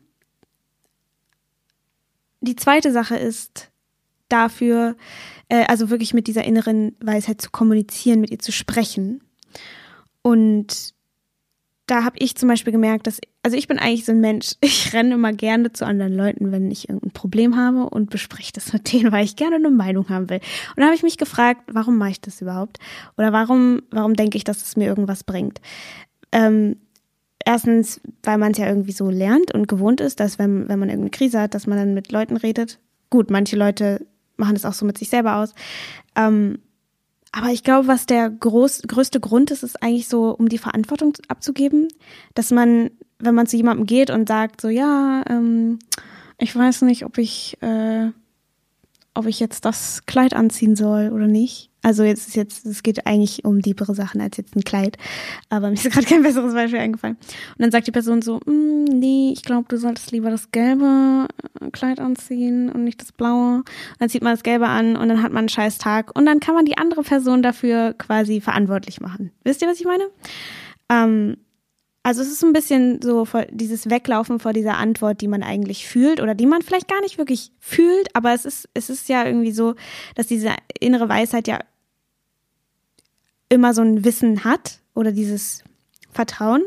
Die 2.41 2.55
zweite 2.55 2.91
Sache 2.91 3.17
ist 3.17 3.71
dafür, 4.29 4.95
äh, 5.49 5.65
also 5.65 5.89
wirklich 5.89 6.13
mit 6.13 6.27
dieser 6.27 6.43
inneren 6.43 6.95
Weisheit 6.99 7.41
zu 7.41 7.49
kommunizieren, 7.49 8.21
mit 8.21 8.29
ihr 8.29 8.39
zu 8.39 8.51
sprechen. 8.51 9.23
Und 10.21 10.93
da 11.87 12.03
habe 12.03 12.17
ich 12.19 12.35
zum 12.35 12.49
Beispiel 12.49 12.73
gemerkt, 12.73 13.07
dass, 13.07 13.19
also 13.43 13.57
ich 13.57 13.67
bin 13.67 13.79
eigentlich 13.79 14.05
so 14.05 14.11
ein 14.11 14.19
Mensch, 14.19 14.51
ich 14.61 14.93
renne 14.93 15.15
immer 15.15 15.33
gerne 15.33 15.73
zu 15.73 15.85
anderen 15.85 16.13
Leuten, 16.13 16.51
wenn 16.51 16.69
ich 16.69 16.89
irgendein 16.89 17.11
Problem 17.11 17.55
habe 17.55 17.89
und 17.89 18.11
bespreche 18.11 18.51
das 18.53 18.71
mit 18.73 18.93
denen, 18.93 19.11
weil 19.11 19.25
ich 19.25 19.35
gerne 19.35 19.55
eine 19.55 19.71
Meinung 19.71 20.09
haben 20.09 20.29
will. 20.29 20.41
Und 20.75 20.81
da 20.81 20.85
habe 20.85 20.95
ich 20.95 21.03
mich 21.03 21.17
gefragt, 21.17 21.61
warum 21.71 21.97
mache 21.97 22.11
ich 22.11 22.21
das 22.21 22.41
überhaupt? 22.41 22.77
Oder 23.17 23.33
warum, 23.33 23.81
warum 23.89 24.13
denke 24.13 24.37
ich, 24.37 24.43
dass 24.43 24.61
es 24.61 24.75
mir 24.75 24.85
irgendwas 24.85 25.23
bringt? 25.23 25.59
Ähm, 26.31 26.77
erstens, 27.45 28.01
weil 28.23 28.37
man 28.37 28.51
es 28.51 28.57
ja 28.57 28.67
irgendwie 28.67 28.91
so 28.91 29.09
lernt 29.09 29.53
und 29.53 29.67
gewohnt 29.67 30.01
ist, 30.01 30.19
dass 30.19 30.37
wenn, 30.37 30.67
wenn 30.67 30.79
man 30.79 30.89
irgendeine 30.89 31.11
Krise 31.11 31.39
hat, 31.39 31.53
dass 31.53 31.67
man 31.67 31.77
dann 31.77 31.93
mit 31.93 32.11
Leuten 32.11 32.37
redet. 32.37 32.79
Gut, 33.09 33.31
manche 33.31 33.55
Leute 33.55 34.05
machen 34.35 34.53
das 34.53 34.65
auch 34.65 34.73
so 34.73 34.85
mit 34.85 34.97
sich 34.97 35.09
selber 35.09 35.37
aus. 35.37 35.53
Ähm, 36.15 36.59
aber 37.31 37.49
ich 37.49 37.63
glaube, 37.63 37.87
was 37.87 38.05
der 38.05 38.29
groß, 38.29 38.83
größte 38.87 39.19
Grund 39.19 39.51
ist, 39.51 39.63
ist 39.63 39.81
eigentlich 39.83 40.07
so, 40.07 40.31
um 40.31 40.49
die 40.49 40.57
Verantwortung 40.57 41.13
abzugeben, 41.27 41.87
dass 42.33 42.51
man, 42.51 42.91
wenn 43.19 43.35
man 43.35 43.47
zu 43.47 43.57
jemandem 43.57 43.85
geht 43.85 44.09
und 44.09 44.27
sagt, 44.27 44.61
so 44.61 44.69
ja, 44.69 45.23
ähm, 45.29 45.79
ich 46.37 46.55
weiß 46.55 46.83
nicht, 46.83 47.05
ob 47.05 47.17
ich, 47.17 47.57
äh, 47.61 48.11
ob 49.13 49.25
ich 49.25 49.39
jetzt 49.39 49.65
das 49.65 50.05
Kleid 50.05 50.33
anziehen 50.33 50.75
soll 50.75 51.11
oder 51.11 51.27
nicht. 51.27 51.69
Also 51.87 52.03
jetzt 52.03 52.27
ist 52.27 52.35
jetzt, 52.35 52.65
es 52.65 52.83
geht 52.83 53.07
eigentlich 53.07 53.45
um 53.45 53.61
diebere 53.61 53.95
Sachen 53.95 54.19
als 54.19 54.35
jetzt 54.35 54.57
ein 54.57 54.65
Kleid. 54.65 54.97
Aber 55.47 55.69
mir 55.69 55.75
ist 55.75 55.89
gerade 55.89 56.05
kein 56.05 56.21
besseres 56.21 56.53
Beispiel 56.53 56.79
eingefallen. 56.79 57.15
Und 57.15 57.61
dann 57.61 57.71
sagt 57.71 57.87
die 57.87 57.93
Person 57.93 58.21
so, 58.21 58.41
mm, 58.45 58.83
nee, 58.83 59.31
ich 59.31 59.41
glaube, 59.41 59.67
du 59.69 59.77
solltest 59.77 60.11
lieber 60.11 60.29
das 60.29 60.51
gelbe 60.51 61.29
äh, 61.61 61.71
Kleid 61.71 62.01
anziehen 62.01 62.69
und 62.69 62.83
nicht 62.83 62.99
das 62.99 63.13
blaue. 63.13 63.59
Und 63.59 63.65
dann 63.99 64.09
zieht 64.09 64.21
man 64.21 64.33
das 64.33 64.43
gelbe 64.43 64.67
an 64.67 64.97
und 64.97 65.07
dann 65.07 65.23
hat 65.23 65.31
man 65.31 65.43
einen 65.43 65.49
scheiß 65.49 65.77
Tag. 65.77 66.13
Und 66.13 66.25
dann 66.25 66.41
kann 66.41 66.55
man 66.55 66.65
die 66.65 66.77
andere 66.77 67.03
Person 67.03 67.41
dafür 67.41 67.93
quasi 67.97 68.41
verantwortlich 68.41 68.99
machen. 68.99 69.31
Wisst 69.45 69.61
ihr, 69.61 69.69
was 69.69 69.79
ich 69.79 69.85
meine? 69.85 70.03
Ähm, 70.89 71.37
also 72.03 72.21
es 72.21 72.29
ist 72.29 72.43
ein 72.43 72.51
bisschen 72.51 73.01
so 73.01 73.25
dieses 73.49 73.89
Weglaufen 73.89 74.39
vor 74.39 74.51
dieser 74.51 74.77
Antwort, 74.77 75.21
die 75.21 75.29
man 75.29 75.41
eigentlich 75.41 75.87
fühlt 75.87 76.21
oder 76.21 76.35
die 76.35 76.47
man 76.47 76.63
vielleicht 76.63 76.89
gar 76.89 76.99
nicht 76.99 77.17
wirklich 77.17 77.51
fühlt, 77.59 78.13
aber 78.13 78.33
es 78.33 78.43
ist, 78.43 78.67
es 78.73 78.89
ist 78.89 79.07
ja 79.07 79.25
irgendwie 79.25 79.51
so, 79.51 79.75
dass 80.15 80.27
diese 80.27 80.51
innere 80.81 81.07
Weisheit 81.07 81.47
ja 81.47 81.59
immer 83.49 83.73
so 83.73 83.81
ein 83.81 84.03
Wissen 84.03 84.43
hat 84.43 84.79
oder 84.93 85.11
dieses 85.11 85.63
Vertrauen 86.11 86.63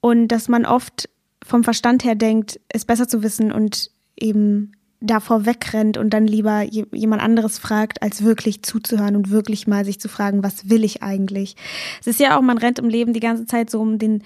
und 0.00 0.28
dass 0.28 0.48
man 0.48 0.66
oft 0.66 1.08
vom 1.44 1.64
Verstand 1.64 2.04
her 2.04 2.14
denkt, 2.14 2.60
es 2.68 2.84
besser 2.84 3.08
zu 3.08 3.22
wissen 3.22 3.52
und 3.52 3.90
eben 4.16 4.72
davor 5.02 5.46
wegrennt 5.46 5.98
und 5.98 6.10
dann 6.10 6.26
lieber 6.26 6.62
jemand 6.62 7.22
anderes 7.22 7.58
fragt, 7.58 8.02
als 8.02 8.22
wirklich 8.22 8.62
zuzuhören 8.62 9.16
und 9.16 9.30
wirklich 9.30 9.66
mal 9.66 9.84
sich 9.84 10.00
zu 10.00 10.08
fragen, 10.08 10.44
was 10.44 10.70
will 10.70 10.84
ich 10.84 11.02
eigentlich? 11.02 11.56
Es 12.00 12.06
ist 12.06 12.20
ja 12.20 12.38
auch, 12.38 12.42
man 12.42 12.58
rennt 12.58 12.78
im 12.78 12.88
Leben 12.88 13.12
die 13.12 13.20
ganze 13.20 13.46
Zeit 13.46 13.68
so 13.68 13.80
um 13.80 13.98
den, 13.98 14.22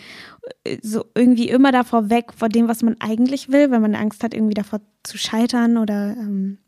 so 0.82 1.06
irgendwie 1.14 1.48
immer 1.48 1.72
davor 1.72 2.10
weg, 2.10 2.32
vor 2.36 2.48
dem, 2.48 2.68
was 2.68 2.82
man 2.82 2.96
eigentlich 3.00 3.50
will, 3.50 3.70
weil 3.70 3.80
man 3.80 3.94
Angst 3.94 4.22
hat, 4.22 4.34
irgendwie 4.34 4.54
davor 4.54 4.80
zu 5.02 5.16
scheitern 5.16 5.78
oder 5.78 6.14
ähm, 6.18 6.58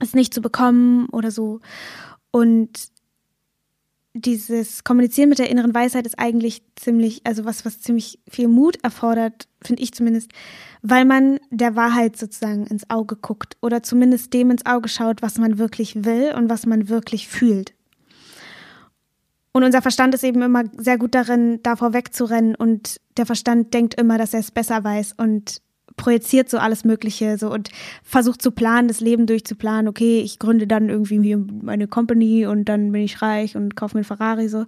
es 0.00 0.14
nicht 0.14 0.34
zu 0.34 0.42
bekommen 0.42 1.08
oder 1.08 1.30
so. 1.30 1.60
Und 2.30 2.89
dieses 4.14 4.82
Kommunizieren 4.82 5.28
mit 5.28 5.38
der 5.38 5.50
inneren 5.50 5.74
Weisheit 5.74 6.06
ist 6.06 6.18
eigentlich 6.18 6.62
ziemlich, 6.76 7.20
also 7.24 7.44
was, 7.44 7.64
was 7.64 7.80
ziemlich 7.80 8.18
viel 8.28 8.48
Mut 8.48 8.76
erfordert, 8.82 9.46
finde 9.62 9.82
ich 9.82 9.92
zumindest, 9.92 10.32
weil 10.82 11.04
man 11.04 11.38
der 11.50 11.76
Wahrheit 11.76 12.16
sozusagen 12.16 12.66
ins 12.66 12.90
Auge 12.90 13.16
guckt 13.16 13.56
oder 13.60 13.82
zumindest 13.82 14.32
dem 14.34 14.50
ins 14.50 14.66
Auge 14.66 14.88
schaut, 14.88 15.22
was 15.22 15.38
man 15.38 15.58
wirklich 15.58 16.04
will 16.04 16.34
und 16.34 16.48
was 16.48 16.66
man 16.66 16.88
wirklich 16.88 17.28
fühlt. 17.28 17.74
Und 19.52 19.64
unser 19.64 19.82
Verstand 19.82 20.14
ist 20.14 20.24
eben 20.24 20.42
immer 20.42 20.64
sehr 20.76 20.98
gut 20.98 21.14
darin, 21.14 21.60
davor 21.62 21.92
wegzurennen 21.92 22.54
und 22.54 23.00
der 23.16 23.26
Verstand 23.26 23.74
denkt 23.74 23.94
immer, 23.94 24.18
dass 24.18 24.34
er 24.34 24.40
es 24.40 24.50
besser 24.50 24.82
weiß 24.82 25.14
und 25.18 25.60
projiziert 26.00 26.48
so 26.48 26.56
alles 26.56 26.84
Mögliche 26.84 27.36
so 27.36 27.52
und 27.52 27.68
versucht 28.02 28.40
zu 28.40 28.50
planen, 28.50 28.88
das 28.88 29.00
Leben 29.00 29.26
durchzuplanen. 29.26 29.86
Okay, 29.86 30.20
ich 30.20 30.38
gründe 30.38 30.66
dann 30.66 30.88
irgendwie 30.88 31.36
meine 31.36 31.86
Company 31.88 32.46
und 32.46 32.64
dann 32.64 32.90
bin 32.90 33.02
ich 33.02 33.20
reich 33.20 33.54
und 33.54 33.76
kaufe 33.76 33.96
mir 33.96 34.00
ein 34.00 34.04
Ferrari 34.04 34.48
so. 34.48 34.64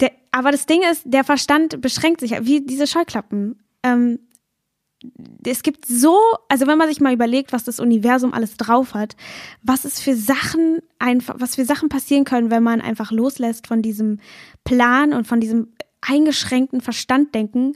Der, 0.00 0.12
aber 0.30 0.52
das 0.52 0.66
Ding 0.66 0.82
ist, 0.92 1.02
der 1.06 1.24
Verstand 1.24 1.80
beschränkt 1.80 2.20
sich, 2.20 2.32
wie 2.42 2.60
diese 2.60 2.86
Scheuklappen. 2.86 3.58
Ähm, 3.82 4.18
es 5.46 5.62
gibt 5.62 5.86
so, 5.86 6.18
also 6.48 6.66
wenn 6.66 6.76
man 6.76 6.88
sich 6.88 7.00
mal 7.00 7.14
überlegt, 7.14 7.52
was 7.52 7.64
das 7.64 7.80
Universum 7.80 8.34
alles 8.34 8.56
drauf 8.58 8.92
hat, 8.92 9.16
was 9.62 9.84
es 9.86 9.98
für 9.98 10.14
Sachen 10.14 10.80
einfach, 10.98 11.36
was 11.38 11.54
für 11.54 11.64
Sachen 11.64 11.88
passieren 11.88 12.24
können, 12.24 12.50
wenn 12.50 12.62
man 12.62 12.82
einfach 12.82 13.12
loslässt 13.12 13.66
von 13.66 13.80
diesem 13.80 14.20
Plan 14.64 15.14
und 15.14 15.26
von 15.26 15.40
diesem 15.40 15.68
eingeschränkten 16.02 16.80
Verstand 16.80 17.34
denken 17.34 17.72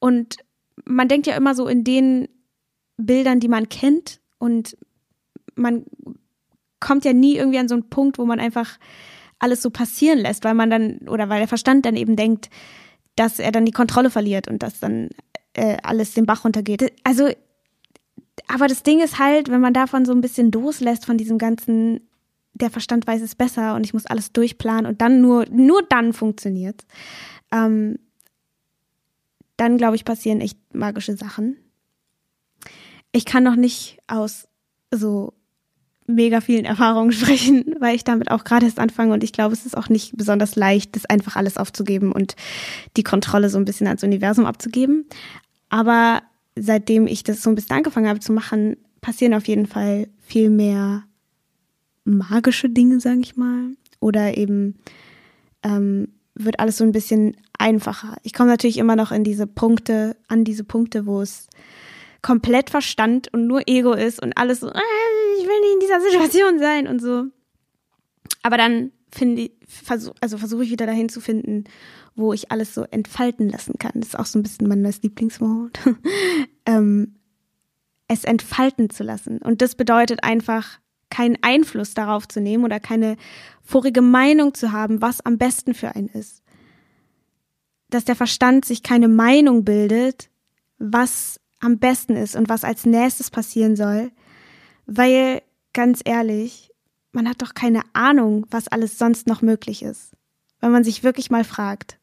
und 0.00 0.36
man 0.84 1.08
denkt 1.08 1.26
ja 1.26 1.36
immer 1.36 1.54
so 1.54 1.66
in 1.66 1.84
den 1.84 2.28
Bildern, 2.96 3.40
die 3.40 3.48
man 3.48 3.68
kennt 3.68 4.20
und 4.38 4.76
man 5.54 5.84
kommt 6.80 7.04
ja 7.04 7.12
nie 7.12 7.36
irgendwie 7.36 7.58
an 7.58 7.68
so 7.68 7.74
einen 7.74 7.88
Punkt, 7.88 8.18
wo 8.18 8.26
man 8.26 8.40
einfach 8.40 8.78
alles 9.38 9.62
so 9.62 9.70
passieren 9.70 10.18
lässt, 10.18 10.44
weil 10.44 10.54
man 10.54 10.70
dann 10.70 11.08
oder 11.08 11.28
weil 11.28 11.38
der 11.38 11.48
Verstand 11.48 11.86
dann 11.86 11.96
eben 11.96 12.16
denkt, 12.16 12.50
dass 13.16 13.38
er 13.38 13.52
dann 13.52 13.64
die 13.64 13.72
Kontrolle 13.72 14.10
verliert 14.10 14.48
und 14.48 14.62
dass 14.62 14.80
dann 14.80 15.10
äh, 15.54 15.76
alles 15.82 16.14
den 16.14 16.26
Bach 16.26 16.44
runtergeht. 16.44 16.92
Also, 17.04 17.28
aber 18.48 18.66
das 18.66 18.82
Ding 18.82 19.00
ist 19.00 19.18
halt, 19.18 19.50
wenn 19.50 19.60
man 19.60 19.72
davon 19.72 20.04
so 20.04 20.12
ein 20.12 20.20
bisschen 20.20 20.50
loslässt 20.50 21.06
von 21.06 21.16
diesem 21.16 21.38
ganzen, 21.38 22.08
der 22.54 22.70
Verstand 22.70 23.06
weiß 23.06 23.22
es 23.22 23.34
besser 23.34 23.74
und 23.74 23.84
ich 23.84 23.94
muss 23.94 24.06
alles 24.06 24.32
durchplanen 24.32 24.86
und 24.86 25.00
dann 25.00 25.20
nur, 25.20 25.46
nur 25.50 25.82
dann 25.82 26.12
funktioniert, 26.12 26.84
ähm, 27.52 27.98
dann 29.56 29.78
glaube 29.78 29.96
ich 29.96 30.04
passieren 30.04 30.40
echt 30.40 30.58
magische 30.74 31.16
Sachen. 31.16 31.56
Ich 33.12 33.24
kann 33.24 33.44
noch 33.44 33.56
nicht 33.56 33.98
aus 34.06 34.48
so 34.90 35.34
mega 36.06 36.40
vielen 36.40 36.64
Erfahrungen 36.64 37.12
sprechen, 37.12 37.64
weil 37.78 37.94
ich 37.94 38.04
damit 38.04 38.30
auch 38.30 38.44
gerade 38.44 38.66
erst 38.66 38.78
anfange 38.78 39.14
und 39.14 39.24
ich 39.24 39.32
glaube, 39.32 39.54
es 39.54 39.66
ist 39.66 39.76
auch 39.76 39.88
nicht 39.88 40.16
besonders 40.16 40.56
leicht, 40.56 40.96
das 40.96 41.06
einfach 41.06 41.36
alles 41.36 41.56
aufzugeben 41.56 42.12
und 42.12 42.36
die 42.96 43.04
Kontrolle 43.04 43.48
so 43.48 43.58
ein 43.58 43.64
bisschen 43.64 43.86
ans 43.86 44.02
Universum 44.02 44.46
abzugeben. 44.46 45.06
Aber 45.68 46.22
seitdem 46.56 47.06
ich 47.06 47.22
das 47.22 47.42
so 47.42 47.50
ein 47.50 47.54
bisschen 47.54 47.76
angefangen 47.76 48.08
habe 48.08 48.20
zu 48.20 48.32
machen, 48.32 48.76
passieren 49.00 49.34
auf 49.34 49.48
jeden 49.48 49.66
Fall 49.66 50.08
viel 50.20 50.50
mehr 50.50 51.04
magische 52.04 52.68
Dinge, 52.68 53.00
sage 53.00 53.20
ich 53.20 53.36
mal. 53.36 53.70
Oder 54.00 54.36
eben 54.36 54.76
ähm, 55.62 56.08
wird 56.34 56.58
alles 56.60 56.78
so 56.78 56.84
ein 56.84 56.92
bisschen 56.92 57.36
einfacher. 57.58 58.16
Ich 58.22 58.32
komme 58.32 58.50
natürlich 58.50 58.78
immer 58.78 58.96
noch 58.96 59.12
in 59.12 59.24
diese 59.24 59.46
Punkte, 59.46 60.16
an 60.28 60.44
diese 60.44 60.64
Punkte, 60.64 61.06
wo 61.06 61.20
es 61.20 61.48
komplett 62.22 62.70
Verstand 62.70 63.32
und 63.32 63.46
nur 63.46 63.68
Ego 63.68 63.92
ist 63.92 64.20
und 64.22 64.36
alles 64.36 64.60
so, 64.60 64.68
äh, 64.68 64.80
ich 65.38 65.46
will 65.46 65.60
nicht 65.60 65.74
in 65.74 65.80
dieser 65.80 66.00
Situation 66.00 66.58
sein 66.58 66.88
und 66.88 67.00
so. 67.00 67.26
Aber 68.42 68.56
dann 68.56 68.92
finde 69.12 69.42
ich, 69.42 69.52
versuch, 69.66 70.14
also 70.20 70.38
versuche 70.38 70.64
ich 70.64 70.70
wieder 70.70 70.86
dahin 70.86 71.08
zu 71.08 71.20
finden, 71.20 71.64
wo 72.16 72.32
ich 72.32 72.50
alles 72.50 72.74
so 72.74 72.84
entfalten 72.84 73.48
lassen 73.48 73.78
kann. 73.78 73.92
Das 73.94 74.08
ist 74.08 74.18
auch 74.18 74.26
so 74.26 74.38
ein 74.38 74.42
bisschen 74.42 74.68
mein 74.68 74.82
neues 74.82 75.02
Lieblingswort. 75.02 75.78
ähm, 76.66 77.16
es 78.08 78.24
entfalten 78.24 78.90
zu 78.90 79.02
lassen. 79.02 79.38
Und 79.38 79.62
das 79.62 79.74
bedeutet 79.74 80.24
einfach, 80.24 80.78
keinen 81.10 81.38
Einfluss 81.42 81.94
darauf 81.94 82.28
zu 82.28 82.40
nehmen 82.40 82.64
oder 82.64 82.80
keine 82.80 83.16
vorige 83.62 84.02
Meinung 84.02 84.54
zu 84.54 84.72
haben, 84.72 85.00
was 85.00 85.24
am 85.24 85.38
besten 85.38 85.74
für 85.74 85.94
einen 85.94 86.08
ist. 86.08 86.42
Dass 87.90 88.04
der 88.04 88.16
Verstand 88.16 88.64
sich 88.64 88.82
keine 88.82 89.08
Meinung 89.08 89.64
bildet, 89.64 90.30
was 90.78 91.40
am 91.60 91.78
besten 91.78 92.16
ist 92.16 92.36
und 92.36 92.48
was 92.48 92.64
als 92.64 92.84
nächstes 92.84 93.30
passieren 93.30 93.76
soll, 93.76 94.10
weil 94.86 95.42
ganz 95.72 96.00
ehrlich, 96.04 96.70
man 97.12 97.28
hat 97.28 97.42
doch 97.42 97.54
keine 97.54 97.82
Ahnung, 97.92 98.46
was 98.50 98.68
alles 98.68 98.98
sonst 98.98 99.26
noch 99.26 99.40
möglich 99.40 99.82
ist. 99.82 100.12
Wenn 100.60 100.72
man 100.72 100.84
sich 100.84 101.02
wirklich 101.02 101.30
mal 101.30 101.44
fragt, 101.44 101.98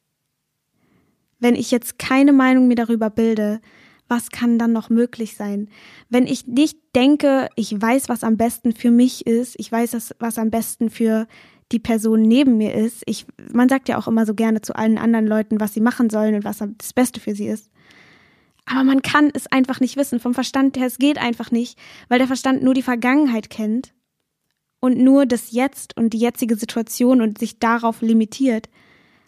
wenn 1.39 1.55
ich 1.55 1.71
jetzt 1.71 1.99
keine 1.99 2.33
Meinung 2.33 2.67
mehr 2.67 2.75
darüber 2.75 3.09
bilde, 3.09 3.59
was 4.11 4.29
kann 4.29 4.59
dann 4.59 4.73
noch 4.73 4.89
möglich 4.89 5.35
sein? 5.37 5.69
Wenn 6.09 6.27
ich 6.27 6.45
nicht 6.45 6.77
denke, 6.93 7.47
ich 7.55 7.81
weiß, 7.81 8.09
was 8.09 8.25
am 8.25 8.35
besten 8.35 8.73
für 8.73 8.91
mich 8.91 9.25
ist, 9.25 9.55
ich 9.57 9.71
weiß, 9.71 10.13
was 10.19 10.37
am 10.37 10.51
besten 10.51 10.89
für 10.89 11.27
die 11.71 11.79
Person 11.79 12.21
neben 12.21 12.57
mir 12.57 12.75
ist. 12.75 13.03
Ich, 13.05 13.25
man 13.53 13.69
sagt 13.69 13.87
ja 13.87 13.97
auch 13.97 14.09
immer 14.09 14.25
so 14.25 14.35
gerne 14.35 14.59
zu 14.59 14.75
allen 14.75 14.97
anderen 14.97 15.25
Leuten, 15.25 15.61
was 15.61 15.73
sie 15.73 15.79
machen 15.79 16.09
sollen 16.09 16.35
und 16.35 16.43
was 16.43 16.57
das 16.57 16.91
Beste 16.93 17.21
für 17.21 17.33
sie 17.33 17.47
ist. 17.47 17.69
Aber 18.65 18.83
man 18.83 19.01
kann 19.01 19.31
es 19.33 19.47
einfach 19.47 19.79
nicht 19.79 19.95
wissen. 19.95 20.19
Vom 20.19 20.33
Verstand 20.33 20.77
her, 20.77 20.87
es 20.87 20.97
geht 20.97 21.17
einfach 21.17 21.49
nicht, 21.49 21.79
weil 22.09 22.19
der 22.19 22.27
Verstand 22.27 22.61
nur 22.61 22.73
die 22.73 22.81
Vergangenheit 22.81 23.49
kennt 23.49 23.93
und 24.81 24.97
nur 24.97 25.25
das 25.25 25.51
Jetzt 25.51 25.95
und 25.95 26.11
die 26.11 26.19
jetzige 26.19 26.57
Situation 26.57 27.21
und 27.21 27.37
sich 27.37 27.59
darauf 27.59 28.01
limitiert, 28.01 28.69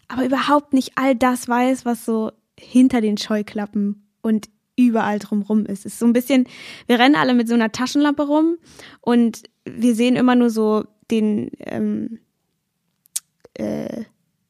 aber 0.08 0.26
überhaupt 0.26 0.74
nicht 0.74 0.92
all 0.96 1.16
das 1.16 1.48
weiß, 1.48 1.86
was 1.86 2.04
so 2.04 2.32
hinter 2.58 3.00
den 3.00 3.16
Scheuklappen 3.16 4.10
und 4.20 4.50
überall 4.76 5.18
drumrum 5.18 5.66
ist. 5.66 5.80
Es 5.86 5.94
ist 5.94 5.98
so 5.98 6.06
ein 6.06 6.12
bisschen, 6.12 6.46
wir 6.86 6.98
rennen 6.98 7.16
alle 7.16 7.34
mit 7.34 7.48
so 7.48 7.54
einer 7.54 7.72
Taschenlampe 7.72 8.24
rum 8.24 8.56
und 9.00 9.42
wir 9.64 9.94
sehen 9.94 10.16
immer 10.16 10.34
nur 10.34 10.50
so 10.50 10.84
den, 11.10 11.50
ähm, 11.60 12.18
äh, 13.54 14.04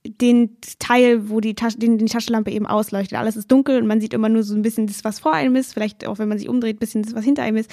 den 0.07 0.57
Teil, 0.79 1.31
wo 1.31 1.41
die, 1.41 1.55
Tasche, 1.55 1.79
den, 1.79 1.97
die 1.99 2.05
Taschenlampe 2.05 2.51
eben 2.51 2.67
ausleuchtet. 2.67 3.19
Alles 3.19 3.37
ist 3.37 3.51
dunkel 3.51 3.79
und 3.79 3.87
man 3.87 4.01
sieht 4.01 4.13
immer 4.13 4.29
nur 4.29 4.43
so 4.43 4.55
ein 4.55 4.63
bisschen 4.63 4.87
das, 4.87 5.03
was 5.03 5.19
vor 5.19 5.33
einem 5.33 5.57
ist, 5.57 5.73
vielleicht 5.73 6.07
auch 6.07 6.19
wenn 6.19 6.29
man 6.29 6.39
sich 6.39 6.49
umdreht, 6.49 6.77
ein 6.77 6.79
bisschen 6.79 7.03
das, 7.03 7.15
was 7.15 7.25
hinter 7.25 7.43
einem 7.43 7.57
ist. 7.57 7.71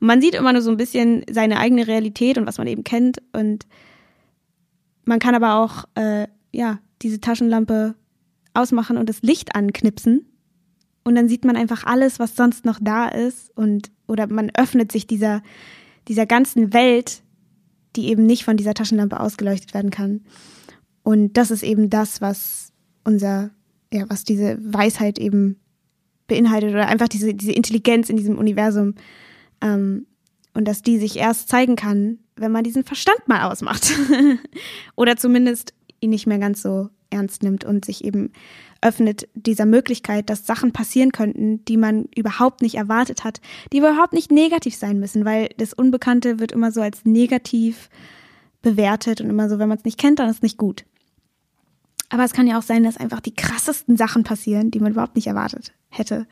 Und 0.00 0.06
man 0.06 0.20
sieht 0.20 0.34
immer 0.34 0.52
nur 0.52 0.62
so 0.62 0.70
ein 0.70 0.76
bisschen 0.76 1.24
seine 1.30 1.58
eigene 1.58 1.86
Realität 1.86 2.38
und 2.38 2.46
was 2.46 2.58
man 2.58 2.68
eben 2.68 2.84
kennt. 2.84 3.20
Und 3.32 3.66
man 5.04 5.18
kann 5.18 5.34
aber 5.34 5.56
auch, 5.56 5.84
äh, 5.96 6.28
ja, 6.52 6.78
diese 7.02 7.20
Taschenlampe 7.20 7.96
ausmachen 8.54 8.96
und 8.96 9.08
das 9.08 9.22
Licht 9.22 9.56
anknipsen. 9.56 10.26
Und 11.04 11.14
dann 11.14 11.28
sieht 11.28 11.44
man 11.44 11.56
einfach 11.56 11.84
alles, 11.84 12.18
was 12.18 12.36
sonst 12.36 12.64
noch 12.64 12.78
da 12.80 13.08
ist. 13.08 13.50
Und, 13.56 13.90
oder 14.06 14.26
man 14.28 14.50
öffnet 14.56 14.92
sich 14.92 15.06
dieser, 15.06 15.42
dieser 16.08 16.26
ganzen 16.26 16.72
Welt, 16.72 17.22
die 17.96 18.08
eben 18.08 18.24
nicht 18.24 18.44
von 18.44 18.56
dieser 18.56 18.74
Taschenlampe 18.74 19.20
ausgeleuchtet 19.20 19.74
werden 19.74 19.90
kann. 19.90 20.22
Und 21.02 21.36
das 21.36 21.50
ist 21.50 21.62
eben 21.62 21.90
das, 21.90 22.20
was 22.20 22.72
unser, 23.04 23.50
ja, 23.92 24.08
was 24.08 24.24
diese 24.24 24.58
Weisheit 24.60 25.18
eben 25.18 25.56
beinhaltet 26.28 26.70
oder 26.70 26.88
einfach 26.88 27.08
diese, 27.08 27.34
diese 27.34 27.52
Intelligenz 27.52 28.08
in 28.08 28.16
diesem 28.16 28.38
Universum. 28.38 28.94
Ähm, 29.60 30.06
und 30.54 30.68
dass 30.68 30.82
die 30.82 30.98
sich 30.98 31.16
erst 31.16 31.48
zeigen 31.48 31.76
kann, 31.76 32.18
wenn 32.36 32.52
man 32.52 32.64
diesen 32.64 32.84
Verstand 32.84 33.26
mal 33.26 33.50
ausmacht. 33.50 33.92
oder 34.96 35.16
zumindest 35.16 35.74
ihn 36.00 36.10
nicht 36.10 36.26
mehr 36.26 36.38
ganz 36.38 36.62
so 36.62 36.88
ernst 37.10 37.42
nimmt 37.42 37.64
und 37.64 37.84
sich 37.84 38.04
eben 38.04 38.32
öffnet 38.82 39.28
dieser 39.34 39.64
Möglichkeit, 39.64 40.28
dass 40.28 40.46
Sachen 40.46 40.72
passieren 40.72 41.12
könnten, 41.12 41.64
die 41.64 41.76
man 41.76 42.06
überhaupt 42.14 42.60
nicht 42.60 42.74
erwartet 42.74 43.24
hat, 43.24 43.40
die 43.72 43.78
überhaupt 43.78 44.12
nicht 44.12 44.30
negativ 44.30 44.74
sein 44.74 44.98
müssen, 44.98 45.24
weil 45.24 45.48
das 45.56 45.72
Unbekannte 45.72 46.38
wird 46.38 46.52
immer 46.52 46.72
so 46.72 46.82
als 46.82 47.04
negativ 47.04 47.88
bewertet 48.60 49.20
und 49.20 49.30
immer 49.30 49.48
so, 49.48 49.58
wenn 49.58 49.68
man 49.68 49.78
es 49.78 49.84
nicht 49.84 49.98
kennt, 49.98 50.18
dann 50.18 50.28
ist 50.28 50.36
es 50.36 50.42
nicht 50.42 50.58
gut. 50.58 50.84
Aber 52.10 52.24
es 52.24 52.32
kann 52.32 52.46
ja 52.46 52.58
auch 52.58 52.62
sein, 52.62 52.84
dass 52.84 52.98
einfach 52.98 53.20
die 53.20 53.34
krassesten 53.34 53.96
Sachen 53.96 54.24
passieren, 54.24 54.70
die 54.70 54.80
man 54.80 54.92
überhaupt 54.92 55.16
nicht 55.16 55.28
erwartet 55.28 55.72
hätte, 55.88 56.26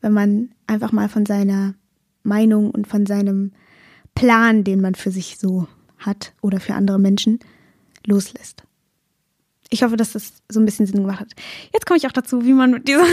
wenn 0.00 0.12
man 0.12 0.50
einfach 0.66 0.92
mal 0.92 1.08
von 1.08 1.26
seiner 1.26 1.74
Meinung 2.22 2.70
und 2.70 2.86
von 2.86 3.06
seinem 3.06 3.52
Plan, 4.14 4.64
den 4.64 4.80
man 4.80 4.94
für 4.94 5.10
sich 5.10 5.38
so 5.38 5.66
hat 5.98 6.32
oder 6.42 6.60
für 6.60 6.74
andere 6.74 6.98
Menschen, 6.98 7.40
loslässt. 8.06 8.64
Ich 9.70 9.82
hoffe, 9.82 9.96
dass 9.96 10.12
das 10.12 10.42
so 10.48 10.60
ein 10.60 10.66
bisschen 10.66 10.86
Sinn 10.86 11.02
gemacht 11.02 11.20
hat. 11.20 11.32
Jetzt 11.72 11.86
komme 11.86 11.96
ich 11.96 12.06
auch 12.06 12.12
dazu, 12.12 12.44
wie 12.44 12.52
man 12.52 12.72
mit 12.72 12.88
dieser 12.88 13.06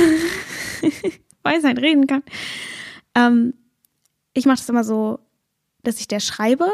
Weisheit 1.44 1.80
reden 1.80 2.08
kann. 2.08 2.24
Ähm, 3.16 3.54
ich 4.34 4.46
mache 4.46 4.58
das 4.58 4.70
immer 4.70 4.84
so, 4.84 5.20
dass 5.84 6.00
ich 6.00 6.08
der 6.08 6.20
schreibe. 6.20 6.68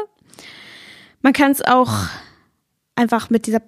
Man 1.22 1.32
kann 1.32 1.52
es 1.52 1.62
auch 1.62 1.92
einfach 2.96 3.30
mit 3.30 3.46
dieser 3.46 3.62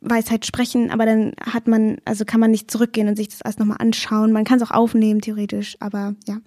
Weisheit 0.00 0.46
sprechen, 0.46 0.90
aber 0.90 1.06
dann 1.06 1.32
hat 1.40 1.68
man, 1.68 1.98
also 2.04 2.24
kann 2.24 2.40
man 2.40 2.50
nicht 2.50 2.70
zurückgehen 2.70 3.08
und 3.08 3.16
sich 3.16 3.28
das 3.28 3.42
alles 3.42 3.58
nochmal 3.58 3.78
anschauen. 3.80 4.32
Man 4.32 4.44
kann 4.44 4.60
es 4.60 4.68
auch 4.68 4.72
aufnehmen, 4.72 5.20
theoretisch, 5.20 5.76
aber 5.80 6.14
ja. 6.26 6.38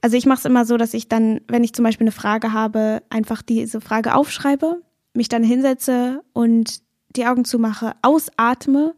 Also 0.00 0.16
ich 0.16 0.26
mache 0.26 0.38
es 0.38 0.44
immer 0.44 0.64
so, 0.64 0.76
dass 0.76 0.94
ich 0.94 1.08
dann, 1.08 1.40
wenn 1.48 1.64
ich 1.64 1.72
zum 1.72 1.84
Beispiel 1.84 2.04
eine 2.04 2.12
Frage 2.12 2.52
habe, 2.52 3.02
einfach 3.10 3.42
diese 3.42 3.80
Frage 3.80 4.14
aufschreibe, 4.14 4.82
mich 5.14 5.28
dann 5.28 5.42
hinsetze 5.42 6.22
und 6.32 6.80
die 7.16 7.26
Augen 7.26 7.44
zumache, 7.44 7.94
ausatme. 8.02 8.94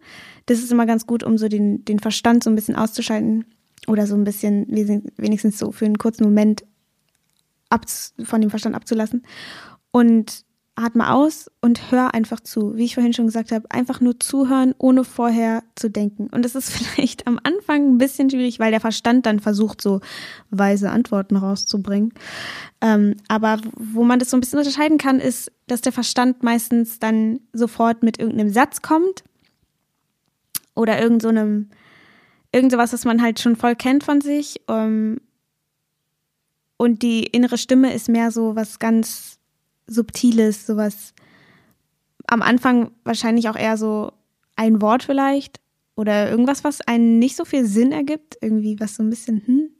Das 0.46 0.58
ist 0.58 0.72
immer 0.72 0.86
ganz 0.86 1.06
gut, 1.06 1.22
um 1.22 1.38
so 1.38 1.48
den, 1.48 1.84
den 1.84 1.98
Verstand 1.98 2.44
so 2.44 2.50
ein 2.50 2.56
bisschen 2.56 2.76
auszuschalten 2.76 3.44
oder 3.86 4.06
so 4.06 4.14
ein 4.14 4.24
bisschen, 4.24 4.66
wenigstens 5.16 5.58
so 5.58 5.72
für 5.72 5.84
einen 5.84 5.98
kurzen 5.98 6.24
Moment 6.24 6.64
ab, 7.68 7.86
von 8.22 8.40
dem 8.40 8.50
Verstand 8.50 8.74
abzulassen. 8.74 9.22
Und 9.90 10.44
atme 10.80 11.12
aus 11.12 11.50
und 11.60 11.90
hör 11.90 12.14
einfach 12.14 12.40
zu. 12.40 12.76
Wie 12.76 12.84
ich 12.84 12.94
vorhin 12.94 13.12
schon 13.12 13.26
gesagt 13.26 13.52
habe, 13.52 13.70
einfach 13.70 14.00
nur 14.00 14.18
zuhören, 14.18 14.74
ohne 14.78 15.04
vorher 15.04 15.62
zu 15.76 15.90
denken. 15.90 16.28
Und 16.28 16.44
es 16.44 16.54
ist 16.54 16.70
vielleicht 16.72 17.26
am 17.26 17.38
Anfang 17.42 17.94
ein 17.94 17.98
bisschen 17.98 18.30
schwierig, 18.30 18.58
weil 18.58 18.70
der 18.70 18.80
Verstand 18.80 19.26
dann 19.26 19.40
versucht, 19.40 19.80
so 19.80 20.00
weise 20.50 20.90
Antworten 20.90 21.36
rauszubringen. 21.36 22.12
Ähm, 22.80 23.16
aber 23.28 23.58
wo 23.76 24.04
man 24.04 24.18
das 24.18 24.30
so 24.30 24.36
ein 24.36 24.40
bisschen 24.40 24.58
unterscheiden 24.58 24.98
kann, 24.98 25.20
ist, 25.20 25.52
dass 25.66 25.80
der 25.80 25.92
Verstand 25.92 26.42
meistens 26.42 26.98
dann 26.98 27.40
sofort 27.52 28.02
mit 28.02 28.18
irgendeinem 28.18 28.50
Satz 28.50 28.82
kommt 28.82 29.24
oder 30.74 31.00
irgend 31.00 31.22
so 31.22 31.28
einem, 31.28 31.70
irgend 32.52 32.72
sowas, 32.72 32.92
was 32.92 33.04
man 33.04 33.22
halt 33.22 33.40
schon 33.40 33.56
voll 33.56 33.76
kennt 33.76 34.04
von 34.04 34.20
sich. 34.20 34.60
Ähm, 34.68 35.20
und 36.76 37.02
die 37.02 37.24
innere 37.24 37.58
Stimme 37.58 37.92
ist 37.92 38.08
mehr 38.08 38.30
so 38.30 38.56
was 38.56 38.78
ganz 38.78 39.39
Subtiles, 39.90 40.66
sowas 40.66 41.12
am 42.26 42.42
Anfang 42.42 42.92
wahrscheinlich 43.05 43.48
auch 43.48 43.57
eher 43.57 43.76
so 43.76 44.12
ein 44.57 44.81
Wort 44.81 45.03
vielleicht 45.03 45.61
oder 45.96 46.31
irgendwas, 46.31 46.64
was 46.64 46.81
einen 46.81 47.18
nicht 47.18 47.37
so 47.37 47.44
viel 47.44 47.66
Sinn 47.66 47.92
ergibt, 47.92 48.38
irgendwie 48.40 48.79
was 48.79 48.94
so 48.94 49.03
ein 49.03 49.11
bisschen, 49.11 49.42
hm. 49.44 49.70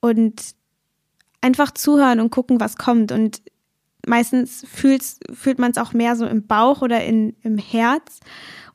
Und 0.00 0.42
einfach 1.40 1.70
zuhören 1.72 2.20
und 2.20 2.30
gucken, 2.30 2.60
was 2.60 2.76
kommt. 2.76 3.10
Und 3.10 3.40
meistens 4.06 4.66
fühlt, 4.70 5.58
man 5.58 5.70
es 5.70 5.78
auch 5.78 5.94
mehr 5.94 6.16
so 6.16 6.26
im 6.26 6.46
Bauch 6.46 6.82
oder 6.82 7.02
in, 7.02 7.34
im 7.42 7.56
Herz. 7.56 8.20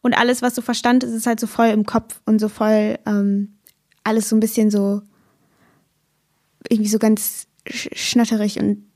Und 0.02 0.18
alles, 0.18 0.42
was 0.42 0.56
so 0.56 0.62
Verstand 0.62 1.04
ist, 1.04 1.12
ist 1.12 1.28
halt 1.28 1.40
so 1.40 1.48
voll 1.48 1.68
im 1.68 1.86
Kopf 1.86 2.22
und 2.26 2.40
so 2.40 2.50
voll 2.50 2.98
ähm, 3.06 3.60
alles 4.04 4.30
so 4.30 4.36
ein 4.36 4.40
bisschen 4.40 4.72
so 4.72 5.02
irgendwie 6.68 6.90
so 6.90 7.00
ganz 7.00 7.48
schnatterig 7.68 8.60
und 8.60 8.89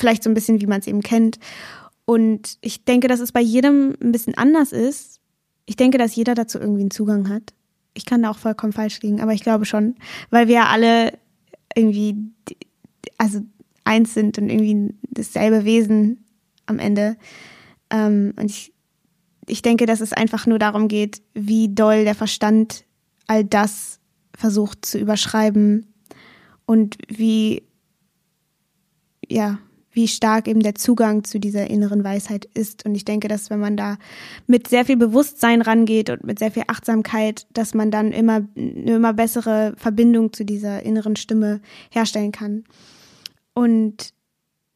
vielleicht 0.00 0.24
so 0.24 0.30
ein 0.30 0.34
bisschen, 0.34 0.60
wie 0.60 0.66
man 0.66 0.80
es 0.80 0.86
eben 0.86 1.02
kennt. 1.02 1.38
Und 2.04 2.58
ich 2.60 2.84
denke, 2.84 3.06
dass 3.06 3.20
es 3.20 3.30
bei 3.30 3.40
jedem 3.40 3.94
ein 4.02 4.10
bisschen 4.10 4.36
anders 4.36 4.72
ist. 4.72 5.20
Ich 5.66 5.76
denke, 5.76 5.98
dass 5.98 6.16
jeder 6.16 6.34
dazu 6.34 6.58
irgendwie 6.58 6.80
einen 6.80 6.90
Zugang 6.90 7.28
hat. 7.28 7.54
Ich 7.94 8.04
kann 8.04 8.22
da 8.22 8.30
auch 8.30 8.38
vollkommen 8.38 8.72
falsch 8.72 9.00
liegen, 9.02 9.20
aber 9.20 9.32
ich 9.32 9.42
glaube 9.42 9.64
schon, 9.64 9.94
weil 10.30 10.48
wir 10.48 10.66
alle 10.66 11.12
irgendwie, 11.76 12.16
also 13.18 13.40
eins 13.84 14.14
sind 14.14 14.38
und 14.38 14.50
irgendwie 14.50 14.94
dasselbe 15.02 15.64
Wesen 15.64 16.24
am 16.66 16.78
Ende. 16.78 17.16
Ähm, 17.90 18.32
und 18.36 18.50
ich, 18.50 18.72
ich 19.46 19.62
denke, 19.62 19.86
dass 19.86 20.00
es 20.00 20.12
einfach 20.12 20.46
nur 20.46 20.58
darum 20.58 20.88
geht, 20.88 21.22
wie 21.34 21.68
doll 21.72 22.04
der 22.04 22.14
Verstand 22.14 22.84
all 23.26 23.44
das 23.44 24.00
versucht 24.36 24.84
zu 24.84 24.98
überschreiben 24.98 25.92
und 26.66 26.96
wie, 27.08 27.62
ja, 29.28 29.58
wie 29.92 30.08
stark 30.08 30.46
eben 30.48 30.60
der 30.60 30.74
Zugang 30.74 31.24
zu 31.24 31.40
dieser 31.40 31.68
inneren 31.68 32.04
Weisheit 32.04 32.44
ist. 32.54 32.84
Und 32.86 32.94
ich 32.94 33.04
denke, 33.04 33.28
dass 33.28 33.50
wenn 33.50 33.60
man 33.60 33.76
da 33.76 33.98
mit 34.46 34.68
sehr 34.68 34.84
viel 34.84 34.96
Bewusstsein 34.96 35.62
rangeht 35.62 36.10
und 36.10 36.24
mit 36.24 36.38
sehr 36.38 36.50
viel 36.50 36.64
Achtsamkeit, 36.66 37.46
dass 37.52 37.74
man 37.74 37.90
dann 37.90 38.12
immer 38.12 38.46
eine 38.56 38.94
immer 38.94 39.12
bessere 39.12 39.74
Verbindung 39.76 40.32
zu 40.32 40.44
dieser 40.44 40.82
inneren 40.82 41.16
Stimme 41.16 41.60
herstellen 41.90 42.32
kann. 42.32 42.64
Und 43.52 44.12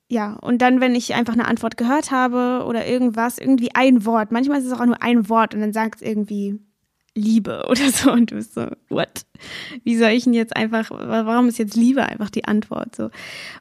ja, 0.09 0.35
und 0.35 0.61
dann, 0.61 0.81
wenn 0.81 0.95
ich 0.95 1.15
einfach 1.15 1.33
eine 1.33 1.47
Antwort 1.47 1.77
gehört 1.77 2.11
habe 2.11 2.65
oder 2.67 2.87
irgendwas, 2.87 3.39
irgendwie 3.39 3.75
ein 3.75 4.05
Wort, 4.05 4.33
manchmal 4.33 4.59
ist 4.59 4.67
es 4.67 4.73
auch 4.73 4.85
nur 4.85 5.03
ein 5.03 5.29
Wort 5.29 5.55
und 5.55 5.61
dann 5.61 5.73
sagt 5.73 5.97
es 5.97 6.03
irgendwie 6.03 6.59
Liebe 7.15 7.65
oder 7.69 7.91
so 7.91 8.13
und 8.13 8.31
du 8.31 8.37
bist 8.37 8.55
so, 8.55 8.67
what? 8.89 9.25
Wie 9.83 9.97
soll 9.97 10.11
ich 10.11 10.25
denn 10.25 10.35
jetzt 10.35 10.57
einfach, 10.57 10.91
warum 10.91 11.49
ist 11.49 11.59
jetzt 11.59 11.77
Liebe 11.77 12.05
einfach 12.05 12.31
die 12.31 12.45
Antwort 12.45 12.97
so? 12.97 13.11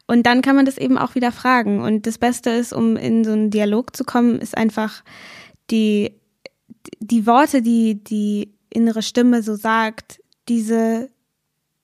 Und 0.07 0.25
dann 0.25 0.41
kann 0.41 0.55
man 0.55 0.65
das 0.65 0.77
eben 0.77 0.97
auch 0.97 1.15
wieder 1.15 1.31
fragen 1.31 1.81
und 1.81 2.07
das 2.07 2.17
Beste 2.17 2.49
ist, 2.49 2.73
um 2.73 2.95
in 2.97 3.23
so 3.23 3.31
einen 3.31 3.49
Dialog 3.49 3.95
zu 3.95 4.03
kommen, 4.03 4.39
ist 4.39 4.57
einfach 4.57 5.03
die, 5.71 6.13
die 6.99 7.25
Worte, 7.25 7.61
die 7.61 8.03
die 8.03 8.53
innere 8.69 9.01
Stimme 9.01 9.43
so 9.43 9.55
sagt, 9.55 10.19
diese 10.49 11.09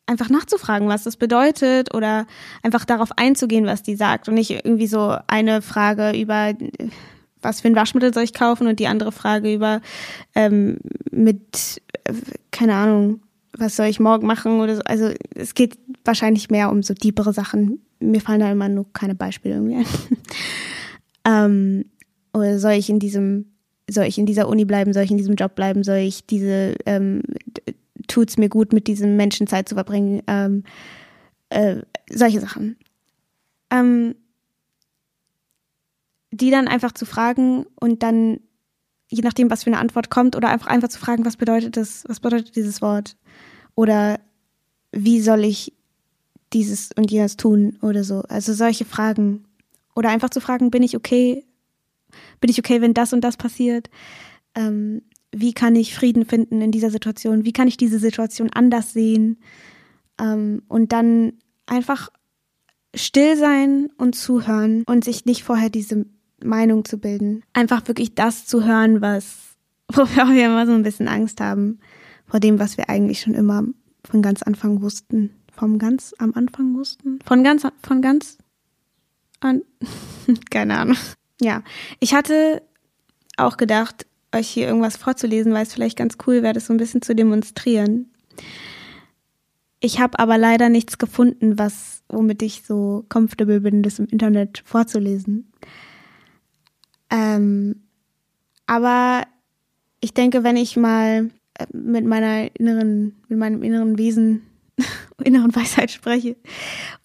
einfach 0.10 0.29
nachzufragen, 0.29 0.88
was 0.88 1.03
das 1.03 1.17
bedeutet 1.17 1.93
oder 1.93 2.25
einfach 2.63 2.84
darauf 2.84 3.12
einzugehen, 3.17 3.67
was 3.67 3.84
die 3.84 3.95
sagt 3.95 4.27
und 4.27 4.34
nicht 4.34 4.49
irgendwie 4.49 4.88
so 4.88 5.15
eine 5.27 5.62
Frage 5.62 6.19
über 6.19 6.53
was 7.41 7.62
für 7.62 7.67
ein 7.67 7.75
Waschmittel 7.75 8.13
soll 8.13 8.23
ich 8.23 8.34
kaufen 8.34 8.67
und 8.67 8.80
die 8.80 8.88
andere 8.88 9.12
Frage 9.12 9.54
über 9.54 9.82
ähm, 10.36 10.78
mit, 11.12 11.82
äh, 12.04 12.13
keine 12.52 12.75
Ahnung, 12.75 13.21
was 13.58 13.75
soll 13.75 13.88
ich 13.88 13.99
morgen 13.99 14.28
machen 14.28 14.60
oder 14.60 14.75
so. 14.75 14.82
Also 14.86 15.12
es 15.36 15.54
geht 15.54 15.78
wahrscheinlich 16.06 16.49
mehr 16.49 16.71
um 16.71 16.84
so 16.84 16.93
tiefere 16.93 17.34
Sachen. 17.34 17.82
Mir 17.99 18.21
fallen 18.21 18.39
da 18.39 18.52
immer 18.52 18.69
nur 18.69 18.91
keine 18.93 19.15
Beispiele 19.15 19.56
irgendwie 19.56 19.75
ein. 19.75 19.86
ähm, 21.25 21.86
oder 22.34 22.60
soll 22.60 22.73
ich 22.73 22.89
in 22.89 22.99
diesem, 22.99 23.45
soll 23.89 24.06
ich 24.06 24.17
in 24.17 24.25
dieser 24.25 24.47
Uni 24.47 24.65
bleiben, 24.65 24.93
soll 24.93 25.04
ich 25.04 25.12
in 25.12 25.17
diesem 25.17 25.36
Job 25.36 25.56
bleiben, 25.56 25.84
soll 25.84 25.97
ich 25.97 26.25
diese, 26.25 26.75
ähm, 26.86 27.21
tut's 28.08 28.38
mir 28.38 28.49
gut, 28.49 28.71
mit 28.71 28.88
diesem 28.88 29.15
Menschen 29.17 29.47
Zeit 29.47 29.67
zu 29.67 29.75
verbringen, 29.75 30.21
ähm, 30.28 30.63
äh, 31.49 31.78
solche 32.12 32.39
Sachen. 32.39 32.78
Ähm, 33.71 34.15
die 36.41 36.52
dann 36.52 36.67
einfach 36.67 36.91
zu 36.91 37.06
fragen 37.06 37.65
und 37.80 38.04
dann, 38.04 38.39
je 39.08 39.21
nachdem, 39.23 39.49
was 39.49 39.63
für 39.63 39.69
eine 39.69 39.80
Antwort 39.80 40.10
kommt, 40.10 40.36
oder 40.36 40.49
einfach 40.49 40.67
einfach 40.67 40.89
zu 40.89 40.99
fragen, 40.99 41.25
was 41.25 41.38
bedeutet 41.38 41.78
das, 41.78 42.04
was 42.08 42.19
bedeutet 42.19 42.56
dieses 42.56 42.82
Wort? 42.82 43.17
Oder 43.75 44.19
wie 44.91 45.21
soll 45.21 45.43
ich 45.43 45.73
dieses 46.54 46.89
und 46.95 47.12
jenes 47.12 47.38
tun 47.38 47.78
oder 47.82 48.04
so? 48.04 48.21
Also 48.28 48.54
solche 48.54 48.86
Fragen. 48.86 49.45
Oder 49.95 50.10
einfach 50.10 50.30
zu 50.30 50.41
fragen, 50.41 50.71
bin 50.71 50.84
ich 50.84 50.95
okay? 50.95 51.45
Bin 52.39 52.49
ich 52.49 52.60
okay, 52.60 52.82
wenn 52.82 52.93
das 52.93 53.13
und 53.13 53.21
das 53.21 53.38
passiert? 53.38 53.89
Ähm, 54.56 55.02
wie 55.32 55.54
kann 55.54 55.75
ich 55.75 55.93
Frieden 55.93 56.25
finden 56.25 56.62
in 56.62 56.71
dieser 56.71 56.89
Situation? 56.89 57.45
Wie 57.45 57.54
kann 57.54 57.67
ich 57.67 57.78
diese 57.78 57.99
Situation 57.99 58.49
anders 58.52 58.93
sehen? 58.93 59.38
Ähm, 60.19 60.63
und 60.67 60.91
dann 60.91 61.34
einfach 61.65 62.10
still 62.95 63.38
sein 63.38 63.89
und 63.97 64.15
zuhören 64.15 64.84
und 64.88 65.04
sich 65.04 65.25
nicht 65.25 65.43
vorher 65.43 65.69
diese 65.69 66.06
Meinung 66.43 66.86
zu 66.86 66.97
bilden. 66.97 67.43
Einfach 67.54 67.88
wirklich 67.88 68.15
das 68.15 68.45
zu 68.45 68.65
hören, 68.65 69.02
was, 69.02 69.56
wovor 69.88 70.30
wir 70.30 70.45
immer 70.45 70.65
so 70.65 70.73
ein 70.73 70.84
bisschen 70.84 71.08
Angst 71.08 71.41
haben. 71.41 71.80
Vor 72.28 72.39
dem, 72.39 72.60
was 72.60 72.78
wir 72.78 72.89
eigentlich 72.89 73.21
schon 73.21 73.34
immer 73.34 73.63
von 74.04 74.21
ganz 74.21 74.43
Anfang 74.43 74.82
wussten. 74.82 75.32
Vom 75.56 75.80
ganz 75.80 76.13
am 76.19 76.34
Anfang 76.36 76.75
wussten? 76.75 77.19
Von 77.25 77.43
ganz, 77.43 77.67
von 77.84 78.02
ganz 78.02 78.38
an, 79.39 79.62
keine 80.49 80.78
Ahnung. 80.78 80.97
Ja, 81.41 81.63
ich 81.99 82.13
hatte 82.13 82.62
auch 83.38 83.58
gedacht, 83.58 84.06
euch 84.34 84.47
hier 84.47 84.67
irgendwas 84.67 84.97
vorzulesen, 84.97 85.54
weil 85.54 85.63
es 85.63 85.73
vielleicht 85.73 85.97
ganz 85.97 86.17
cool 86.28 86.43
wäre, 86.43 86.54
das 86.54 86.67
so 86.67 86.73
ein 86.73 86.78
bisschen 86.78 87.02
zu 87.02 87.15
demonstrieren. 87.15 88.12
Ich 89.80 89.99
habe 89.99 90.19
aber 90.19 90.38
leider 90.38 90.69
nichts 90.69 90.97
gefunden, 90.97 91.58
was, 91.58 92.04
womit 92.10 92.41
ich 92.41 92.63
so 92.65 93.06
comfortable 93.08 93.62
bin, 93.62 93.82
das 93.82 93.99
im 93.99 94.08
Internet 94.08 94.62
vorzulesen. 94.65 95.52
Ähm, 97.10 97.84
aber 98.65 99.26
ich 100.00 100.13
denke, 100.13 100.43
wenn 100.43 100.58
ich 100.58 100.78
mal 100.78 101.30
äh, 101.56 101.65
mit 101.74 102.06
meiner 102.06 102.56
inneren, 102.56 103.15
mit 103.28 103.39
meinem 103.39 103.63
inneren 103.63 103.98
Wesen, 103.98 104.43
inneren 105.24 105.56
Weisheit 105.56 105.91
spreche 105.91 106.36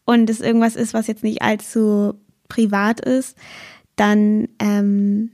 und 0.04 0.28
es 0.30 0.40
irgendwas 0.40 0.76
ist, 0.76 0.94
was 0.94 1.06
jetzt 1.06 1.24
nicht 1.24 1.42
allzu 1.42 2.14
privat 2.48 3.00
ist, 3.00 3.36
dann 3.96 4.48
ähm, 4.58 5.30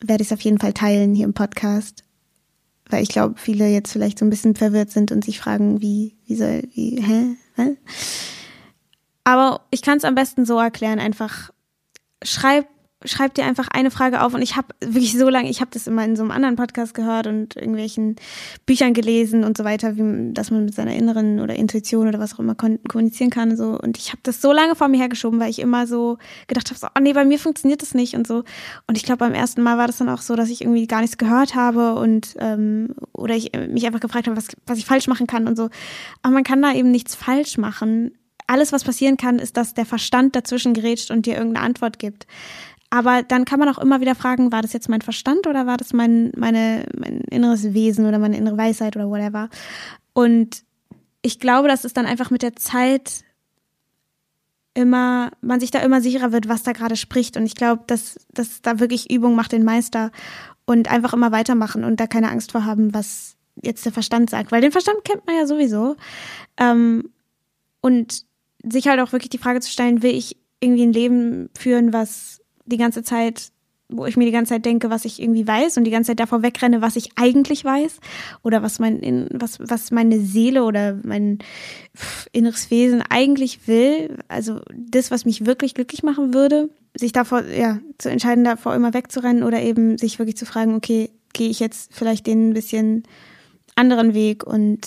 werde 0.00 0.22
ich 0.22 0.28
es 0.28 0.32
auf 0.32 0.40
jeden 0.40 0.58
Fall 0.58 0.72
teilen 0.72 1.14
hier 1.14 1.24
im 1.24 1.34
Podcast. 1.34 2.04
Weil 2.90 3.02
ich 3.02 3.10
glaube, 3.10 3.34
viele 3.36 3.68
jetzt 3.68 3.92
vielleicht 3.92 4.18
so 4.18 4.24
ein 4.24 4.30
bisschen 4.30 4.54
verwirrt 4.54 4.90
sind 4.90 5.12
und 5.12 5.24
sich 5.24 5.38
fragen, 5.38 5.82
wie, 5.82 6.16
wie 6.26 6.36
soll, 6.36 6.62
wie, 6.72 7.02
hä? 7.02 7.36
hä? 7.56 7.76
Aber 9.24 9.66
ich 9.70 9.82
kann 9.82 9.98
es 9.98 10.04
am 10.04 10.14
besten 10.14 10.46
so 10.46 10.58
erklären, 10.58 10.98
einfach 10.98 11.50
schreib 12.22 12.66
schreib 13.04 13.34
dir 13.34 13.44
einfach 13.44 13.68
eine 13.70 13.90
Frage 13.90 14.22
auf 14.22 14.34
und 14.34 14.42
ich 14.42 14.56
habe 14.56 14.68
wirklich 14.80 15.16
so 15.16 15.28
lange, 15.28 15.48
ich 15.48 15.60
habe 15.60 15.70
das 15.72 15.86
immer 15.86 16.04
in 16.04 16.16
so 16.16 16.22
einem 16.22 16.32
anderen 16.32 16.56
Podcast 16.56 16.94
gehört 16.94 17.28
und 17.28 17.54
irgendwelchen 17.54 18.16
Büchern 18.66 18.92
gelesen 18.92 19.44
und 19.44 19.56
so 19.56 19.64
weiter, 19.64 19.96
wie 19.96 20.32
dass 20.32 20.50
man 20.50 20.64
mit 20.64 20.74
seiner 20.74 20.94
inneren 20.94 21.38
oder 21.38 21.54
Intuition 21.54 22.08
oder 22.08 22.18
was 22.18 22.34
auch 22.34 22.40
immer 22.40 22.56
kommunizieren 22.56 23.30
kann 23.30 23.56
so 23.56 23.78
und 23.78 23.98
ich 23.98 24.08
habe 24.08 24.18
das 24.24 24.40
so 24.40 24.52
lange 24.52 24.74
vor 24.74 24.88
mir 24.88 24.98
hergeschoben, 24.98 25.38
weil 25.38 25.50
ich 25.50 25.60
immer 25.60 25.86
so 25.86 26.18
gedacht 26.48 26.70
habe, 26.70 26.78
so, 26.78 26.88
oh 26.88 27.00
nee, 27.00 27.12
bei 27.12 27.24
mir 27.24 27.38
funktioniert 27.38 27.82
das 27.82 27.94
nicht 27.94 28.14
und 28.14 28.26
so 28.26 28.42
und 28.88 28.96
ich 28.96 29.04
glaube 29.04 29.18
beim 29.18 29.34
ersten 29.34 29.62
Mal 29.62 29.78
war 29.78 29.86
das 29.86 29.98
dann 29.98 30.08
auch 30.08 30.20
so, 30.20 30.34
dass 30.34 30.50
ich 30.50 30.62
irgendwie 30.62 30.88
gar 30.88 31.00
nichts 31.00 31.18
gehört 31.18 31.54
habe 31.54 31.94
und 31.94 32.34
ähm, 32.38 32.94
oder 33.12 33.36
ich 33.36 33.52
mich 33.68 33.86
einfach 33.86 34.00
gefragt 34.00 34.26
habe, 34.26 34.36
was 34.36 34.48
was 34.66 34.78
ich 34.78 34.86
falsch 34.86 35.06
machen 35.06 35.28
kann 35.28 35.46
und 35.46 35.56
so, 35.56 35.70
aber 36.22 36.34
man 36.34 36.44
kann 36.44 36.62
da 36.62 36.72
eben 36.72 36.90
nichts 36.90 37.14
falsch 37.14 37.58
machen. 37.58 38.12
Alles, 38.50 38.72
was 38.72 38.82
passieren 38.82 39.18
kann, 39.18 39.38
ist, 39.38 39.58
dass 39.58 39.74
der 39.74 39.84
Verstand 39.84 40.34
dazwischen 40.34 40.72
gerätscht 40.72 41.10
und 41.10 41.26
dir 41.26 41.36
irgendeine 41.36 41.66
Antwort 41.66 41.98
gibt. 41.98 42.26
Aber 42.90 43.22
dann 43.22 43.44
kann 43.44 43.58
man 43.58 43.68
auch 43.68 43.78
immer 43.78 44.00
wieder 44.00 44.14
fragen, 44.14 44.50
war 44.50 44.62
das 44.62 44.72
jetzt 44.72 44.88
mein 44.88 45.02
Verstand 45.02 45.46
oder 45.46 45.66
war 45.66 45.76
das 45.76 45.92
mein, 45.92 46.32
meine, 46.36 46.86
mein 46.96 47.20
inneres 47.30 47.74
Wesen 47.74 48.06
oder 48.06 48.18
meine 48.18 48.36
innere 48.36 48.56
Weisheit 48.56 48.96
oder 48.96 49.10
whatever. 49.10 49.50
Und 50.14 50.64
ich 51.22 51.38
glaube, 51.38 51.68
dass 51.68 51.84
es 51.84 51.92
dann 51.92 52.06
einfach 52.06 52.30
mit 52.30 52.42
der 52.42 52.56
Zeit 52.56 53.24
immer, 54.72 55.32
man 55.40 55.60
sich 55.60 55.70
da 55.70 55.80
immer 55.80 56.00
sicherer 56.00 56.32
wird, 56.32 56.48
was 56.48 56.62
da 56.62 56.72
gerade 56.72 56.96
spricht. 56.96 57.36
Und 57.36 57.44
ich 57.44 57.56
glaube, 57.56 57.82
dass, 57.86 58.16
dass 58.32 58.62
da 58.62 58.78
wirklich 58.78 59.10
Übung 59.10 59.34
macht 59.34 59.52
den 59.52 59.64
Meister 59.64 60.10
und 60.64 60.90
einfach 60.90 61.12
immer 61.12 61.32
weitermachen 61.32 61.84
und 61.84 61.98
da 61.98 62.06
keine 62.06 62.30
Angst 62.30 62.52
vor 62.52 62.64
haben, 62.64 62.94
was 62.94 63.36
jetzt 63.60 63.84
der 63.84 63.92
Verstand 63.92 64.30
sagt. 64.30 64.52
Weil 64.52 64.60
den 64.60 64.72
Verstand 64.72 65.04
kennt 65.04 65.26
man 65.26 65.36
ja 65.36 65.46
sowieso. 65.46 65.96
Ähm, 66.56 67.10
und 67.80 68.24
sich 68.62 68.88
halt 68.88 69.00
auch 69.00 69.12
wirklich 69.12 69.30
die 69.30 69.38
Frage 69.38 69.60
zu 69.60 69.70
stellen, 69.70 70.02
will 70.02 70.14
ich 70.14 70.36
irgendwie 70.60 70.84
ein 70.84 70.92
Leben 70.92 71.50
führen, 71.56 71.92
was 71.92 72.40
die 72.68 72.76
ganze 72.76 73.02
Zeit, 73.02 73.50
wo 73.88 74.04
ich 74.04 74.16
mir 74.16 74.26
die 74.26 74.32
ganze 74.32 74.50
Zeit 74.50 74.66
denke, 74.66 74.90
was 74.90 75.04
ich 75.04 75.20
irgendwie 75.20 75.46
weiß 75.46 75.78
und 75.78 75.84
die 75.84 75.90
ganze 75.90 76.08
Zeit 76.08 76.20
davor 76.20 76.42
wegrenne, 76.42 76.82
was 76.82 76.96
ich 76.96 77.10
eigentlich 77.16 77.64
weiß 77.64 78.00
oder 78.42 78.62
was 78.62 78.78
mein, 78.78 79.28
was, 79.32 79.58
was 79.60 79.90
meine 79.90 80.20
Seele 80.20 80.64
oder 80.64 80.98
mein 81.04 81.38
inneres 82.32 82.70
Wesen 82.70 83.02
eigentlich 83.08 83.66
will. 83.66 84.18
Also 84.28 84.60
das, 84.74 85.10
was 85.10 85.24
mich 85.24 85.46
wirklich 85.46 85.74
glücklich 85.74 86.02
machen 86.02 86.34
würde, 86.34 86.68
sich 86.94 87.12
davor, 87.12 87.44
ja, 87.46 87.78
zu 87.96 88.10
entscheiden, 88.10 88.44
davor 88.44 88.74
immer 88.74 88.92
wegzurennen 88.92 89.42
oder 89.42 89.62
eben 89.62 89.96
sich 89.96 90.18
wirklich 90.18 90.36
zu 90.36 90.46
fragen, 90.46 90.74
okay, 90.74 91.10
gehe 91.32 91.48
ich 91.48 91.60
jetzt 91.60 91.94
vielleicht 91.94 92.26
den 92.26 92.50
ein 92.50 92.54
bisschen 92.54 93.04
anderen 93.74 94.12
Weg 94.12 94.44
und 94.44 94.80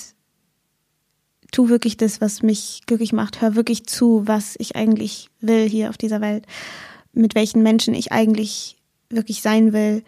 tu 1.52 1.70
wirklich 1.70 1.98
das, 1.98 2.22
was 2.22 2.44
mich 2.44 2.82
glücklich 2.86 3.14
macht. 3.14 3.42
Hör 3.42 3.56
wirklich 3.56 3.86
zu, 3.86 4.24
was 4.26 4.56
ich 4.60 4.76
eigentlich 4.76 5.30
will 5.40 5.68
hier 5.68 5.90
auf 5.90 5.98
dieser 5.98 6.22
Welt, 6.22 6.46
mit 7.14 7.36
welchen 7.36 7.64
Menschen 7.64 7.94
ich 7.94 8.12
eigentlich 8.12 8.78
wirklich 9.10 9.42
sein 9.42 9.74
will, 9.74 10.04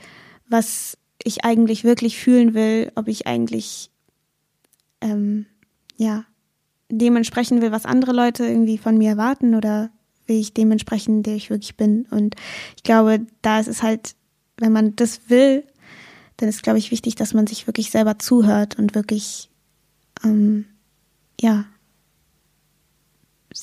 was 0.47 0.97
ich 1.23 1.43
eigentlich 1.43 1.83
wirklich 1.83 2.17
fühlen 2.17 2.53
will, 2.53 2.91
ob 2.95 3.07
ich 3.07 3.27
eigentlich 3.27 3.89
ähm, 5.01 5.45
ja 5.97 6.25
dementsprechend 6.89 7.61
will, 7.61 7.71
was 7.71 7.85
andere 7.85 8.13
Leute 8.13 8.45
irgendwie 8.45 8.77
von 8.77 8.97
mir 8.97 9.09
erwarten 9.09 9.55
oder 9.55 9.89
will 10.27 10.39
ich 10.39 10.53
dementsprechend, 10.53 11.25
der 11.25 11.35
ich 11.35 11.49
wirklich 11.49 11.75
bin. 11.75 12.05
Und 12.11 12.35
ich 12.75 12.83
glaube, 12.83 13.25
da 13.41 13.59
ist 13.59 13.67
es 13.67 13.83
halt, 13.83 14.15
wenn 14.57 14.71
man 14.71 14.95
das 14.95 15.21
will, 15.29 15.63
dann 16.37 16.49
ist, 16.49 16.63
glaube 16.63 16.79
ich, 16.79 16.91
wichtig, 16.91 17.15
dass 17.15 17.33
man 17.33 17.47
sich 17.47 17.67
wirklich 17.67 17.91
selber 17.91 18.19
zuhört 18.19 18.77
und 18.77 18.95
wirklich, 18.95 19.49
ähm, 20.23 20.65
ja, 21.39 21.65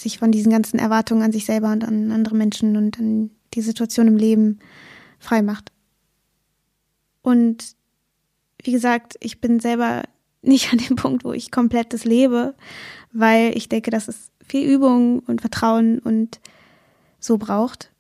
sich 0.02 0.18
von 0.18 0.32
diesen 0.32 0.50
ganzen 0.50 0.78
Erwartungen 0.78 1.22
an 1.22 1.32
sich 1.32 1.44
selber 1.44 1.72
und 1.72 1.84
an 1.84 2.12
andere 2.12 2.34
Menschen 2.34 2.76
und 2.76 2.98
an 2.98 3.30
die 3.54 3.62
Situation 3.62 4.08
im 4.08 4.16
Leben 4.16 4.58
frei 5.18 5.42
macht. 5.42 5.72
Und 7.22 7.76
wie 8.62 8.72
gesagt, 8.72 9.16
ich 9.20 9.40
bin 9.40 9.60
selber 9.60 10.02
nicht 10.42 10.72
an 10.72 10.78
dem 10.78 10.96
Punkt, 10.96 11.24
wo 11.24 11.32
ich 11.32 11.50
komplett 11.50 11.92
das 11.92 12.04
lebe, 12.04 12.54
weil 13.12 13.56
ich 13.56 13.68
denke, 13.68 13.90
dass 13.90 14.08
es 14.08 14.30
viel 14.46 14.68
Übung 14.68 15.20
und 15.20 15.40
Vertrauen 15.40 15.98
und 15.98 16.40
so 17.18 17.36
braucht. 17.36 17.92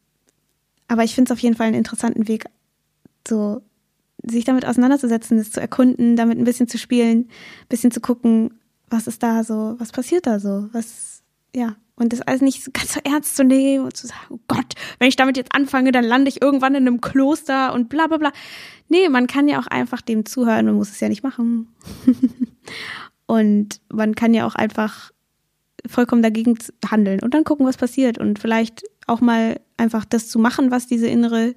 Aber 0.88 1.04
ich 1.04 1.14
finde 1.14 1.30
es 1.30 1.36
auf 1.36 1.42
jeden 1.42 1.54
Fall 1.54 1.66
einen 1.66 1.76
interessanten 1.76 2.26
Weg, 2.26 2.46
so 3.28 3.62
sich 4.24 4.44
damit 4.44 4.66
auseinanderzusetzen, 4.66 5.38
es 5.38 5.52
zu 5.52 5.60
erkunden, 5.60 6.16
damit 6.16 6.38
ein 6.38 6.44
bisschen 6.44 6.68
zu 6.68 6.78
spielen, 6.78 7.20
ein 7.20 7.68
bisschen 7.68 7.90
zu 7.90 8.00
gucken, 8.00 8.54
was 8.88 9.06
ist 9.06 9.22
da 9.22 9.44
so, 9.44 9.76
was 9.78 9.92
passiert 9.92 10.26
da 10.26 10.40
so, 10.40 10.68
was, 10.72 11.22
ja. 11.54 11.76
Und 12.00 12.14
das 12.14 12.22
alles 12.22 12.40
nicht 12.40 12.72
ganz 12.72 12.94
so 12.94 13.00
ernst 13.04 13.36
zu 13.36 13.44
nehmen 13.44 13.84
und 13.84 13.94
zu 13.94 14.06
sagen, 14.06 14.20
oh 14.30 14.40
Gott, 14.48 14.72
wenn 14.98 15.08
ich 15.08 15.16
damit 15.16 15.36
jetzt 15.36 15.54
anfange, 15.54 15.92
dann 15.92 16.04
lande 16.04 16.30
ich 16.30 16.40
irgendwann 16.40 16.74
in 16.74 16.86
einem 16.86 17.02
Kloster 17.02 17.74
und 17.74 17.90
bla 17.90 18.06
bla 18.06 18.16
bla. 18.16 18.32
Nee, 18.88 19.10
man 19.10 19.26
kann 19.26 19.48
ja 19.48 19.60
auch 19.60 19.66
einfach 19.66 20.00
dem 20.00 20.24
zuhören, 20.24 20.64
man 20.64 20.76
muss 20.76 20.88
es 20.88 21.00
ja 21.00 21.10
nicht 21.10 21.22
machen. 21.22 21.68
und 23.26 23.82
man 23.92 24.14
kann 24.14 24.32
ja 24.32 24.46
auch 24.46 24.54
einfach 24.54 25.10
vollkommen 25.86 26.22
dagegen 26.22 26.58
handeln 26.90 27.20
und 27.20 27.34
dann 27.34 27.44
gucken, 27.44 27.66
was 27.66 27.76
passiert 27.76 28.16
und 28.16 28.38
vielleicht 28.38 28.82
auch 29.06 29.20
mal 29.20 29.60
einfach 29.76 30.06
das 30.06 30.28
zu 30.28 30.38
machen, 30.38 30.70
was 30.70 30.86
diese 30.86 31.06
innere 31.06 31.54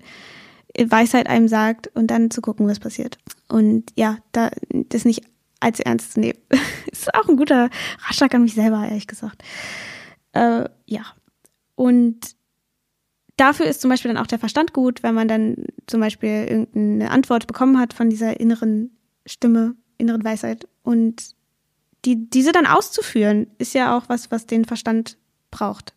Weisheit 0.78 1.28
einem 1.28 1.48
sagt 1.48 1.89
und 1.94 2.08
dann 2.08 2.32
zu 2.32 2.41
gucken, 2.41 2.68
was 2.68 2.80
passiert. 2.80 3.18
Und 3.48 3.91
ja, 3.96 4.18
da 4.34 4.52
das 4.70 5.06
nicht 5.06 5.24
als 5.62 5.80
ernst 5.80 6.14
zu 6.14 6.20
nehmen. 6.20 6.39
ist 6.91 7.14
auch 7.14 7.30
ein 7.30 7.38
guter 7.38 7.70
Ratschlag 8.06 8.36
an 8.36 8.44
mich 8.44 8.56
selber, 8.56 8.84
ehrlich 8.84 9.08
gesagt. 9.08 9.41
Äh, 10.34 10.69
ja. 10.86 11.05
Und 11.75 12.36
dafür 13.38 13.65
ist 13.65 13.81
zum 13.81 13.89
Beispiel 13.89 14.13
dann 14.13 14.21
auch 14.21 14.27
der 14.27 14.39
Verstand 14.39 14.73
gut, 14.73 15.03
wenn 15.03 15.15
man 15.15 15.27
dann 15.27 15.55
zum 15.88 15.99
Beispiel 15.99 16.45
irgendeine 16.47 17.11
Antwort 17.11 17.47
bekommen 17.47 17.79
hat 17.79 17.93
von 17.93 18.09
dieser 18.09 18.39
inneren 18.39 18.97
Stimme, 19.25 19.75
inneren 19.97 20.23
Weisheit 20.23 20.67
und 20.84 21.36
die, 22.05 22.29
diese 22.29 22.51
dann 22.51 22.65
auszuführen, 22.65 23.47
ist 23.57 23.73
ja 23.73 23.97
auch 23.97 24.09
was, 24.09 24.29
was 24.29 24.45
den 24.45 24.65
Verstand 24.65 25.17
braucht. 25.51 25.93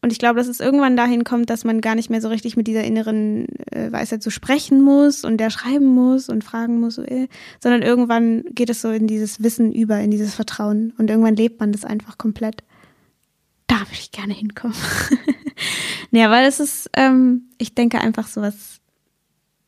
Und 0.00 0.12
ich 0.12 0.20
glaube, 0.20 0.38
dass 0.38 0.46
es 0.46 0.60
irgendwann 0.60 0.96
dahin 0.96 1.24
kommt, 1.24 1.50
dass 1.50 1.64
man 1.64 1.80
gar 1.80 1.96
nicht 1.96 2.08
mehr 2.08 2.20
so 2.20 2.28
richtig 2.28 2.56
mit 2.56 2.68
dieser 2.68 2.84
inneren 2.84 3.46
äh, 3.72 3.90
Weisheit 3.90 4.22
so 4.22 4.30
sprechen 4.30 4.80
muss 4.80 5.24
und 5.24 5.38
der 5.38 5.50
schreiben 5.50 5.86
muss 5.86 6.28
und 6.28 6.44
fragen 6.44 6.78
muss, 6.78 6.98
äh, 6.98 7.26
sondern 7.60 7.82
irgendwann 7.82 8.44
geht 8.50 8.70
es 8.70 8.80
so 8.80 8.90
in 8.90 9.08
dieses 9.08 9.42
Wissen 9.42 9.72
über, 9.72 9.98
in 9.98 10.12
dieses 10.12 10.36
Vertrauen 10.36 10.92
und 10.98 11.10
irgendwann 11.10 11.34
lebt 11.34 11.58
man 11.58 11.72
das 11.72 11.84
einfach 11.84 12.16
komplett. 12.16 12.62
Da 13.68 13.76
würde 13.76 13.92
ich 13.92 14.10
gerne 14.10 14.34
hinkommen. 14.34 14.76
naja, 16.10 16.30
weil 16.30 16.46
es 16.46 16.58
ist, 16.58 16.90
ähm, 16.94 17.42
ich 17.58 17.74
denke 17.74 18.00
einfach 18.00 18.26
so 18.26 18.42
was, 18.42 18.80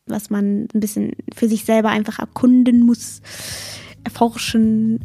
was 0.05 0.29
man 0.29 0.67
ein 0.73 0.79
bisschen 0.79 1.13
für 1.33 1.47
sich 1.47 1.63
selber 1.63 1.89
einfach 1.89 2.19
erkunden 2.19 2.85
muss 2.85 3.21
erforschen, 4.03 4.99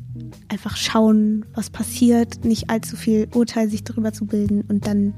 einfach 0.49 0.77
schauen, 0.77 1.45
was 1.55 1.71
passiert, 1.71 2.45
nicht 2.45 2.71
allzu 2.71 2.97
viel 2.97 3.29
Urteil 3.35 3.69
sich 3.69 3.85
darüber 3.85 4.13
zu 4.13 4.27
bilden 4.27 4.63
und 4.69 4.87
dann 4.87 5.15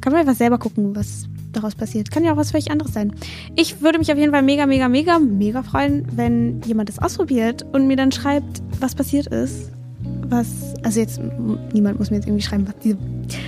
kann 0.00 0.12
man 0.12 0.20
einfach 0.20 0.36
selber 0.36 0.58
gucken, 0.58 0.94
was 0.94 1.24
daraus 1.52 1.74
passiert. 1.74 2.10
Kann 2.10 2.24
ja 2.24 2.32
auch 2.32 2.36
was 2.36 2.50
völlig 2.50 2.70
anderes 2.70 2.92
sein. 2.92 3.14
Ich 3.56 3.80
würde 3.80 3.98
mich 3.98 4.12
auf 4.12 4.18
jeden 4.18 4.32
Fall 4.32 4.42
mega, 4.42 4.66
mega, 4.66 4.88
mega, 4.88 5.18
mega 5.18 5.62
freuen, 5.62 6.06
wenn 6.14 6.60
jemand 6.62 6.88
das 6.88 6.98
ausprobiert 6.98 7.64
und 7.72 7.86
mir 7.86 7.96
dann 7.96 8.12
schreibt, 8.12 8.62
was 8.78 8.94
passiert 8.94 9.26
ist. 9.28 9.72
Was, 10.28 10.46
also 10.82 11.00
jetzt, 11.00 11.20
niemand 11.72 11.98
muss 11.98 12.10
mir 12.10 12.16
jetzt 12.16 12.26
irgendwie 12.26 12.42
schreiben, 12.42 12.66
was 12.66 12.74
diese 12.82 12.96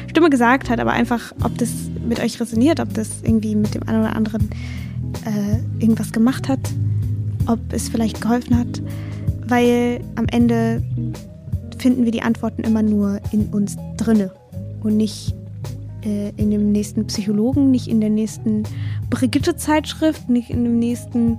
Stimme 0.09 0.31
gesagt 0.31 0.71
hat, 0.71 0.81
aber 0.81 0.93
einfach, 0.93 1.33
ob 1.43 1.57
das 1.59 1.71
mit 2.07 2.21
euch 2.21 2.41
resoniert, 2.41 2.81
ob 2.81 2.95
das 2.95 3.23
irgendwie 3.23 3.55
mit 3.55 3.75
dem 3.75 3.83
einen 3.89 4.01
oder 4.01 4.15
anderen 4.15 4.51
äh, 5.25 5.83
irgendwas 5.83 6.13
gemacht 6.13 6.49
hat, 6.49 6.61
ob 7.47 7.61
es 7.73 7.89
vielleicht 7.89 8.21
geholfen 8.21 8.57
hat 8.59 8.81
weil 9.49 10.01
am 10.17 10.27
Ende 10.31 10.83
finden 11.79 12.05
wir 12.05 12.13
die 12.13 12.23
Antworten 12.23 12.63
immer 12.63 12.83
nur 12.83 13.21
in 13.33 13.47
uns 13.47 13.77
drinne 13.97 14.31
und 14.83 14.97
nicht 14.97 15.35
äh, 16.05 16.31
in 16.37 16.51
dem 16.51 16.71
nächsten 16.73 17.07
Psychologen, 17.07 17.71
nicht 17.71 17.89
in 17.89 18.01
der 18.01 18.11
nächsten 18.11 18.65
Brigitte-Zeitschrift, 19.11 20.29
nicht 20.29 20.51
in 20.51 20.65
dem 20.65 20.79
nächsten 20.79 21.39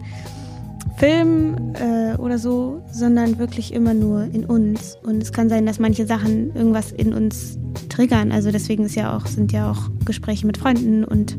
Film 1.00 1.74
äh, 1.76 2.18
oder 2.18 2.38
so, 2.38 2.84
sondern 2.91 3.39
wirklich 3.39 3.74
immer 3.74 3.93
nur 3.93 4.24
in 4.26 4.43
uns. 4.43 4.97
Und 5.02 5.24
es 5.24 5.32
kann 5.32 5.47
sein, 5.47 5.66
dass 5.66 5.80
manche 5.80 6.06
Sachen 6.06 6.54
irgendwas 6.54 6.91
in 6.91 7.14
uns 7.14 7.58
triggern. 7.88 8.34
Also 8.34 8.52
deswegen 8.52 8.84
ist 8.84 8.95
ja 8.95 9.16
auch, 9.16 9.26
sind 9.26 9.54
ja 9.54 9.72
auch 9.72 9.89
Gespräche 10.04 10.45
mit 10.45 10.58
Freunden 10.58 11.06
und 11.06 11.38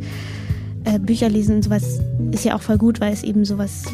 äh, 0.84 0.98
Bücher 0.98 1.28
lesen 1.28 1.56
und 1.56 1.62
sowas 1.62 2.00
ist 2.32 2.44
ja 2.46 2.56
auch 2.56 2.62
voll 2.62 2.78
gut, 2.78 3.00
weil 3.02 3.12
es 3.12 3.22
eben 3.22 3.44
sowas 3.44 3.84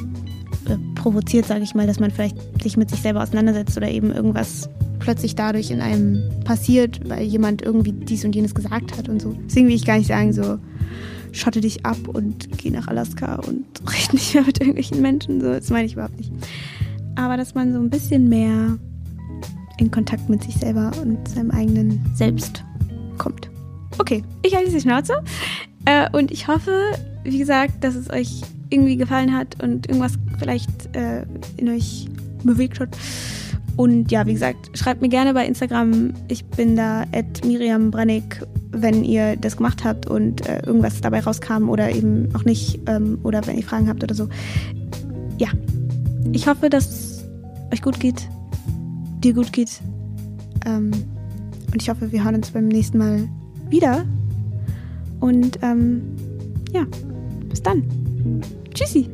äh, 0.69 0.77
provoziert, 0.95 1.47
sage 1.47 1.65
ich 1.65 1.75
mal, 1.75 1.89
dass 1.89 1.99
man 1.99 2.13
vielleicht 2.13 2.37
sich 2.63 2.77
mit 2.77 2.89
sich 2.89 3.01
selber 3.01 3.23
auseinandersetzt 3.23 3.77
oder 3.77 3.89
eben 3.89 4.13
irgendwas 4.13 4.71
plötzlich 5.01 5.35
dadurch 5.35 5.73
in 5.73 5.81
einem 5.81 6.31
passiert, 6.45 7.09
weil 7.09 7.25
jemand 7.25 7.63
irgendwie 7.63 7.93
dies 7.93 8.25
und 8.25 8.37
jenes 8.37 8.55
gesagt 8.55 8.97
hat 8.97 9.09
und 9.09 9.21
so. 9.21 9.35
Deswegen 9.47 9.67
will 9.67 9.75
ich 9.75 9.85
gar 9.85 9.99
nicht 9.99 10.09
sagen, 10.09 10.33
so 10.33 10.59
schotte 11.37 11.61
dich 11.61 11.85
ab 11.85 12.09
und 12.09 12.59
geh 12.59 12.71
nach 12.71 12.89
Alaska 12.89 13.37
und 13.37 13.65
rede 13.93 14.17
nicht 14.17 14.35
mehr 14.35 14.45
mit 14.45 14.61
irgendwelchen 14.61 15.03
Menschen. 15.03 15.41
So, 15.41 15.53
das 15.53 15.71
meine 15.71 15.87
ich 15.87 15.93
überhaupt 15.93 16.17
nicht. 16.17 16.33
Aber 17.15 17.37
dass 17.37 17.55
man 17.55 17.73
so 17.73 17.79
ein 17.79 17.91
bisschen 17.91 18.29
mehr 18.29 18.79
in 19.79 19.91
Kontakt 19.91 20.29
mit 20.29 20.43
sich 20.43 20.57
selber 20.57 20.91
und 21.03 21.29
seinem 21.29 21.51
eigenen 21.51 22.05
Selbst 22.15 22.65
kommt. 23.19 23.51
Okay, 23.99 24.23
ich 24.43 24.55
halte 24.55 24.71
die 24.71 24.81
Schnauze. 24.81 25.23
Äh, 25.85 26.09
und 26.13 26.31
ich 26.31 26.49
hoffe, 26.49 26.73
wie 27.25 27.39
gesagt, 27.39 27.85
dass 27.85 27.95
es 27.95 28.11
euch 28.11 28.43
irgendwie 28.71 28.97
gefallen 28.97 29.35
hat 29.35 29.63
und 29.63 29.87
irgendwas 29.87 30.15
vielleicht 30.39 30.95
äh, 30.97 31.25
in 31.57 31.69
euch 31.69 32.09
bewegt 32.43 32.81
hat. 32.81 32.97
Und 33.77 34.11
ja, 34.11 34.27
wie 34.27 34.33
gesagt, 34.33 34.77
schreibt 34.77 35.03
mir 35.03 35.09
gerne 35.09 35.35
bei 35.35 35.47
Instagram. 35.47 36.15
Ich 36.29 36.45
bin 36.45 36.77
da 36.77 37.03
at 37.13 37.45
Miriam 37.45 37.91
Brennig, 37.91 38.43
wenn 38.83 39.05
ihr 39.05 39.37
das 39.37 39.57
gemacht 39.57 39.85
habt 39.85 40.07
und 40.07 40.47
äh, 40.47 40.65
irgendwas 40.65 41.01
dabei 41.01 41.21
rauskam 41.21 41.69
oder 41.69 41.91
eben 41.91 42.29
auch 42.35 42.45
nicht. 42.45 42.81
Ähm, 42.87 43.19
oder 43.23 43.47
wenn 43.47 43.57
ihr 43.57 43.65
Fragen 43.65 43.89
habt 43.89 44.03
oder 44.03 44.15
so. 44.15 44.29
Ja, 45.39 45.49
ich 46.33 46.47
hoffe, 46.47 46.71
dass 46.71 46.89
es 46.89 47.25
euch 47.73 47.83
gut 47.83 48.01
geht, 48.01 48.29
dir 49.23 49.35
gut 49.35 49.53
geht. 49.53 49.81
Ähm, 50.65 50.91
und 51.73 51.83
ich 51.83 51.89
hoffe, 51.91 52.13
wir 52.13 52.25
hören 52.25 52.37
uns 52.37 52.51
beim 52.51 52.69
nächsten 52.69 52.99
Mal 52.99 53.29
wieder. 53.69 54.05
Und 55.21 55.59
ähm, 55.63 56.03
ja, 56.73 56.87
bis 57.49 57.63
dann. 57.63 57.83
Tschüssi. 58.75 59.09